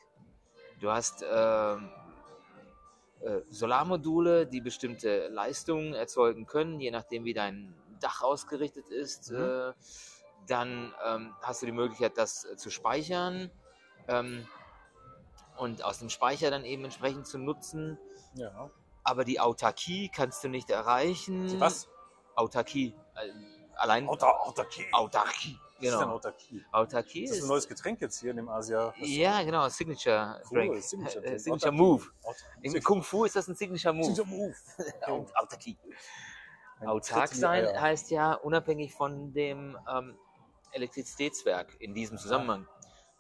Du 0.80 0.90
hast 0.90 1.26
ähm, 1.30 1.90
äh, 3.22 3.42
Solarmodule, 3.50 4.48
die 4.48 4.62
bestimmte 4.62 5.28
Leistungen 5.28 5.94
erzeugen 5.94 6.46
können, 6.46 6.80
je 6.80 6.92
nachdem, 6.92 7.26
wie 7.26 7.34
dein 7.34 7.76
Dach 8.00 8.22
ausgerichtet 8.22 8.90
ist. 8.90 9.32
Mhm. 9.32 9.38
Äh, 9.38 9.74
dann 10.48 10.94
ähm, 11.06 11.36
hast 11.42 11.62
du 11.62 11.66
die 11.66 11.74
Möglichkeit, 11.74 12.18
das 12.18 12.46
äh, 12.46 12.56
zu 12.56 12.70
speichern 12.70 13.52
ähm, 14.08 14.48
und 15.60 15.84
aus 15.84 16.00
dem 16.00 16.10
Speicher 16.10 16.50
dann 16.52 16.66
eben 16.66 16.84
entsprechend 16.86 17.28
zu 17.28 17.38
nutzen. 17.38 17.98
Ja. 18.36 18.70
Aber 19.04 19.24
die 19.24 19.40
Autarkie 19.40 20.10
kannst 20.14 20.44
du 20.44 20.50
nicht 20.50 20.70
erreichen. 20.70 21.60
Was? 21.60 21.88
Autarkie. 22.36 22.96
Äh, 23.16 23.32
allein 23.76 24.08
Auta 24.08 24.30
Autarkie. 24.30 24.86
Autarkie. 24.92 25.58
Das 25.82 25.86
ist 25.86 25.92
Genau. 25.94 26.00
dann 26.02 26.10
Autarkie. 26.12 26.66
Autarkie 26.74 27.24
Ist 27.24 27.30
das 27.32 27.38
ist. 27.38 27.44
ein 27.46 27.48
neues 27.48 27.68
Getränk 27.68 28.02
jetzt 28.02 28.20
hier 28.20 28.32
in 28.32 28.38
dem 28.38 28.50
Asia? 28.50 28.94
ja, 28.98 29.42
genau, 29.44 29.70
Signature 29.70 30.42
Cool, 30.52 30.60
Drink. 30.68 30.84
Signature 30.84 31.24
Äh, 31.24 31.28
Drink. 31.30 31.40
Signature. 31.42 31.72
Move. 31.72 32.06
Im 32.62 32.84
Kung 32.84 33.02
Fu 33.02 33.24
ist 33.24 33.36
das 33.38 33.48
ein 33.48 33.56
Signature 33.56 33.94
Move. 33.94 34.14
Signature 34.14 34.28
Move. 34.28 34.56
Au- 35.08 35.26
Autarkie. 35.36 35.78
Autark 36.86 37.32
in 37.34 37.38
sein 37.40 37.82
heißt 37.82 38.12
ja 38.12 38.34
unabhängig 38.34 38.94
von 38.94 39.32
dem 39.34 39.78
ähm, 39.90 40.18
Elektrizitätswerk 40.72 41.76
in 41.80 41.94
diesem 41.94 42.18
Zusammenhang. 42.18 42.68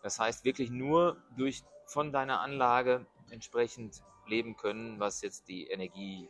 Das 0.02 0.20
heißt 0.20 0.46
wirklich 0.46 0.70
nur 0.70 1.18
durch 1.38 1.64
von 1.86 2.12
deiner 2.12 2.42
Anlage 2.42 3.06
entsprechend 3.30 4.02
leben 4.28 4.56
können, 4.56 5.00
was 5.00 5.22
jetzt 5.22 5.48
die 5.48 5.68
Energie, 5.68 6.30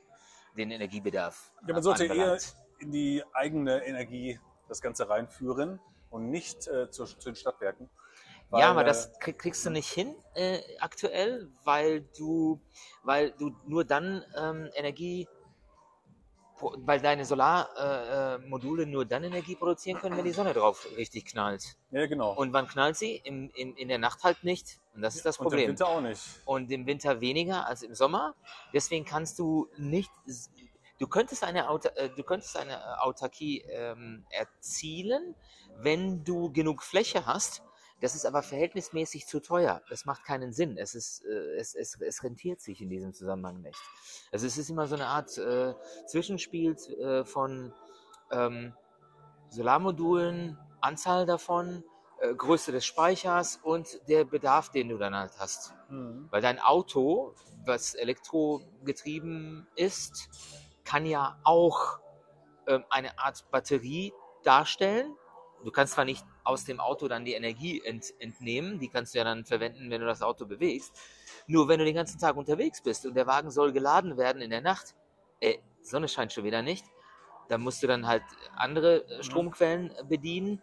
den 0.57 0.71
Energiebedarf 0.71 1.51
Ja, 1.67 1.73
man 1.73 1.83
sollte 1.83 2.05
eher 2.05 2.11
anbelangt. 2.11 2.55
in 2.79 2.91
die 2.91 3.23
eigene 3.33 3.85
Energie 3.85 4.39
das 4.67 4.81
Ganze 4.81 5.09
reinführen 5.09 5.79
und 6.09 6.29
nicht 6.29 6.67
äh, 6.67 6.89
zu, 6.89 7.05
zu 7.05 7.29
den 7.29 7.35
Stadtwerken. 7.35 7.89
Weil, 8.49 8.61
ja, 8.61 8.71
aber 8.71 8.81
äh, 8.81 8.85
das 8.85 9.19
krieg, 9.19 9.37
kriegst 9.37 9.65
du 9.65 9.69
nicht 9.69 9.89
hin 9.91 10.15
äh, 10.33 10.59
aktuell, 10.79 11.49
weil 11.63 12.01
du, 12.17 12.59
weil 13.03 13.31
du 13.31 13.55
nur 13.67 13.85
dann 13.85 14.23
ähm, 14.35 14.69
Energie, 14.73 15.27
weil 16.61 16.99
deine 16.99 17.25
Solarmodule 17.25 18.83
äh, 18.83 18.85
äh, 18.85 18.89
nur 18.89 19.05
dann 19.05 19.23
Energie 19.23 19.55
produzieren 19.55 19.99
können, 19.99 20.17
wenn 20.17 20.25
die 20.25 20.31
Sonne 20.31 20.53
drauf 20.53 20.87
richtig 20.97 21.25
knallt. 21.25 21.77
Ja, 21.91 22.05
genau. 22.07 22.33
Und 22.33 22.53
wann 22.53 22.67
knallt 22.67 22.97
sie? 22.97 23.15
Im, 23.23 23.49
in, 23.55 23.75
in 23.75 23.87
der 23.87 23.97
Nacht 23.97 24.23
halt 24.23 24.43
nicht. 24.43 24.79
Und 24.95 25.01
das 25.01 25.15
ist 25.15 25.25
das 25.25 25.37
Und 25.37 25.45
im 25.45 25.49
Problem. 25.49 25.69
Winter 25.69 25.87
auch 25.87 26.01
nicht. 26.01 26.21
Und 26.45 26.71
im 26.71 26.85
Winter 26.85 27.21
weniger 27.21 27.67
als 27.67 27.83
im 27.83 27.95
Sommer. 27.95 28.35
Deswegen 28.73 29.05
kannst 29.05 29.39
du 29.39 29.67
nicht. 29.77 30.11
Du 30.99 31.07
könntest 31.07 31.43
eine, 31.43 31.69
Auta 31.69 31.89
äh, 31.95 32.09
du 32.09 32.23
könntest 32.23 32.57
eine 32.57 33.01
Autarkie 33.01 33.61
ähm, 33.69 34.25
erzielen, 34.29 35.35
wenn 35.77 36.23
du 36.23 36.51
genug 36.51 36.83
Fläche 36.83 37.25
hast. 37.25 37.63
Das 38.01 38.15
ist 38.15 38.25
aber 38.25 38.43
verhältnismäßig 38.43 39.27
zu 39.27 39.41
teuer. 39.41 39.81
Das 39.89 40.05
macht 40.05 40.23
keinen 40.23 40.53
Sinn. 40.53 40.77
Es, 40.77 40.95
ist, 40.95 41.25
äh, 41.25 41.57
es, 41.57 41.75
es, 41.75 41.99
es 41.99 42.23
rentiert 42.23 42.61
sich 42.61 42.81
in 42.81 42.89
diesem 42.89 43.13
Zusammenhang 43.13 43.61
nicht. 43.61 43.79
Also 44.31 44.47
es 44.47 44.57
ist 44.57 44.69
immer 44.69 44.87
so 44.87 44.95
eine 44.95 45.07
Art 45.07 45.37
äh, 45.37 45.73
Zwischenspiel 46.07 46.75
äh, 46.75 47.25
von 47.25 47.73
ähm, 48.31 48.73
Solarmodulen, 49.49 50.57
Anzahl 50.81 51.25
davon, 51.25 51.83
äh, 52.21 52.33
Größe 52.33 52.71
des 52.71 52.85
Speichers 52.85 53.59
und 53.61 53.99
der 54.07 54.25
Bedarf, 54.25 54.69
den 54.69 54.89
du 54.89 54.97
dann 54.97 55.15
halt 55.15 55.37
hast. 55.37 55.73
Mhm. 55.89 56.27
Weil 56.29 56.41
dein 56.41 56.59
Auto, 56.59 57.33
was 57.65 57.95
elektrogetrieben 57.95 59.67
ist, 59.75 60.29
kann 60.85 61.05
ja 61.05 61.39
auch 61.43 61.99
ähm, 62.67 62.83
eine 62.89 63.17
Art 63.19 63.49
Batterie 63.51 64.13
darstellen. 64.43 65.15
Du 65.63 65.71
kannst 65.71 65.93
zwar 65.93 66.05
nicht 66.05 66.25
aus 66.49 66.65
dem 66.65 66.79
Auto 66.79 67.07
dann 67.07 67.25
die 67.25 67.33
Energie 67.33 67.81
ent, 67.85 68.13
entnehmen, 68.19 68.79
die 68.79 68.89
kannst 68.89 69.13
du 69.13 69.19
ja 69.19 69.23
dann 69.23 69.45
verwenden, 69.45 69.91
wenn 69.91 70.01
du 70.01 70.07
das 70.07 70.23
Auto 70.23 70.47
bewegst. 70.47 70.99
Nur 71.45 71.67
wenn 71.67 71.77
du 71.77 71.85
den 71.85 71.95
ganzen 71.95 72.19
Tag 72.19 72.35
unterwegs 72.35 72.81
bist 72.81 73.05
und 73.05 73.13
der 73.13 73.27
Wagen 73.27 73.51
soll 73.51 73.71
geladen 73.71 74.17
werden 74.17 74.41
in 74.41 74.49
der 74.49 74.61
Nacht, 74.61 74.95
äh, 75.39 75.59
Sonne 75.83 76.07
scheint 76.07 76.33
schon 76.33 76.43
wieder 76.43 76.63
nicht, 76.63 76.85
dann 77.49 77.61
musst 77.61 77.83
du 77.83 77.87
dann 77.87 78.07
halt 78.07 78.23
andere 78.55 79.07
äh, 79.07 79.23
Stromquellen 79.23 79.91
äh, 79.91 80.03
bedienen. 80.03 80.61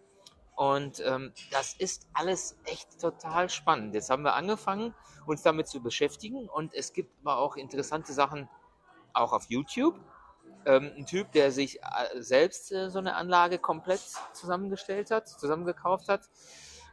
Und 0.56 1.02
ähm, 1.06 1.32
das 1.52 1.74
ist 1.74 2.08
alles 2.14 2.58
echt 2.64 3.00
total 3.00 3.48
spannend. 3.48 3.94
Jetzt 3.94 4.10
haben 4.10 4.22
wir 4.22 4.34
angefangen, 4.34 4.94
uns 5.26 5.42
damit 5.42 5.68
zu 5.68 5.80
beschäftigen 5.82 6.48
und 6.48 6.74
es 6.74 6.92
gibt 6.92 7.12
aber 7.20 7.38
auch 7.38 7.56
interessante 7.56 8.12
Sachen 8.12 8.48
auch 9.12 9.32
auf 9.32 9.44
YouTube. 9.48 10.00
Ähm, 10.66 10.92
ein 10.96 11.06
Typ, 11.06 11.30
der 11.30 11.52
sich 11.52 11.80
äh, 11.80 12.20
selbst 12.20 12.72
äh, 12.72 12.90
so 12.90 12.98
eine 12.98 13.14
Anlage 13.14 13.58
komplett 13.58 14.00
zusammengestellt 14.32 15.12
hat, 15.12 15.28
zusammengekauft 15.28 16.08
hat, 16.08 16.22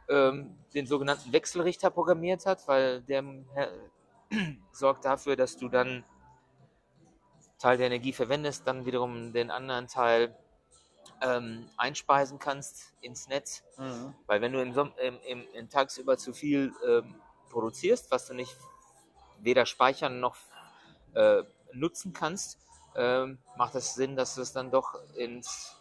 ähm, 0.08 0.56
den 0.74 0.86
sogenannten 0.86 1.32
Wechselrichter 1.32 1.90
programmiert 1.90 2.46
hat, 2.46 2.68
weil 2.68 3.02
der 3.02 3.24
äh, 3.56 3.68
sorgt 4.72 5.04
dafür, 5.04 5.34
dass 5.34 5.56
du 5.56 5.68
dann 5.68 6.04
Teil 7.58 7.76
der 7.76 7.88
Energie 7.88 8.12
verwendest, 8.12 8.66
dann 8.66 8.86
wiederum 8.86 9.32
den 9.32 9.50
anderen 9.50 9.88
Teil 9.88 10.36
ähm, 11.20 11.68
einspeisen 11.76 12.38
kannst 12.38 12.92
ins 13.00 13.26
Netz. 13.26 13.64
Mhm. 13.76 14.14
Weil 14.26 14.40
wenn 14.40 14.52
du 14.52 14.60
im, 14.60 14.72
im, 14.72 15.18
im, 15.26 15.44
im 15.52 15.68
tagsüber 15.68 16.16
zu 16.16 16.32
viel 16.32 16.72
ähm, 16.86 17.16
produzierst, 17.50 18.10
was 18.12 18.26
du 18.26 18.34
nicht 18.34 18.56
weder 19.40 19.66
speichern 19.66 20.20
noch 20.20 20.36
äh, 21.14 21.42
nutzen 21.72 22.12
kannst, 22.12 22.58
ähm, 22.96 23.38
macht 23.56 23.74
es 23.74 23.94
Sinn, 23.94 24.16
dass 24.16 24.34
du 24.34 24.42
es 24.42 24.52
dann 24.52 24.70
doch 24.70 24.94
ins 25.14 25.76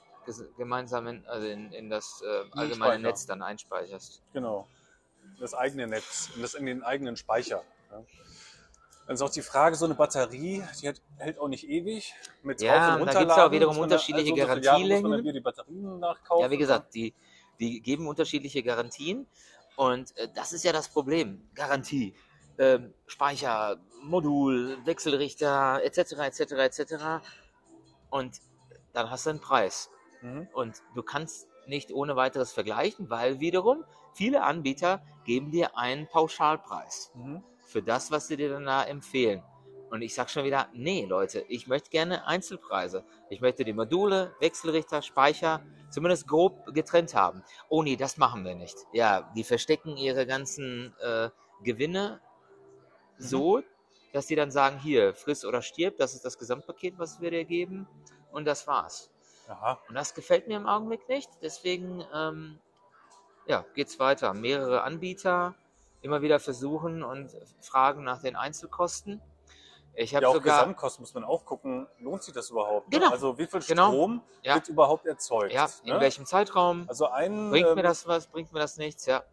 gemeinsame, 0.57 1.21
also 1.27 1.47
in, 1.47 1.71
in 1.73 1.89
das 1.89 2.23
äh, 2.25 2.57
allgemeine. 2.57 3.03
Netz 3.03 3.25
dann 3.25 3.41
einspeicherst. 3.41 4.21
Genau. 4.33 4.67
Das 5.39 5.53
eigene 5.53 5.87
Netz 5.87 6.29
und 6.35 6.41
das 6.41 6.53
in 6.53 6.65
den 6.65 6.83
eigenen 6.83 7.17
Speicher. 7.17 7.63
Ja. 7.91 8.03
Dann 9.05 9.15
ist 9.15 9.21
auch 9.21 9.29
die 9.29 9.41
Frage, 9.41 9.75
so 9.75 9.85
eine 9.85 9.95
Batterie, 9.95 10.63
die 10.81 10.87
hat, 10.87 11.01
hält 11.17 11.37
auch 11.37 11.49
nicht 11.49 11.67
ewig. 11.67 12.13
Mit 12.41 12.61
Ja, 12.61 12.95
und 12.95 13.01
da 13.01 13.05
gibt's 13.05 13.15
Runterladen 13.17 13.43
auch 13.43 13.51
wiederum 13.51 13.77
unterschiedliche 13.77 14.29
so 14.29 14.33
und 14.33 14.39
so 14.39 14.45
viele 14.45 14.65
Jahre 14.65 14.79
Muss 14.79 15.01
man 15.01 15.01
dann 15.01 15.01
Garantielängen. 15.01 15.23
wieder 15.23 15.33
die 15.33 15.39
Batterien 15.41 15.99
nachkaufen. 15.99 16.43
Ja, 16.43 16.51
wie 16.51 16.57
gesagt, 16.57 16.93
die, 16.95 17.13
die 17.59 17.81
geben 17.81 18.07
unterschiedliche 18.07 18.63
Garantien 18.63 19.27
und 19.75 20.15
äh, 20.17 20.29
das 20.33 20.53
ist 20.53 20.63
ja 20.63 20.71
das 20.71 20.87
Problem. 20.87 21.49
Garantie, 21.53 22.15
ähm, 22.57 22.93
Speicher, 23.05 23.77
Modul, 24.03 24.77
Wechselrichter, 24.85 25.81
etc., 25.83 26.13
etc., 26.19 26.39
etc. 26.53 26.93
Und 28.09 28.39
dann 28.93 29.09
hast 29.09 29.25
du 29.25 29.31
einen 29.31 29.39
Preis. 29.39 29.89
Mhm. 30.21 30.47
Und 30.53 30.81
du 30.95 31.03
kannst 31.03 31.47
nicht 31.67 31.91
ohne 31.91 32.15
weiteres 32.15 32.51
vergleichen, 32.51 33.09
weil 33.09 33.39
wiederum 33.39 33.83
viele 34.13 34.43
Anbieter 34.43 35.01
geben 35.25 35.51
dir 35.51 35.77
einen 35.77 36.07
Pauschalpreis 36.07 37.11
Mhm. 37.15 37.43
für 37.65 37.81
das, 37.81 38.11
was 38.11 38.27
sie 38.27 38.37
dir 38.37 38.49
danach 38.49 38.87
empfehlen. 38.87 39.43
Und 39.89 40.01
ich 40.01 40.15
sag 40.15 40.29
schon 40.31 40.43
wieder, 40.43 40.69
nee, 40.73 41.05
Leute, 41.05 41.45
ich 41.49 41.67
möchte 41.67 41.91
gerne 41.91 42.25
Einzelpreise. 42.25 43.05
Ich 43.29 43.41
möchte 43.41 43.63
die 43.63 43.73
Module, 43.73 44.35
Wechselrichter, 44.39 45.03
Speicher 45.03 45.61
zumindest 45.91 46.27
grob 46.27 46.73
getrennt 46.73 47.13
haben. 47.13 47.43
Oh 47.69 47.83
nee, 47.83 47.95
das 47.95 48.17
machen 48.17 48.43
wir 48.43 48.55
nicht. 48.55 48.75
Ja, 48.91 49.31
die 49.35 49.43
verstecken 49.43 49.95
ihre 49.95 50.25
ganzen 50.25 50.95
äh, 50.99 51.29
Gewinne 51.63 52.19
so, 53.19 53.61
dass 54.13 54.27
die 54.27 54.35
dann 54.35 54.51
sagen, 54.51 54.79
hier, 54.79 55.13
friss 55.13 55.43
oder 55.43 55.61
stirb, 55.61 55.97
das 55.97 56.13
ist 56.13 56.23
das 56.23 56.37
Gesamtpaket, 56.37 56.97
was 56.97 57.19
wir 57.19 57.31
dir 57.31 57.43
geben. 57.43 57.87
Und 58.31 58.45
das 58.45 58.65
war's. 58.67 59.09
Aha. 59.49 59.79
Und 59.89 59.95
das 59.95 60.13
gefällt 60.13 60.47
mir 60.47 60.55
im 60.57 60.67
Augenblick 60.67 61.07
nicht. 61.09 61.29
Deswegen 61.41 62.03
ähm, 62.13 62.59
ja, 63.47 63.65
geht's 63.75 63.99
weiter. 63.99 64.33
Mehrere 64.33 64.83
Anbieter 64.83 65.55
immer 66.01 66.21
wieder 66.21 66.39
versuchen 66.39 67.03
und 67.03 67.31
fragen 67.59 68.03
nach 68.03 68.21
den 68.21 68.35
Einzelkosten. 68.35 69.21
Ich 69.95 70.15
habe 70.15 70.23
Ja, 70.23 70.29
auch 70.29 70.33
sogar 70.35 70.57
Gesamtkosten 70.59 71.03
muss 71.03 71.13
man 71.13 71.23
auch 71.23 71.45
gucken, 71.45 71.87
lohnt 71.99 72.23
sich 72.23 72.33
das 72.33 72.49
überhaupt? 72.49 72.91
ne? 72.91 72.99
Genau. 72.99 73.11
Also 73.11 73.37
wie 73.37 73.45
viel 73.45 73.61
Genau. 73.61 73.89
Strom 73.89 74.21
Ja. 74.41 74.55
wird 74.55 74.67
überhaupt 74.69 75.05
erzeugt? 75.05 75.53
ja, 75.53 75.67
in 75.83 75.93
ne? 75.93 75.99
welchem 75.99 76.25
Zeitraum 76.25 76.85
Also 76.87 77.07
ein, 77.07 77.51
bringt 77.51 77.67
ähm, 77.69 77.75
mir 77.75 77.83
das 77.83 78.07
was, 78.07 78.27
bringt 78.27 78.51
mir 78.51 78.59
das 78.59 78.77
nichts, 78.77 79.05
ja. 79.05 79.23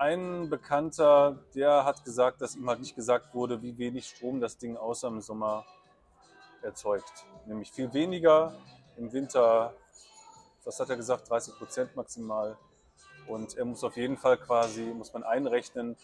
Ein 0.00 0.48
Bekannter, 0.48 1.44
der 1.54 1.84
hat 1.84 2.04
gesagt, 2.06 2.40
dass 2.40 2.56
ihm 2.56 2.68
halt 2.70 2.80
nicht 2.80 2.96
gesagt 2.96 3.34
wurde, 3.34 3.60
wie 3.60 3.76
wenig 3.76 4.08
Strom 4.08 4.40
das 4.40 4.56
Ding 4.56 4.78
außer 4.78 5.08
im 5.08 5.20
Sommer 5.20 5.66
erzeugt. 6.62 7.26
Nämlich 7.44 7.70
viel 7.70 7.92
weniger 7.92 8.54
im 8.96 9.12
Winter, 9.12 9.74
was 10.64 10.80
hat 10.80 10.88
er 10.88 10.96
gesagt, 10.96 11.28
30 11.28 11.54
Prozent 11.56 11.96
maximal. 11.96 12.56
Und 13.28 13.58
er 13.58 13.66
muss 13.66 13.84
auf 13.84 13.98
jeden 13.98 14.16
Fall 14.16 14.38
quasi, 14.38 14.84
muss 14.84 15.12
man 15.12 15.22
einrechnen, 15.22 15.98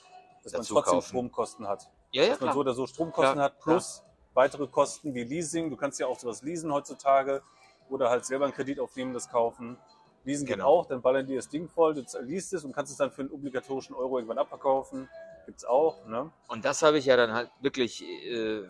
dass 0.44 0.52
man 0.52 0.62
trotzdem 0.62 0.92
kaufen. 0.92 1.08
Stromkosten 1.08 1.66
hat. 1.66 1.88
Ja, 2.12 2.24
ja, 2.24 2.28
dass 2.30 2.40
man 2.40 2.48
so 2.48 2.52
klar. 2.52 2.60
oder 2.60 2.74
so 2.74 2.86
Stromkosten 2.86 3.32
Klar, 3.36 3.44
hat, 3.46 3.60
plus 3.60 4.02
weitere 4.34 4.66
Kosten 4.66 5.14
wie 5.14 5.24
Leasing. 5.24 5.70
Du 5.70 5.76
kannst 5.76 5.98
ja 5.98 6.06
auch 6.06 6.18
sowas 6.18 6.42
leasen 6.42 6.70
heutzutage 6.70 7.42
oder 7.88 8.10
halt 8.10 8.26
selber 8.26 8.44
einen 8.44 8.54
Kredit 8.54 8.78
aufnehmen, 8.78 9.14
das 9.14 9.30
kaufen. 9.30 9.78
Leasen 10.26 10.46
geht 10.46 10.56
Genau. 10.56 10.68
auch, 10.68 10.86
dann 10.86 11.00
ballern 11.00 11.26
die 11.26 11.36
das 11.36 11.48
Ding 11.48 11.68
voll, 11.68 11.94
du 11.94 12.04
liest 12.22 12.52
es 12.52 12.64
und 12.64 12.72
kannst 12.72 12.92
es 12.92 12.98
dann 12.98 13.10
für 13.10 13.22
einen 13.22 13.30
obligatorischen 13.30 13.94
Euro 13.94 14.18
irgendwann 14.18 14.38
abverkaufen. 14.38 15.08
Gibt's 15.46 15.64
auch, 15.64 16.04
ne? 16.06 16.30
Und 16.48 16.64
das 16.64 16.82
habe 16.82 16.98
ich 16.98 17.06
ja 17.06 17.16
dann 17.16 17.32
halt 17.32 17.50
wirklich 17.60 18.02
äh, 18.02 18.62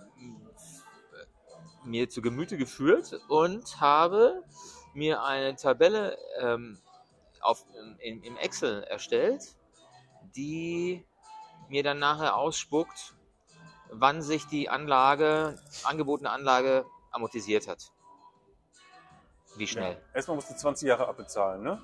mir 1.84 2.08
zu 2.10 2.20
Gemüte 2.20 2.58
geführt 2.58 3.18
und 3.28 3.80
habe 3.80 4.42
mir 4.92 5.22
eine 5.22 5.56
Tabelle 5.56 6.18
ähm, 6.40 6.78
auf, 7.40 7.64
in, 8.00 8.22
im 8.22 8.36
Excel 8.36 8.82
erstellt, 8.84 9.56
die 10.36 11.06
mir 11.68 11.82
dann 11.82 11.98
nachher 11.98 12.36
ausspuckt, 12.36 13.14
wann 13.90 14.20
sich 14.20 14.46
die 14.46 14.68
Anlage, 14.68 15.58
angebotene 15.84 16.30
Anlage 16.30 16.84
amortisiert 17.10 17.66
hat. 17.68 17.92
Wie 19.56 19.66
schnell. 19.66 19.92
Ja. 19.92 19.98
Erstmal 20.14 20.36
musst 20.36 20.50
du 20.50 20.54
20 20.56 20.88
Jahre 20.88 21.08
abbezahlen, 21.08 21.62
ne? 21.62 21.82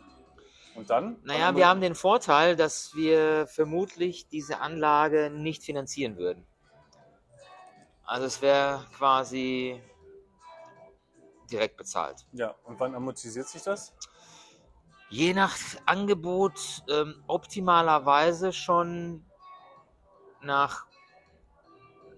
Und 0.75 0.89
dann? 0.91 1.19
Naja, 1.25 1.49
Wann- 1.49 1.57
wir 1.57 1.69
haben 1.69 1.81
den 1.81 1.95
Vorteil, 1.95 2.57
dass 2.57 2.95
wir 2.95 3.47
vermutlich 3.47 4.29
diese 4.29 4.61
Anlage 4.61 5.31
nicht 5.31 5.63
finanzieren 5.63 6.17
würden. 6.17 6.47
Also 8.05 8.27
es 8.27 8.43
wäre 8.43 8.87
quasi 8.97 9.81
direkt 11.51 11.77
bezahlt. 11.77 12.27
Ja, 12.33 12.55
und 12.65 12.81
wann 12.81 12.95
amortisiert 12.95 13.47
sich 13.49 13.63
das? 13.63 13.95
Je 15.11 15.35
nach 15.35 15.55
Angebot 15.85 16.83
ähm, 16.89 17.23
optimalerweise 17.27 18.53
schon 18.53 19.27
nach 20.41 20.87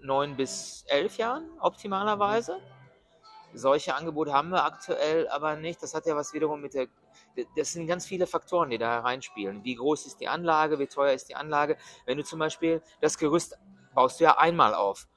neun 0.01 0.37
bis 0.37 0.85
elf 0.87 1.17
Jahren, 1.17 1.49
optimalerweise. 1.59 2.61
Solche 3.57 3.95
Angebote 3.95 4.33
haben 4.33 4.49
wir 4.49 4.65
aktuell 4.65 5.27
aber 5.29 5.55
nicht. 5.55 5.81
Das 5.81 5.93
hat 5.93 6.05
ja 6.05 6.15
was 6.15 6.33
wiederum 6.33 6.61
mit 6.61 6.73
der. 6.73 6.87
Das 7.55 7.73
sind 7.73 7.87
ganz 7.87 8.05
viele 8.05 8.27
Faktoren, 8.27 8.69
die 8.69 8.77
da 8.77 8.99
reinspielen. 8.99 9.63
Wie 9.63 9.75
groß 9.75 10.05
ist 10.05 10.19
die 10.19 10.27
Anlage? 10.27 10.79
Wie 10.79 10.87
teuer 10.87 11.13
ist 11.13 11.29
die 11.29 11.35
Anlage? 11.35 11.77
Wenn 12.05 12.17
du 12.17 12.23
zum 12.23 12.39
Beispiel 12.39 12.81
das 13.01 13.17
Gerüst 13.17 13.57
baust 13.93 14.19
du 14.19 14.25
ja 14.25 14.37
einmal 14.37 14.73
auf. 14.73 15.07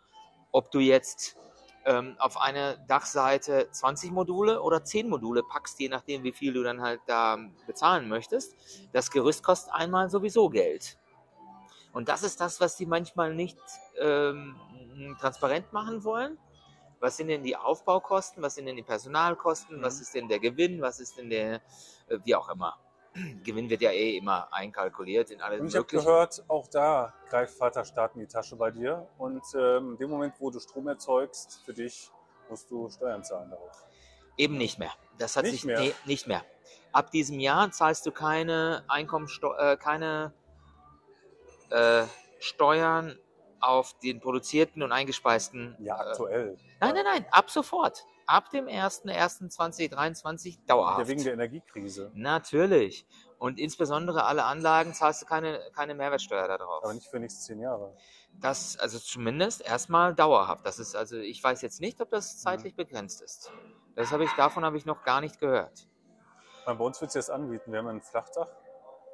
Ob 0.53 0.71
du 0.71 0.79
jetzt 0.79 1.37
ähm, 1.85 2.17
auf 2.19 2.41
eine 2.41 2.85
Dachseite 2.87 3.69
20 3.71 4.11
Module 4.11 4.63
oder 4.63 4.85
10 4.85 5.09
Module 5.09 5.43
packst, 5.43 5.81
je 5.81 5.89
nachdem, 5.89 6.23
wie 6.23 6.33
viel 6.33 6.53
du 6.53 6.63
dann 6.63 6.81
halt 6.81 7.01
da 7.07 7.39
bezahlen 7.67 8.09
möchtest. 8.09 8.55
Das 8.93 9.11
Gerüst 9.11 9.43
kostet 9.43 9.73
einmal 9.75 10.11
sowieso 10.11 10.49
Geld. 10.49 10.99
Und 11.93 12.09
das 12.09 12.23
ist 12.23 12.41
das, 12.41 12.61
was 12.61 12.77
die 12.77 12.87
manchmal 12.87 13.35
nicht 13.35 13.59
ähm, 13.99 14.55
transparent 15.21 15.73
machen 15.73 16.05
wollen. 16.05 16.39
Was 17.01 17.17
sind 17.17 17.29
denn 17.29 17.43
die 17.43 17.57
Aufbaukosten? 17.57 18.43
Was 18.43 18.55
sind 18.57 18.67
denn 18.67 18.77
die 18.77 18.83
Personalkosten? 18.83 19.79
Mhm. 19.79 19.83
Was 19.83 20.01
ist 20.01 20.15
denn 20.15 20.29
der 20.29 20.39
Gewinn? 20.39 20.81
Was 20.81 21.01
ist 21.01 21.19
denn 21.19 21.31
der, 21.31 21.57
äh, 22.09 22.19
wie 22.25 22.35
auch 22.35 22.49
immer? 22.49 22.79
Gewinn 23.45 23.71
wird 23.71 23.81
ja 23.81 23.91
eh 23.91 24.17
immer 24.17 24.53
einkalkuliert 24.53 25.31
in 25.31 25.41
alle 25.41 25.61
Und 25.61 25.69
ich 25.69 25.77
habe 25.77 25.87
gehört, 25.87 26.45
auch 26.49 26.69
da 26.69 27.15
greift 27.29 27.57
Vater 27.57 27.85
Staat 27.85 28.15
in 28.15 28.21
die 28.21 28.27
Tasche 28.27 28.57
bei 28.57 28.71
dir. 28.71 29.09
Und 29.19 29.43
ähm, 29.55 29.93
in 29.93 29.99
dem 29.99 30.11
Moment, 30.11 30.35
wo 30.39 30.51
du 30.51 30.61
Strom 30.61 30.89
erzeugst, 30.89 31.63
für 31.65 31.75
dich 31.75 32.11
musst 32.49 32.71
du 32.71 32.89
Steuern 32.89 33.23
zahlen 33.25 33.51
darauf. 33.51 33.85
Eben 34.37 34.57
nicht 34.57 34.79
mehr. 34.79 34.93
Das 35.19 35.37
hat 35.37 35.45
Nicht 35.45 35.53
sich 35.53 35.65
mehr? 35.65 35.81
Nee, 35.81 35.95
nicht 36.05 36.27
mehr. 36.27 36.45
Ab 36.93 37.11
diesem 37.11 37.41
Jahr 37.41 37.71
zahlst 37.71 38.07
du 38.07 38.13
keine 38.13 38.85
Einkommensteuer, 38.89 39.73
äh, 39.73 39.77
keine 39.77 40.33
äh, 41.71 42.05
Steuern 42.39 43.19
auf 43.61 43.99
den 43.99 44.21
produzierten 44.21 44.83
und 44.83 44.93
eingespeisten. 44.93 45.77
Ja, 45.81 45.97
äh, 46.03 46.09
aktuell. 46.11 46.59
nein, 46.81 46.95
nein, 46.95 47.05
nein, 47.05 47.27
ab 47.31 47.51
sofort. 47.51 48.05
Ab 48.27 48.51
dem 48.51 48.67
1.1.2023 48.67 50.59
dauerhaft. 50.67 50.99
Ja, 51.01 51.09
wegen 51.09 51.25
der 51.25 51.33
Energiekrise. 51.33 52.11
Natürlich. 52.15 53.07
Und 53.39 53.59
insbesondere 53.59 54.25
alle 54.25 54.45
Anlagen 54.45 54.93
zahlst 54.95 55.23
du 55.23 55.27
keine, 55.27 55.61
keine 55.75 55.95
Mehrwertsteuer 55.95 56.47
darauf. 56.49 56.85
Aber 56.85 56.93
nicht 56.93 57.07
für 57.09 57.17
die 57.17 57.23
nächsten 57.23 57.41
zehn 57.43 57.61
Jahre. 57.61 57.97
Das, 58.41 58.77
also 58.79 58.99
zumindest 58.99 59.63
erstmal 59.63 60.15
dauerhaft. 60.15 60.67
Das 60.67 60.79
ist 60.79 60.95
also, 60.95 61.17
ich 61.17 61.43
weiß 61.43 61.63
jetzt 61.63 61.81
nicht, 61.81 62.01
ob 62.01 62.09
Mhm. 62.09 62.17
das 62.17 62.39
zeitlich 62.39 62.75
begrenzt 62.75 63.23
ist. 63.23 63.51
Das 63.95 64.13
habe 64.13 64.25
ich, 64.25 64.31
davon 64.33 64.65
habe 64.65 64.77
ich 64.77 64.85
noch 64.87 65.03
gar 65.05 65.21
nicht 65.21 65.41
gehört. 65.41 65.89
Bei 66.67 66.73
uns 66.75 67.01
wird 67.01 67.09
es 67.09 67.15
jetzt 67.15 67.31
anbieten. 67.31 67.73
Wir 67.73 67.79
haben 67.79 67.89
ein 67.89 68.03
Flachdach, 68.03 68.49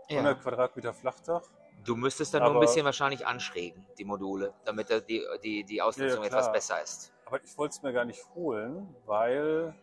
Ja. 0.09 0.19
100 0.19 0.43
Quadratmeter 0.43 0.93
Flachdach. 0.93 1.43
Du 1.85 1.97
müsstest 1.97 2.33
dann 2.35 2.43
nur 2.43 2.51
ein 2.51 2.57
Aber- 2.57 2.67
bisschen 2.67 2.85
wahrscheinlich 2.85 3.27
anschrägen, 3.27 3.87
die 3.99 4.05
Module, 4.05 4.55
damit 4.65 4.91
da 4.91 5.01
die, 5.01 5.23
die, 5.43 5.65
die 5.65 5.83
Ausnutzung 5.83 6.19
Ja, 6.25 6.31
ja, 6.31 6.39
etwas 6.39 6.53
besser 6.53 6.83
ist. 6.83 7.13
Aber 7.27 7.43
ich 7.43 7.57
wollte 7.59 7.73
es 7.75 7.83
mir 7.83 7.93
gar 7.93 8.05
nicht 8.05 8.25
holen, 8.35 8.95
weil 9.07 9.75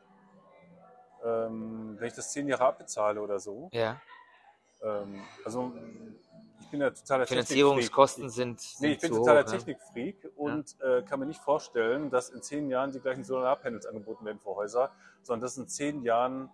ähm, 1.24 1.96
wenn 2.00 2.08
ich 2.08 2.14
das 2.14 2.32
zehn 2.32 2.48
Jahre 2.48 2.66
abbezahle 2.66 3.22
oder 3.22 3.40
so, 3.40 3.70
Ja. 3.74 4.02
ähm, 4.82 5.22
also 5.46 5.72
ich 6.60 6.68
bin 6.72 6.82
ja 6.82 6.90
totaler 6.90 7.28
Finanzierungskosten 7.28 8.30
sind, 8.30 8.58
Technikfreak. 8.60 8.80
sind 8.80 8.82
Nee, 8.88 8.94
ich 8.94 9.02
bin 9.02 9.12
totaler 9.12 9.42
hoch. 9.42 9.46
Ne? 9.52 9.58
Technikfreak 9.58 10.32
und 10.36 10.76
äh, 10.82 11.02
kann 11.04 11.20
mir 11.20 11.26
nicht 11.26 11.42
vorstellen, 11.42 12.10
dass 12.10 12.30
in 12.30 12.42
zehn 12.42 12.70
Jahren 12.70 12.92
die 12.92 13.00
gleichen 13.00 13.24
Solarpanels 13.24 13.86
angeboten 13.86 14.26
werden 14.26 14.40
für 14.40 14.56
Häuser, 14.56 14.92
sondern 15.22 15.42
dass 15.42 15.58
in 15.58 15.68
zehn 15.68 16.02
Jahren 16.04 16.50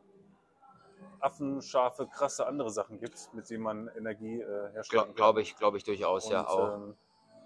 affenscharfe, 1.19 2.07
krasse 2.07 2.45
andere 2.47 2.69
Sachen 2.69 2.99
gibt, 2.99 3.33
mit 3.33 3.49
denen 3.49 3.63
man 3.63 3.87
Energie 3.97 4.41
äh, 4.41 4.71
herstellen 4.73 5.05
kann. 5.05 5.15
Glaube 5.15 5.41
ich, 5.41 5.55
glaube 5.55 5.77
ich 5.77 5.83
durchaus, 5.83 6.29
ja 6.29 6.41
Und, 6.41 6.47
auch. 6.47 6.73
ähm, 6.75 6.95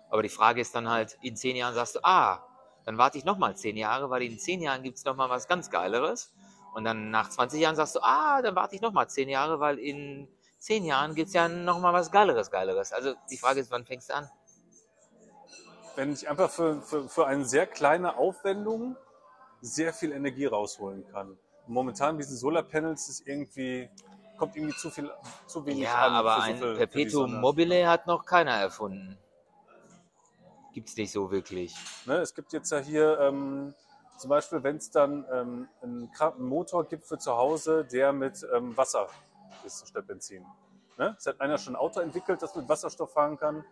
Aber 0.10 0.24
die 0.24 0.30
Frage 0.30 0.62
ist 0.62 0.76
dann 0.76 0.90
halt, 0.90 1.18
in 1.22 1.36
zehn 1.36 1.56
Jahren 1.56 1.74
sagst 1.74 1.96
du, 1.96 2.00
ah, 2.04 2.46
dann 2.86 2.98
warte 2.98 3.18
ich 3.18 3.26
nochmal 3.26 3.56
zehn 3.56 3.78
Jahre, 3.78 4.10
weil 4.10 4.24
in 4.24 4.40
zehn 4.40 4.62
Jahren 4.62 4.84
gibt 4.84 4.98
es 4.98 5.06
nochmal 5.06 5.30
was 5.30 5.48
ganz 5.48 5.70
Geileres. 5.70 6.34
Und 6.74 6.86
dann 6.86 7.12
nach 7.12 7.30
20 7.30 7.60
Jahren 7.60 7.76
sagst 7.76 7.96
du, 7.96 8.00
ah, 8.02 8.42
dann 8.42 8.56
warte 8.56 8.76
ich 8.76 8.82
nochmal 8.82 9.10
zehn 9.10 9.30
Jahre, 9.30 9.60
weil 9.60 9.78
in 9.78 10.28
zehn 10.58 10.86
Jahren 10.86 11.16
gibt 11.16 11.28
es 11.28 11.34
ja 11.34 11.48
nochmal 11.50 11.94
was 11.94 12.12
Geileres, 12.12 12.50
Geileres. 12.50 12.94
Also 12.94 13.14
die 13.30 13.38
Frage 13.38 13.60
ist, 13.60 13.72
wann 13.72 13.86
fängst 13.86 14.10
du 14.10 14.16
an? 14.16 14.30
wenn 15.96 16.14
ich 16.14 16.30
einfach 16.30 16.50
für, 16.50 16.82
für, 16.82 17.08
für 17.10 17.28
eine 17.28 17.46
sehr 17.46 17.68
kleine 17.68 18.18
Aufwendung 18.18 18.98
sehr 19.62 19.94
viel 19.94 20.12
Energie 20.12 20.46
rausholen 20.46 21.06
kann. 21.12 21.38
Momentan 21.68 22.16
mit 22.16 22.26
diesen 22.26 22.38
Solarpanels 22.38 23.08
ist 23.10 23.28
irgendwie, 23.28 23.90
kommt 24.38 24.56
irgendwie 24.56 24.76
zu 24.76 24.90
viel, 24.90 25.10
zu 25.48 25.66
wenig 25.66 25.84
Ja, 25.84 26.08
an. 26.08 26.14
aber 26.14 26.36
für 26.36 26.42
so 26.42 26.66
ein 26.66 26.72
die 26.74 26.78
Perpetuum 26.78 27.40
mobile 27.40 27.88
hat 27.88 28.08
noch 28.08 28.26
keiner 28.26 28.52
erfunden. 28.52 29.18
Gibt's 30.74 30.96
nicht 30.96 31.12
so 31.12 31.32
wirklich. 31.32 31.76
Ne, 32.06 32.16
es 32.18 32.34
gibt 32.34 32.54
jetzt 32.54 32.72
ja 32.72 32.80
hier 32.80 33.20
ähm, 33.20 33.74
zum 34.18 34.30
Beispiel, 34.30 34.64
wenn 34.64 34.78
es 34.78 34.90
dann 34.92 35.26
ähm, 35.32 35.68
einen, 35.82 36.12
einen 36.20 36.44
Motor 36.46 36.86
gibt 36.86 37.06
für 37.06 37.18
zu 37.18 37.36
Hause, 37.36 37.86
der 37.86 38.14
mit 38.14 38.46
ähm, 38.54 38.76
Wasser 38.78 39.08
ist 39.66 39.88
statt 39.88 40.08
Benzin. 40.08 40.46
Ne? 40.98 41.16
Es 41.18 41.26
hat 41.26 41.42
einer 41.42 41.58
schon 41.58 41.74
ein 41.74 41.80
Auto 41.80 42.00
entwickelt, 42.00 42.42
das 42.42 42.56
mit 42.56 42.70
Wasserstoff 42.70 43.12
fahren 43.12 43.38
kann. 43.38 43.66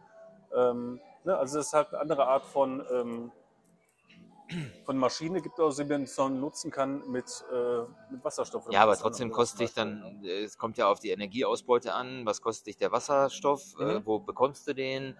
Ähm, 0.53 0.99
ne? 1.23 1.37
Also 1.37 1.57
das 1.57 1.67
ist 1.67 1.73
halt 1.73 1.89
eine 1.89 1.99
andere 1.99 2.27
Art 2.27 2.43
von, 2.45 2.83
ähm, 2.91 3.31
von 4.85 4.97
Maschine 4.97 5.41
gibt, 5.41 5.59
also 5.59 5.83
die 5.83 5.89
man 5.89 6.05
so 6.07 6.27
nutzen 6.29 6.71
kann 6.71 7.07
mit, 7.09 7.25
äh, 7.51 7.81
mit 8.11 8.23
Wasserstoff. 8.23 8.67
Ja, 8.71 8.81
aber 8.83 8.97
trotzdem 8.97 9.31
kostet 9.31 9.59
dich 9.61 9.73
dann, 9.73 10.23
äh, 10.23 10.43
es 10.43 10.57
kommt 10.57 10.77
ja 10.77 10.87
auf 10.89 10.99
die 10.99 11.09
Energieausbeute 11.11 11.93
an, 11.93 12.25
was 12.25 12.41
kostet 12.41 12.67
dich 12.67 12.77
der 12.77 12.91
Wasserstoff, 12.91 13.75
äh, 13.79 13.83
Mhm. 13.99 14.05
wo 14.05 14.19
bekommst 14.19 14.67
du 14.67 14.73
den 14.73 15.17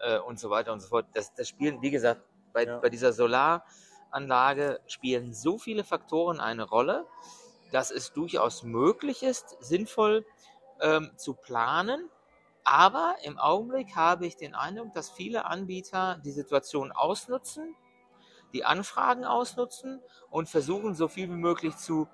äh, 0.00 0.18
und 0.18 0.40
so 0.40 0.50
weiter 0.50 0.72
und 0.72 0.80
so 0.80 0.88
fort. 0.88 1.06
Das, 1.14 1.32
das 1.34 1.48
spielen, 1.48 1.80
wie 1.80 1.90
gesagt, 1.92 2.22
bei, 2.52 2.64
Ja. 2.64 2.78
bei 2.80 2.88
dieser 2.90 3.12
Solaranlage 3.12 4.80
spielen 4.86 5.32
so 5.32 5.58
viele 5.58 5.84
Faktoren 5.84 6.40
eine 6.40 6.64
Rolle, 6.64 7.06
dass 7.70 7.90
es 7.90 8.12
durchaus 8.12 8.64
möglich 8.64 9.22
ist, 9.22 9.56
sinnvoll 9.60 10.26
ähm, 10.80 11.12
zu 11.16 11.34
planen. 11.34 12.10
Aber 12.64 13.16
im 13.24 13.38
Augenblick 13.38 13.96
habe 13.96 14.26
ich 14.26 14.36
den 14.36 14.54
Eindruck, 14.54 14.92
dass 14.92 15.10
viele 15.10 15.46
Anbieter 15.46 16.20
die 16.24 16.30
Situation 16.32 16.92
ausnutzen, 16.92 17.74
die 18.52 18.64
Anfragen 18.64 19.24
ausnutzen 19.24 20.00
und 20.30 20.48
versuchen, 20.48 20.94
so 20.94 21.08
viel 21.08 21.28
wie 21.28 21.36
möglich 21.36 21.76
zu 21.76 22.08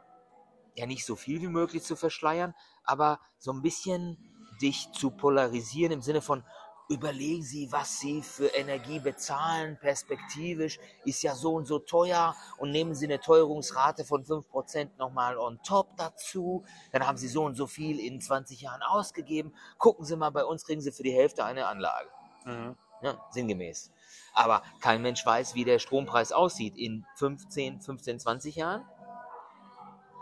ja 0.78 0.86
nicht 0.86 1.04
so 1.04 1.16
viel 1.16 1.40
wie 1.42 1.48
möglich 1.48 1.82
zu 1.82 1.96
verschleiern, 1.96 2.54
aber 2.84 3.20
so 3.38 3.52
ein 3.52 3.62
bisschen 3.62 4.16
dich 4.62 4.90
zu 4.92 5.10
polarisieren 5.10 5.92
im 5.92 6.02
Sinne 6.02 6.22
von 6.22 6.44
überlegen 6.88 7.42
Sie, 7.42 7.70
was 7.70 8.00
Sie 8.00 8.22
für 8.22 8.46
Energie 8.46 8.98
bezahlen, 8.98 9.78
perspektivisch 9.78 10.78
ist 11.04 11.22
ja 11.22 11.34
so 11.34 11.54
und 11.54 11.66
so 11.66 11.78
teuer 11.78 12.34
und 12.56 12.70
nehmen 12.70 12.94
Sie 12.94 13.04
eine 13.04 13.20
Teuerungsrate 13.20 14.04
von 14.04 14.24
5% 14.24 14.96
nochmal 14.96 15.36
on 15.36 15.60
top 15.62 15.96
dazu, 15.96 16.64
dann 16.92 17.06
haben 17.06 17.18
Sie 17.18 17.28
so 17.28 17.44
und 17.44 17.56
so 17.56 17.66
viel 17.66 18.00
in 18.00 18.20
20 18.20 18.62
Jahren 18.62 18.82
ausgegeben, 18.82 19.54
gucken 19.76 20.04
Sie 20.04 20.16
mal, 20.16 20.30
bei 20.30 20.44
uns 20.44 20.64
kriegen 20.64 20.80
Sie 20.80 20.92
für 20.92 21.02
die 21.02 21.12
Hälfte 21.12 21.44
eine 21.44 21.66
Anlage. 21.66 22.08
Mhm. 22.46 22.76
Ja, 23.02 23.16
sinngemäß. 23.30 23.92
Aber 24.34 24.62
kein 24.80 25.02
Mensch 25.02 25.24
weiß, 25.24 25.54
wie 25.54 25.64
der 25.64 25.78
Strompreis 25.78 26.32
aussieht 26.32 26.76
in 26.76 27.04
15, 27.16 27.80
15, 27.80 28.20
20 28.20 28.56
Jahren. 28.56 28.84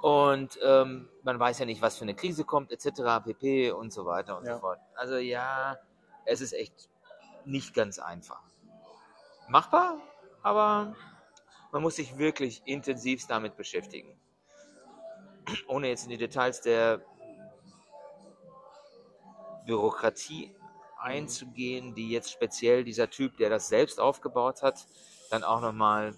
Und 0.02 0.58
ähm, 0.62 1.08
man 1.22 1.38
weiß 1.38 1.58
ja 1.58 1.66
nicht, 1.66 1.82
was 1.82 1.96
für 1.96 2.02
eine 2.02 2.14
Krise 2.14 2.44
kommt, 2.44 2.70
etc., 2.70 3.24
pp. 3.24 3.72
und 3.72 3.92
so 3.92 4.06
weiter 4.06 4.38
und 4.38 4.46
Ja. 4.46 4.54
so 4.54 4.60
fort. 4.60 4.78
Also 4.94 5.16
ja, 5.16 5.76
es 6.24 6.40
ist 6.40 6.52
echt 6.52 6.88
nicht 7.44 7.74
ganz 7.74 7.98
einfach. 7.98 8.42
Machbar, 9.48 9.96
aber 10.42 10.94
man 11.72 11.82
muss 11.82 11.96
sich 11.96 12.18
wirklich 12.18 12.62
intensivst 12.66 13.30
damit 13.30 13.56
beschäftigen. 13.56 14.18
Ohne 15.68 15.88
jetzt 15.88 16.04
in 16.04 16.10
die 16.10 16.16
Details 16.18 16.60
der 16.60 17.00
Bürokratie 19.66 20.54
einzugehen, 20.96 21.94
die 21.94 22.10
jetzt 22.10 22.30
speziell 22.32 22.84
dieser 22.84 23.10
Typ, 23.10 23.36
der 23.36 23.50
das 23.50 23.68
selbst 23.68 24.00
aufgebaut 24.00 24.62
hat, 24.62 24.86
dann 25.30 25.44
auch 25.44 25.60
nochmal 25.60 26.14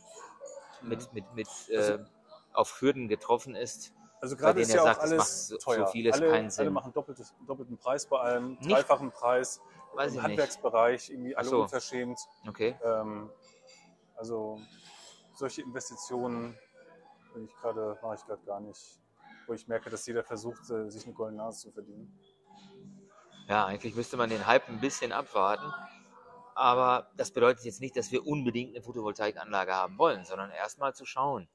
mit, 0.82 1.12
mit, 1.12 1.32
mit 1.34 1.48
äh, 1.70 1.98
auf 2.52 2.80
Hürden 2.80 3.08
getroffen 3.08 3.54
ist. 3.54 3.92
Also 4.20 4.34
bei 4.36 4.42
gerade 4.42 4.54
denen 4.60 4.64
ist 4.64 4.70
er 4.70 4.76
ja 4.76 4.82
sagt, 4.84 5.00
auch 5.00 5.04
es 5.04 5.10
alles 5.10 5.18
macht 5.18 5.28
so- 5.28 5.54
so 5.54 5.58
teuer. 5.58 5.86
vieles 5.88 6.14
alle, 6.14 6.28
keinen 6.30 6.42
alle 6.44 6.50
Sinn. 6.50 6.72
machen 6.72 6.92
doppeltes, 6.92 7.34
doppelten 7.46 7.78
Preis 7.78 8.06
bei 8.06 8.18
allem, 8.18 8.52
Nicht? 8.54 8.70
dreifachen 8.70 9.10
Preis. 9.12 9.60
Weiß 9.94 10.08
Im 10.12 10.12
ich 10.12 10.14
nicht. 10.16 10.24
Handwerksbereich 10.24 11.10
irgendwie 11.10 11.36
alle 11.36 11.48
so. 11.48 11.62
unverschämt. 11.62 12.18
Okay. 12.46 12.76
Ähm, 12.84 13.30
also 14.16 14.60
solche 15.34 15.62
Investitionen 15.62 16.56
bin 17.32 17.44
ich 17.44 17.54
gerade, 17.56 17.96
mache 18.02 18.16
ich 18.16 18.24
gerade 18.26 18.42
gar 18.44 18.60
nicht. 18.60 18.98
Wo 19.46 19.54
ich 19.54 19.66
merke, 19.66 19.88
dass 19.88 20.04
jeder 20.06 20.22
versucht, 20.24 20.68
äh, 20.70 20.90
sich 20.90 21.04
eine 21.04 21.14
goldene 21.14 21.42
Nase 21.42 21.60
zu 21.60 21.72
verdienen. 21.72 22.18
Ja, 23.48 23.64
eigentlich 23.64 23.94
müsste 23.94 24.18
man 24.18 24.28
den 24.28 24.46
Hype 24.46 24.68
ein 24.68 24.78
bisschen 24.78 25.10
abwarten. 25.10 25.72
Aber 26.54 27.08
das 27.16 27.30
bedeutet 27.30 27.64
jetzt 27.64 27.80
nicht, 27.80 27.96
dass 27.96 28.12
wir 28.12 28.26
unbedingt 28.26 28.74
eine 28.74 28.84
Photovoltaikanlage 28.84 29.74
haben 29.74 29.96
wollen, 29.96 30.24
sondern 30.24 30.50
erstmal 30.50 30.94
zu 30.94 31.06
schauen. 31.06 31.48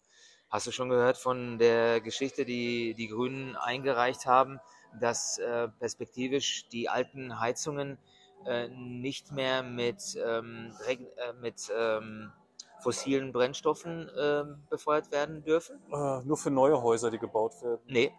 Hast 0.49 0.65
du 0.65 0.71
schon 0.71 0.89
gehört 0.89 1.17
von 1.17 1.59
der 1.59 2.01
Geschichte, 2.01 2.45
die 2.45 2.95
die 2.95 3.09
Grünen 3.09 3.55
eingereicht 3.55 4.25
haben, 4.25 4.59
dass 4.99 5.37
äh, 5.37 5.67
perspektivisch 5.67 6.67
die 6.69 6.89
alten 6.89 7.39
Heizungen 7.39 7.97
äh, 8.45 8.69
nicht 8.69 9.31
mehr 9.31 9.61
mit, 9.61 10.17
ähm, 10.23 10.73
äh, 10.87 11.33
mit 11.41 11.71
ähm, 11.75 12.31
fossilen 12.81 13.31
Brennstoffen 13.33 14.09
ähm, 14.17 14.63
befeuert 14.69 15.11
werden 15.11 15.43
dürfen? 15.43 15.79
Äh, 15.91 16.23
nur 16.23 16.37
für 16.37 16.51
neue 16.51 16.81
Häuser, 16.81 17.11
die 17.11 17.19
gebaut 17.19 17.53
werden. 17.61 17.81
Nee. 17.87 18.11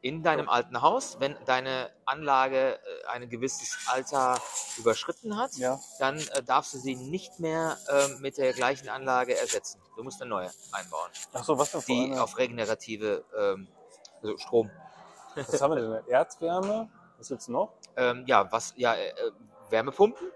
In 0.00 0.22
deinem 0.22 0.48
alten 0.48 0.80
Haus, 0.80 1.16
wenn 1.18 1.36
deine 1.44 1.90
Anlage 2.04 2.76
äh, 2.76 3.06
ein 3.08 3.28
gewisses 3.28 3.76
Alter 3.86 4.40
überschritten 4.78 5.36
hat, 5.36 5.56
Ja. 5.56 5.80
dann 5.98 6.16
äh, 6.18 6.42
darfst 6.42 6.72
du 6.74 6.78
sie 6.78 6.94
nicht 6.94 7.40
mehr 7.40 7.76
ähm, 7.90 8.20
mit 8.20 8.38
der 8.38 8.52
gleichen 8.52 8.88
Anlage 8.88 9.36
ersetzen. 9.36 9.80
Du 9.96 10.04
musst 10.04 10.20
eine 10.22 10.30
neue 10.30 10.50
einbauen, 10.70 11.10
Achso, 11.32 11.58
was 11.58 11.72
denn 11.72 11.82
die 11.88 12.12
eine? 12.12 12.20
auf 12.20 12.38
regenerative 12.38 13.24
ähm, 13.36 13.68
also 14.22 14.38
Strom. 14.38 14.70
Was 15.34 15.60
haben 15.60 15.74
wir 15.74 16.00
denn? 16.00 16.06
Erdwärme? 16.12 16.88
Was 17.18 17.28
gibt's 17.28 17.48
noch? 17.48 17.72
Ähm, 17.96 18.24
ja, 18.26 18.50
was, 18.52 18.74
ja, 18.76 18.94
äh, 18.94 19.08
äh, 19.08 19.32
Wärmepumpen. 19.68 20.30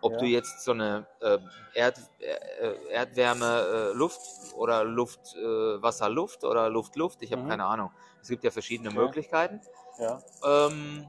Ob 0.00 0.12
Ja. 0.12 0.18
du 0.18 0.26
jetzt 0.26 0.62
so 0.62 0.70
eine 0.70 1.08
äh, 1.20 1.38
Erd, 1.74 1.98
äh, 2.20 2.92
Erdwärme 2.92 3.90
äh, 3.90 3.96
Luft 3.96 4.20
oder 4.54 4.84
Luft 4.84 5.34
äh, 5.34 5.42
Wasser 5.82 6.08
Luft 6.08 6.44
oder 6.44 6.70
Luft 6.70 6.94
Luft, 6.94 7.20
ich 7.22 7.32
habe 7.32 7.42
Mhm. 7.42 7.48
keine 7.48 7.64
Ahnung. 7.64 7.90
Es 8.28 8.30
gibt 8.30 8.44
ja 8.44 8.50
verschiedene 8.50 8.90
Okay. 8.90 8.98
Möglichkeiten. 8.98 9.60
Ja. 9.98 10.20
Ähm, 10.44 11.08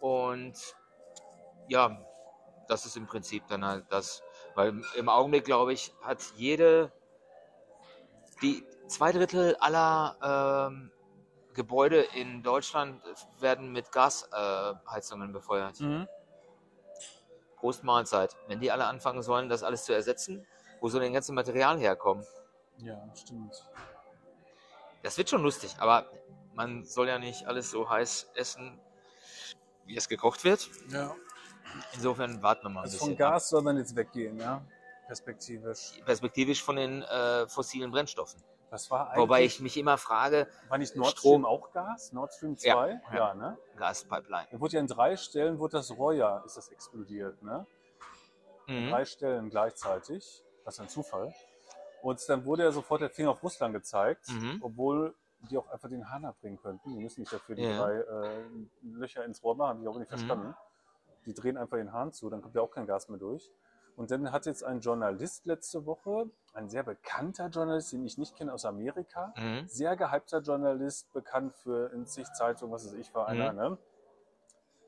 und 0.00 0.76
ja, 1.66 2.04
das 2.68 2.84
ist 2.84 2.98
im 2.98 3.06
Prinzip 3.06 3.46
dann 3.48 3.64
halt 3.64 3.86
das, 3.88 4.22
weil 4.54 4.82
im 4.96 5.08
Augenblick, 5.08 5.46
glaube 5.46 5.72
ich, 5.72 5.94
hat 6.02 6.20
jede, 6.36 6.92
die 8.42 8.62
zwei 8.86 9.12
Drittel 9.12 9.56
aller 9.60 10.68
ähm, 10.68 10.90
Gebäude 11.54 12.02
in 12.02 12.42
Deutschland 12.42 13.02
werden 13.38 13.72
mit 13.72 13.90
Gasheizungen 13.90 15.30
äh, 15.30 15.32
befeuert. 15.32 15.80
Mhm. 15.80 16.06
Prost 17.56 17.82
Mahlzeit. 17.82 18.36
Wenn 18.46 18.60
die 18.60 18.70
alle 18.70 18.84
anfangen 18.84 19.22
sollen, 19.22 19.48
das 19.48 19.62
alles 19.62 19.84
zu 19.84 19.94
ersetzen, 19.94 20.46
wo 20.80 20.90
soll 20.90 21.00
denn 21.00 21.14
ganze 21.14 21.32
Material 21.32 21.78
herkommen? 21.78 22.26
Ja, 22.76 23.02
stimmt. 23.14 23.56
Das 25.02 25.16
wird 25.18 25.30
schon 25.30 25.42
lustig, 25.42 25.74
aber 25.78 26.10
man 26.54 26.84
soll 26.84 27.08
ja 27.08 27.18
nicht 27.18 27.46
alles 27.46 27.70
so 27.70 27.88
heiß 27.88 28.30
essen, 28.34 28.78
wie 29.86 29.96
es 29.96 30.08
gekocht 30.08 30.44
wird. 30.44 30.68
Ja. 30.90 31.14
Insofern 31.94 32.42
warten 32.42 32.64
wir 32.64 32.70
mal 32.70 32.82
Also 32.82 32.98
von. 32.98 33.16
Gas 33.16 33.48
soll 33.48 33.62
man 33.62 33.76
jetzt 33.78 33.94
weggehen, 33.96 34.38
ja? 34.38 34.62
Perspektivisch. 35.06 35.92
Perspektivisch 36.04 36.62
von 36.62 36.76
den 36.76 37.02
äh, 37.02 37.46
fossilen 37.48 37.90
Brennstoffen. 37.90 38.42
Was 38.70 38.90
war 38.90 39.08
eigentlich? 39.10 39.22
Wobei 39.22 39.42
ich 39.44 39.60
mich 39.60 39.76
immer 39.76 39.98
frage, 39.98 40.46
war 40.68 40.78
nicht 40.78 40.94
Nord 40.94 41.10
Strom- 41.18 41.42
Stream 41.42 41.44
auch 41.46 41.72
Gas? 41.72 42.12
Nord 42.12 42.32
Stream 42.32 42.56
2? 42.56 42.68
Ja, 42.68 42.86
Ja, 43.12 43.14
ja. 43.16 43.34
ne? 43.34 43.58
Gaspipeline. 43.76 44.46
Da 44.52 44.60
wurde 44.60 44.74
ja 44.74 44.80
in 44.80 44.86
drei 44.86 45.16
Stellen, 45.16 45.58
wurde 45.58 45.78
das 45.78 45.90
Rohr, 45.90 46.42
ist 46.44 46.56
das 46.56 46.68
explodiert, 46.68 47.42
ne? 47.42 47.66
Mhm. 48.68 48.90
Drei 48.90 49.04
Stellen 49.04 49.50
gleichzeitig. 49.50 50.44
Was 50.64 50.78
ein 50.78 50.88
Zufall. 50.88 51.34
Und 52.02 52.26
dann 52.28 52.44
wurde 52.44 52.64
ja 52.64 52.72
sofort 52.72 53.00
der 53.02 53.10
Finger 53.10 53.30
auf 53.30 53.42
Russland 53.42 53.74
gezeigt, 53.74 54.28
Mhm. 54.28 54.58
obwohl 54.62 55.14
die 55.50 55.56
auch 55.58 55.68
einfach 55.68 55.88
den 55.88 56.10
Hahn 56.10 56.24
abbringen 56.24 56.58
könnten. 56.60 56.92
Die 56.94 57.02
müssen 57.02 57.20
nicht 57.20 57.32
dafür 57.32 57.54
die 57.54 57.62
Ja. 57.62 57.76
drei 57.76 57.94
äh, 57.96 58.44
Löcher 58.82 59.24
ins 59.24 59.42
Rohr 59.42 59.56
machen, 59.56 59.80
die 59.80 59.88
ich 59.88 59.94
nicht 59.96 60.00
Mhm. 60.00 60.06
verstanden. 60.08 60.54
Die 61.26 61.34
drehen 61.34 61.56
einfach 61.56 61.76
den 61.76 61.92
Hahn 61.92 62.12
zu, 62.12 62.30
dann 62.30 62.42
kommt 62.42 62.54
ja 62.54 62.62
auch 62.62 62.70
kein 62.70 62.86
Gas 62.86 63.08
mehr 63.08 63.18
durch. 63.18 63.50
Und 63.96 64.10
dann 64.10 64.32
hat 64.32 64.46
jetzt 64.46 64.64
ein 64.64 64.80
Journalist 64.80 65.44
letzte 65.46 65.84
Woche, 65.84 66.30
ein 66.54 66.68
sehr 66.70 66.82
bekannter 66.82 67.48
Journalist, 67.48 67.92
den 67.92 68.04
ich 68.04 68.16
nicht 68.16 68.36
kenne 68.36 68.52
aus 68.54 68.64
Amerika, 68.64 69.34
Mhm. 69.36 69.66
sehr 69.66 69.96
gehypter 69.96 70.40
Journalist, 70.40 71.12
bekannt 71.12 71.54
für 71.54 71.92
in 71.92 72.06
zig 72.06 72.26
Zeitungen, 72.32 72.72
was 72.72 72.86
weiß 72.86 72.94
ich, 72.94 73.14
war 73.14 73.26
einer, 73.28 73.52
Mhm. 73.52 73.58
ne? 73.58 73.78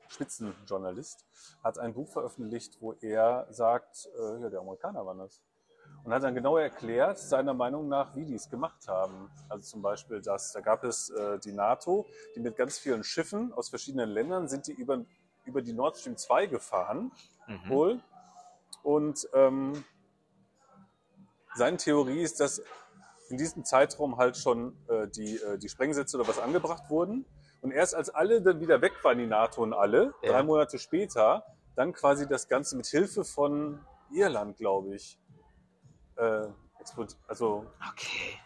Spitzenjournalist, 0.09 1.25
hat 1.63 1.79
ein 1.79 1.93
Buch 1.93 2.07
veröffentlicht, 2.07 2.79
wo 2.81 2.93
er 3.01 3.47
sagt, 3.51 4.09
äh, 4.19 4.41
ja, 4.41 4.49
der 4.49 4.59
Amerikaner 4.59 5.05
war 5.05 5.15
das. 5.15 5.41
Und 6.03 6.13
hat 6.13 6.23
dann 6.23 6.35
genau 6.35 6.57
erklärt, 6.57 7.17
seiner 7.17 7.53
Meinung 7.53 7.87
nach, 7.87 8.13
wie 8.15 8.25
die 8.25 8.35
es 8.35 8.49
gemacht 8.49 8.87
haben. 8.89 9.31
Also 9.47 9.63
zum 9.71 9.81
Beispiel, 9.81 10.21
dass 10.21 10.51
da 10.51 10.59
gab 10.59 10.83
es 10.83 11.09
äh, 11.09 11.39
die 11.39 11.53
NATO, 11.53 12.05
die 12.35 12.41
mit 12.41 12.57
ganz 12.57 12.77
vielen 12.77 13.03
Schiffen 13.05 13.53
aus 13.53 13.69
verschiedenen 13.69 14.09
Ländern 14.09 14.49
sind 14.49 14.67
die 14.67 14.73
über, 14.73 15.05
über 15.45 15.61
die 15.61 15.71
Nord 15.73 15.97
Stream 15.97 16.17
2 16.17 16.47
gefahren 16.47 17.11
Mhm. 17.47 17.69
wohl. 17.69 17.99
Und 18.83 19.27
ähm, 19.33 19.83
seine 21.55 21.77
Theorie 21.77 22.21
ist, 22.21 22.39
dass 22.39 22.61
in 23.29 23.37
diesem 23.37 23.63
Zeitraum 23.65 24.17
halt 24.17 24.37
schon 24.37 24.77
äh, 24.89 25.07
die, 25.07 25.37
äh, 25.37 25.57
die 25.57 25.69
Sprengsätze 25.69 26.17
oder 26.17 26.27
was 26.27 26.39
angebracht 26.39 26.89
wurden. 26.89 27.25
Und 27.61 27.71
erst 27.71 27.95
als 27.95 28.09
alle 28.09 28.41
dann 28.41 28.59
wieder 28.59 28.81
weg 28.81 28.93
waren, 29.03 29.17
die 29.17 29.27
NATO 29.27 29.61
und 29.63 29.73
alle, 29.73 30.13
Ja. 30.21 30.31
drei 30.33 30.43
Monate 30.43 30.77
später, 30.79 31.45
dann 31.75 31.93
quasi 31.93 32.27
das 32.27 32.47
Ganze 32.47 32.75
mit 32.75 32.87
Hilfe 32.87 33.23
von 33.23 33.79
Irland, 34.11 34.57
glaube 34.57 34.95
ich, 34.95 35.17
äh, 36.17 36.47
explodiert. 36.79 37.17
Also, 37.27 37.65
Okay. 37.91 38.39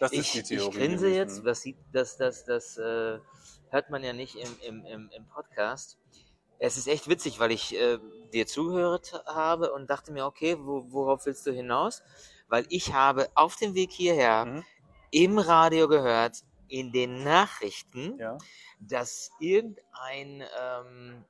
das 0.00 0.12
Ich, 0.12 0.34
ist 0.36 0.50
die 0.50 0.54
ich 0.54 0.60
Theorie. 0.60 0.76
grinse 0.78 1.04
gewesen. 1.06 1.14
jetzt, 1.16 1.46
das, 1.46 1.60
sieht, 1.62 1.76
das, 1.92 2.16
das, 2.16 2.44
das 2.44 2.76
äh, 2.78 3.18
hört 3.70 3.90
man 3.90 4.02
ja 4.04 4.12
nicht 4.12 4.36
im, 4.36 4.56
im, 4.66 4.84
im, 4.86 5.10
im 5.10 5.26
Podcast. 5.28 5.98
Es 6.60 6.76
ist 6.76 6.88
echt 6.88 7.08
witzig, 7.08 7.38
weil 7.38 7.52
ich 7.52 7.74
äh, 7.80 7.98
dir 8.32 8.46
zugehört 8.46 9.12
habe 9.26 9.72
und 9.72 9.88
dachte 9.90 10.12
mir, 10.12 10.26
okay, 10.26 10.56
wo, 10.58 10.84
worauf 10.90 11.24
willst 11.26 11.46
du 11.46 11.52
hinaus? 11.52 12.02
Weil 12.48 12.66
ich 12.68 12.92
habe 12.94 13.28
auf 13.34 13.56
dem 13.56 13.74
Weg 13.74 13.92
hierher 13.92 14.44
Mhm. 14.44 14.64
im 15.10 15.38
Radio 15.38 15.86
gehört, 15.88 16.42
in 16.68 16.92
den 16.92 17.22
Nachrichten, 17.24 18.18
Ja. 18.18 18.36
dass 18.80 19.30
irgendein 19.40 20.44
ähm, 20.60 21.24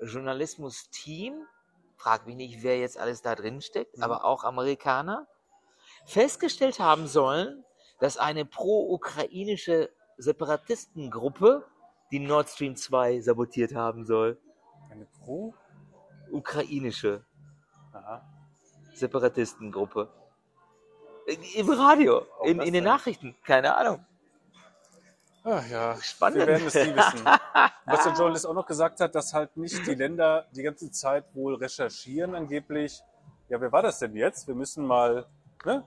Journalismus-Team, 0.00 1.46
frag 2.00 2.26
mich 2.26 2.36
nicht, 2.36 2.62
wer 2.62 2.78
jetzt 2.78 2.98
alles 2.98 3.20
da 3.20 3.34
drin 3.34 3.60
steckt, 3.60 3.98
Mhm. 3.98 4.02
aber 4.02 4.24
auch 4.24 4.42
Amerikaner, 4.44 5.26
festgestellt 6.06 6.80
haben 6.80 7.06
sollen, 7.06 7.62
dass 8.00 8.16
eine 8.16 8.46
pro-ukrainische 8.46 9.90
Separatistengruppe 10.16 11.66
die 12.10 12.18
Nord 12.18 12.48
Stream 12.48 12.74
2 12.74 13.20
sabotiert 13.20 13.74
haben 13.74 14.04
soll. 14.06 14.38
Eine 14.90 15.06
Pro? 15.22 15.54
Ukrainische 16.32 17.24
Aha. 17.92 18.22
Separatistengruppe. 18.94 20.08
Im 21.54 21.70
Radio, 21.70 22.22
Auch 22.38 22.44
in, 22.46 22.60
in 22.60 22.72
den? 22.72 22.84
Nachrichten, 22.84 23.36
keine 23.44 23.76
Ahnung. 23.76 24.04
Ach 25.42 25.66
ja, 25.68 25.96
Spannend. 26.02 26.38
wir 26.40 26.46
werden 26.46 26.66
es 26.66 26.74
nie 26.74 26.94
wissen. 26.94 27.24
Was 27.86 28.04
der 28.04 28.12
Journalist 28.12 28.46
auch 28.46 28.54
noch 28.54 28.66
gesagt 28.66 29.00
hat, 29.00 29.14
dass 29.14 29.32
halt 29.32 29.56
nicht 29.56 29.86
die 29.86 29.94
Länder 29.94 30.46
die 30.52 30.62
ganze 30.62 30.90
Zeit 30.90 31.24
wohl 31.34 31.54
recherchieren 31.54 32.34
angeblich. 32.34 33.00
Ja, 33.48 33.60
wer 33.60 33.72
war 33.72 33.82
das 33.82 33.98
denn 33.98 34.14
jetzt? 34.14 34.46
Wir 34.46 34.54
müssen 34.54 34.86
mal 34.86 35.26
ne, 35.64 35.82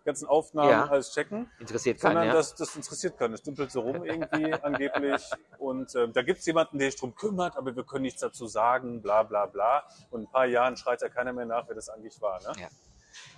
die 0.00 0.04
ganzen 0.04 0.26
Aufnahmen 0.28 0.70
Ja. 0.70 0.86
alles 0.86 1.12
checken. 1.12 1.50
Interessiert 1.58 2.00
keinen, 2.00 2.12
Sondern 2.12 2.26
ja? 2.28 2.32
das, 2.34 2.54
das 2.54 2.74
interessiert 2.76 3.18
keinen. 3.18 3.32
Das 3.32 3.42
dümpelt 3.42 3.70
so 3.72 3.80
rum 3.80 4.04
irgendwie 4.04 4.52
angeblich. 4.54 5.22
Und 5.58 5.94
ähm, 5.96 6.12
da 6.12 6.22
gibt 6.22 6.38
es 6.38 6.46
jemanden, 6.46 6.78
der 6.78 6.90
sich 6.90 6.98
drum 7.00 7.14
kümmert, 7.14 7.56
aber 7.56 7.74
wir 7.74 7.84
können 7.84 8.02
nichts 8.02 8.20
dazu 8.20 8.46
sagen, 8.46 9.02
bla 9.02 9.24
bla 9.24 9.46
bla. 9.46 9.82
Und 10.10 10.20
in 10.20 10.26
ein 10.26 10.30
paar 10.32 10.46
Jahren 10.46 10.76
schreit 10.76 11.02
ja 11.02 11.08
keiner 11.08 11.32
mehr 11.32 11.44
nach, 11.46 11.66
wer 11.66 11.74
das 11.74 11.88
eigentlich 11.88 12.20
war. 12.22 12.40
Ne? 12.42 12.52
Ja. 12.62 12.68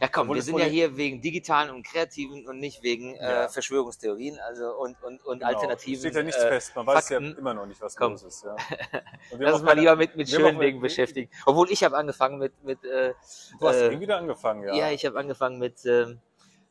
Ja, 0.00 0.08
komm, 0.08 0.28
wir 0.28 0.36
es 0.36 0.46
sind 0.46 0.58
ja 0.58 0.64
hier 0.66 0.96
wegen 0.96 1.20
digitalen 1.20 1.70
und 1.70 1.84
kreativen 1.86 2.46
und 2.46 2.58
nicht 2.58 2.82
wegen 2.82 3.14
Ja. 3.16 3.44
äh, 3.44 3.48
Verschwörungstheorien 3.48 4.38
also 4.38 4.74
und, 4.76 5.02
und, 5.02 5.24
und 5.24 5.38
Genau. 5.40 5.46
Alternativen. 5.48 6.00
Steht 6.00 6.14
ja 6.14 6.22
nichts 6.22 6.42
äh, 6.42 6.48
fest. 6.48 6.76
Man 6.76 6.86
weiß 6.86 7.08
Fakten. 7.08 7.32
ja 7.32 7.38
immer 7.38 7.54
noch 7.54 7.66
nicht, 7.66 7.80
was 7.80 7.96
Komm. 7.96 8.12
los 8.12 8.22
ist. 8.22 8.44
Ja. 8.44 8.56
Lass 9.38 9.54
uns 9.54 9.62
mal 9.62 9.78
lieber 9.78 9.96
mit, 9.96 10.16
mit 10.16 10.28
schönen 10.28 10.58
Dingen 10.58 10.80
beschäftigen. 10.80 11.30
Obwohl 11.46 11.70
ich 11.70 11.82
habe 11.84 11.96
angefangen 11.96 12.38
mit, 12.38 12.52
mit 12.64 12.82
äh, 12.84 13.14
Du 13.58 13.68
hast 13.68 13.76
äh, 13.76 13.90
eben 13.92 14.00
wieder 14.00 14.18
angefangen, 14.18 14.62
ja. 14.64 14.74
ja. 14.74 14.90
ich 14.90 15.04
habe 15.06 15.18
angefangen 15.18 15.58
mit, 15.58 15.84
ähm, 15.86 16.20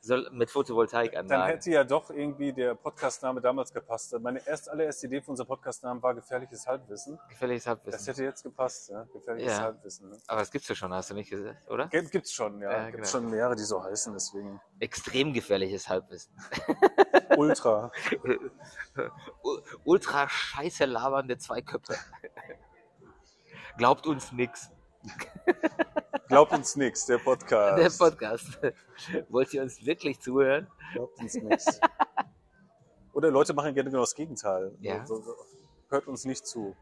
Sol- 0.05 0.29
mit 0.31 0.41
Dann 0.41 0.47
Photovoltaikanlagen. 0.49 1.47
hätte 1.47 1.71
ja 1.71 1.85
doch 1.85 2.09
irgendwie 2.09 2.51
der 2.51 2.75
Podcastname 2.75 3.39
damals 3.39 3.71
gepasst. 3.73 4.13
Meine 4.19 4.45
erst 4.45 4.69
allererste 4.69 5.07
Idee 5.07 5.21
für 5.21 5.31
unser 5.31 5.45
Podcastnamen 5.45 6.03
war 6.03 6.13
Gefährliches 6.13 6.67
Halbwissen. 6.67 7.17
Gefährliches 7.29 7.63
Das 7.63 7.69
Halbwissen. 7.69 8.05
hätte 8.07 8.23
jetzt 8.25 8.43
gepasst, 8.43 8.89
ja? 8.89 9.03
Gefährliches 9.13 9.53
Ja. 9.53 9.61
Halbwissen. 9.63 10.09
Ne? 10.09 10.17
Aber 10.27 10.39
das 10.41 10.51
gibt's 10.51 10.67
ja 10.67 10.75
schon, 10.75 10.93
hast 10.93 11.09
du 11.09 11.13
nicht 11.13 11.29
gesagt, 11.29 11.69
oder? 11.69 11.87
Gibt- 11.87 12.11
Gibt's 12.11 12.33
schon, 12.33 12.59
ja. 12.59 12.69
Ja, 12.69 12.89
Gibt's 12.89 13.11
genau. 13.13 13.23
schon 13.23 13.31
mehrere, 13.31 13.55
die 13.55 13.63
so 13.63 13.81
heißen, 13.81 14.11
deswegen. 14.13 14.59
Extrem 14.79 15.31
gefährliches 15.31 15.87
Halbwissen. 15.87 16.33
Ultra. 17.37 17.89
Ultra 19.85 20.27
scheiße 20.27 20.83
labernde 20.83 21.37
zwei 21.37 21.61
Köpfe. 21.61 21.95
Glaubt 23.77 24.05
uns 24.05 24.33
nix. 24.33 24.69
Glaubt 26.27 26.51
uns 26.53 26.75
nichts, 26.75 27.05
der 27.05 27.17
Podcast. 27.17 27.77
Der 27.77 28.05
Podcast. 28.05 28.59
Wollt 29.29 29.53
ihr 29.53 29.61
uns 29.61 29.85
wirklich 29.85 30.19
zuhören? 30.19 30.67
Glaubt 30.93 31.19
uns 31.19 31.33
nichts. 31.35 31.79
Oder 33.13 33.29
Leute 33.29 33.53
machen 33.53 33.73
gerne 33.73 33.89
genau 33.89 34.01
das 34.01 34.15
Gegenteil. 34.15 34.75
Ja. 34.79 35.05
So, 35.05 35.21
so, 35.21 35.35
hört 35.89 36.07
uns 36.07 36.25
nicht 36.25 36.45
zu. 36.47 36.75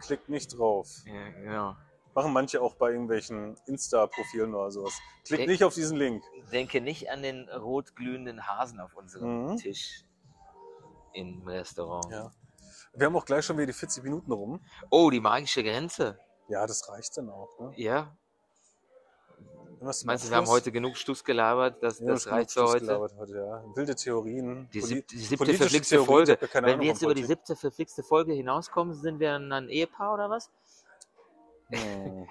Klickt 0.00 0.28
nicht 0.28 0.58
drauf. 0.58 0.88
Ja, 1.06 1.28
genau. 1.30 1.76
Machen 2.14 2.32
manche 2.32 2.60
auch 2.60 2.74
bei 2.74 2.90
irgendwelchen 2.90 3.56
Insta-Profilen 3.66 4.52
oder 4.54 4.70
sowas. 4.72 4.98
Klickt 5.24 5.42
Ey. 5.42 5.46
nicht 5.46 5.62
auf 5.62 5.74
diesen 5.74 5.96
Link. 5.96 6.24
Denke 6.50 6.80
nicht 6.80 7.10
an 7.10 7.22
den 7.22 7.48
rot 7.48 7.94
glühenden 7.94 8.48
Hasen 8.48 8.80
auf 8.80 8.96
unserem 8.96 9.50
Mhm. 9.52 9.56
Tisch 9.58 10.04
im 11.12 11.46
Restaurant. 11.46 12.10
Ja. 12.10 12.32
Wir 12.94 13.06
haben 13.06 13.14
auch 13.16 13.24
gleich 13.24 13.44
schon 13.44 13.56
wieder 13.58 13.66
die 13.66 13.72
40 13.72 14.02
Minuten 14.02 14.32
rum. 14.32 14.60
Oh, 14.90 15.10
die 15.10 15.20
magische 15.20 15.62
Grenze. 15.62 16.18
Ja, 16.50 16.66
das 16.66 16.88
reicht 16.88 17.16
dann 17.16 17.30
auch. 17.30 17.58
Ne? 17.60 17.72
Ja. 17.76 18.14
Was 19.82 20.04
Meinst 20.04 20.26
du, 20.26 20.30
wir 20.30 20.36
haben 20.36 20.48
heute 20.48 20.70
genug 20.72 20.96
Stuss 20.96 21.24
gelabert? 21.24 21.82
Das, 21.82 22.00
Ja, 22.00 22.06
das 22.08 22.26
reicht 22.26 22.50
für 22.52 22.64
heute? 22.64 22.98
heute 22.98 23.32
ja. 23.34 23.64
Wilde 23.74 23.94
Theorien. 23.94 24.68
Die, 24.74 24.80
sieb, 24.82 25.08
die 25.08 25.16
siebte 25.16 25.54
verflixte 25.54 25.94
Theorien, 25.94 26.06
Folge. 26.06 26.32
ja 26.32 26.54
Wenn 26.54 26.64
Ahnung 26.64 26.80
wir 26.80 26.86
jetzt 26.88 27.02
über 27.02 27.14
die 27.14 27.24
siebte 27.24 27.56
verflixte 27.56 28.02
Folge 28.02 28.34
hinauskommen, 28.34 28.92
sind 28.94 29.20
wir 29.20 29.30
dann 29.32 29.50
ein 29.52 29.68
Ehepaar 29.70 30.12
oder 30.14 30.28
was? 30.28 30.50
Hm. 31.70 32.26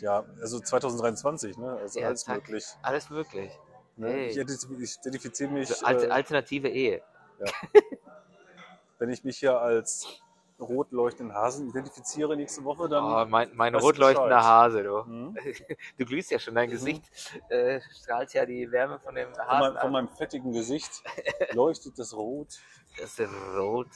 ja, 0.00 0.24
also 0.40 0.58
2023, 0.58 1.56
ne? 1.56 1.72
Also 1.78 2.00
Ja, 2.00 2.08
alles 2.08 2.22
zack. 2.24 2.36
möglich. 2.38 2.64
Alles 2.82 3.10
möglich. 3.10 3.52
Ne? 3.96 4.08
Hey. 4.08 4.26
Ich, 4.30 4.36
identif- 4.38 4.80
ich 4.80 4.96
identifiziere 4.98 5.52
mich, 5.52 5.68
So, 5.68 5.84
alte, 5.86 6.06
äh, 6.06 6.10
alternative 6.10 6.68
Ehe. 6.68 7.02
wenn 8.98 9.10
ich 9.10 9.22
mich 9.22 9.38
hier 9.38 9.60
als 9.60 10.20
rot 10.60 10.92
leuchtenden 10.92 11.34
Hasen 11.34 11.68
identifiziere 11.68 12.36
nächste 12.36 12.64
Woche, 12.64 12.88
dann. 12.88 13.04
Oh, 13.04 13.30
mein 13.30 13.50
mein 13.54 13.74
rot 13.74 13.98
leuchtender. 13.98 14.42
Hase, 14.42 14.82
du. 14.82 15.04
Hm? 15.04 15.36
Du 15.98 16.04
glühst 16.04 16.30
ja 16.30 16.38
schon, 16.38 16.54
dein 16.54 16.68
Mhm. 16.68 16.72
Gesicht 16.72 17.04
äh, 17.48 17.80
strahlt 18.02 18.32
ja 18.34 18.46
die 18.46 18.70
Wärme 18.70 18.98
von 18.98 19.14
dem 19.14 19.34
Von, 19.34 19.44
Hasen 19.46 19.60
mein, 19.74 19.80
von 19.80 19.92
meinem 19.92 20.08
fettigen 20.08 20.52
Gesicht 20.52 21.02
leuchtet 21.52 21.98
das 21.98 22.14
rot. 22.14 22.58
Das 22.98 23.18
ist 23.18 23.30
rot. 23.56 23.88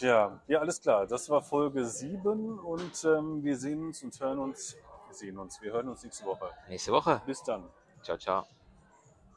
Ja, 0.00 0.40
ja, 0.46 0.60
alles 0.60 0.80
klar. 0.80 1.06
Das 1.06 1.28
war 1.28 1.42
Folge 1.42 1.84
7 1.84 2.58
und 2.60 3.04
ähm, 3.04 3.42
wir 3.42 3.56
sehen 3.56 3.86
uns 3.86 4.02
und 4.02 4.18
hören 4.20 4.38
uns. 4.38 4.76
Wir 5.08 5.14
sehen 5.14 5.38
uns, 5.38 5.60
wir 5.60 5.72
hören 5.72 5.88
uns 5.88 6.04
nächste 6.04 6.24
Woche. 6.26 6.50
Nächste 6.68 6.92
Woche. 6.92 7.20
Bis 7.26 7.42
dann. 7.42 7.64
Ciao, 8.02 8.16
ciao. 8.16 8.44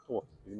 Oh, 0.07 0.21
wir 0.43 0.49
sehen 0.49 0.57
das 0.57 0.59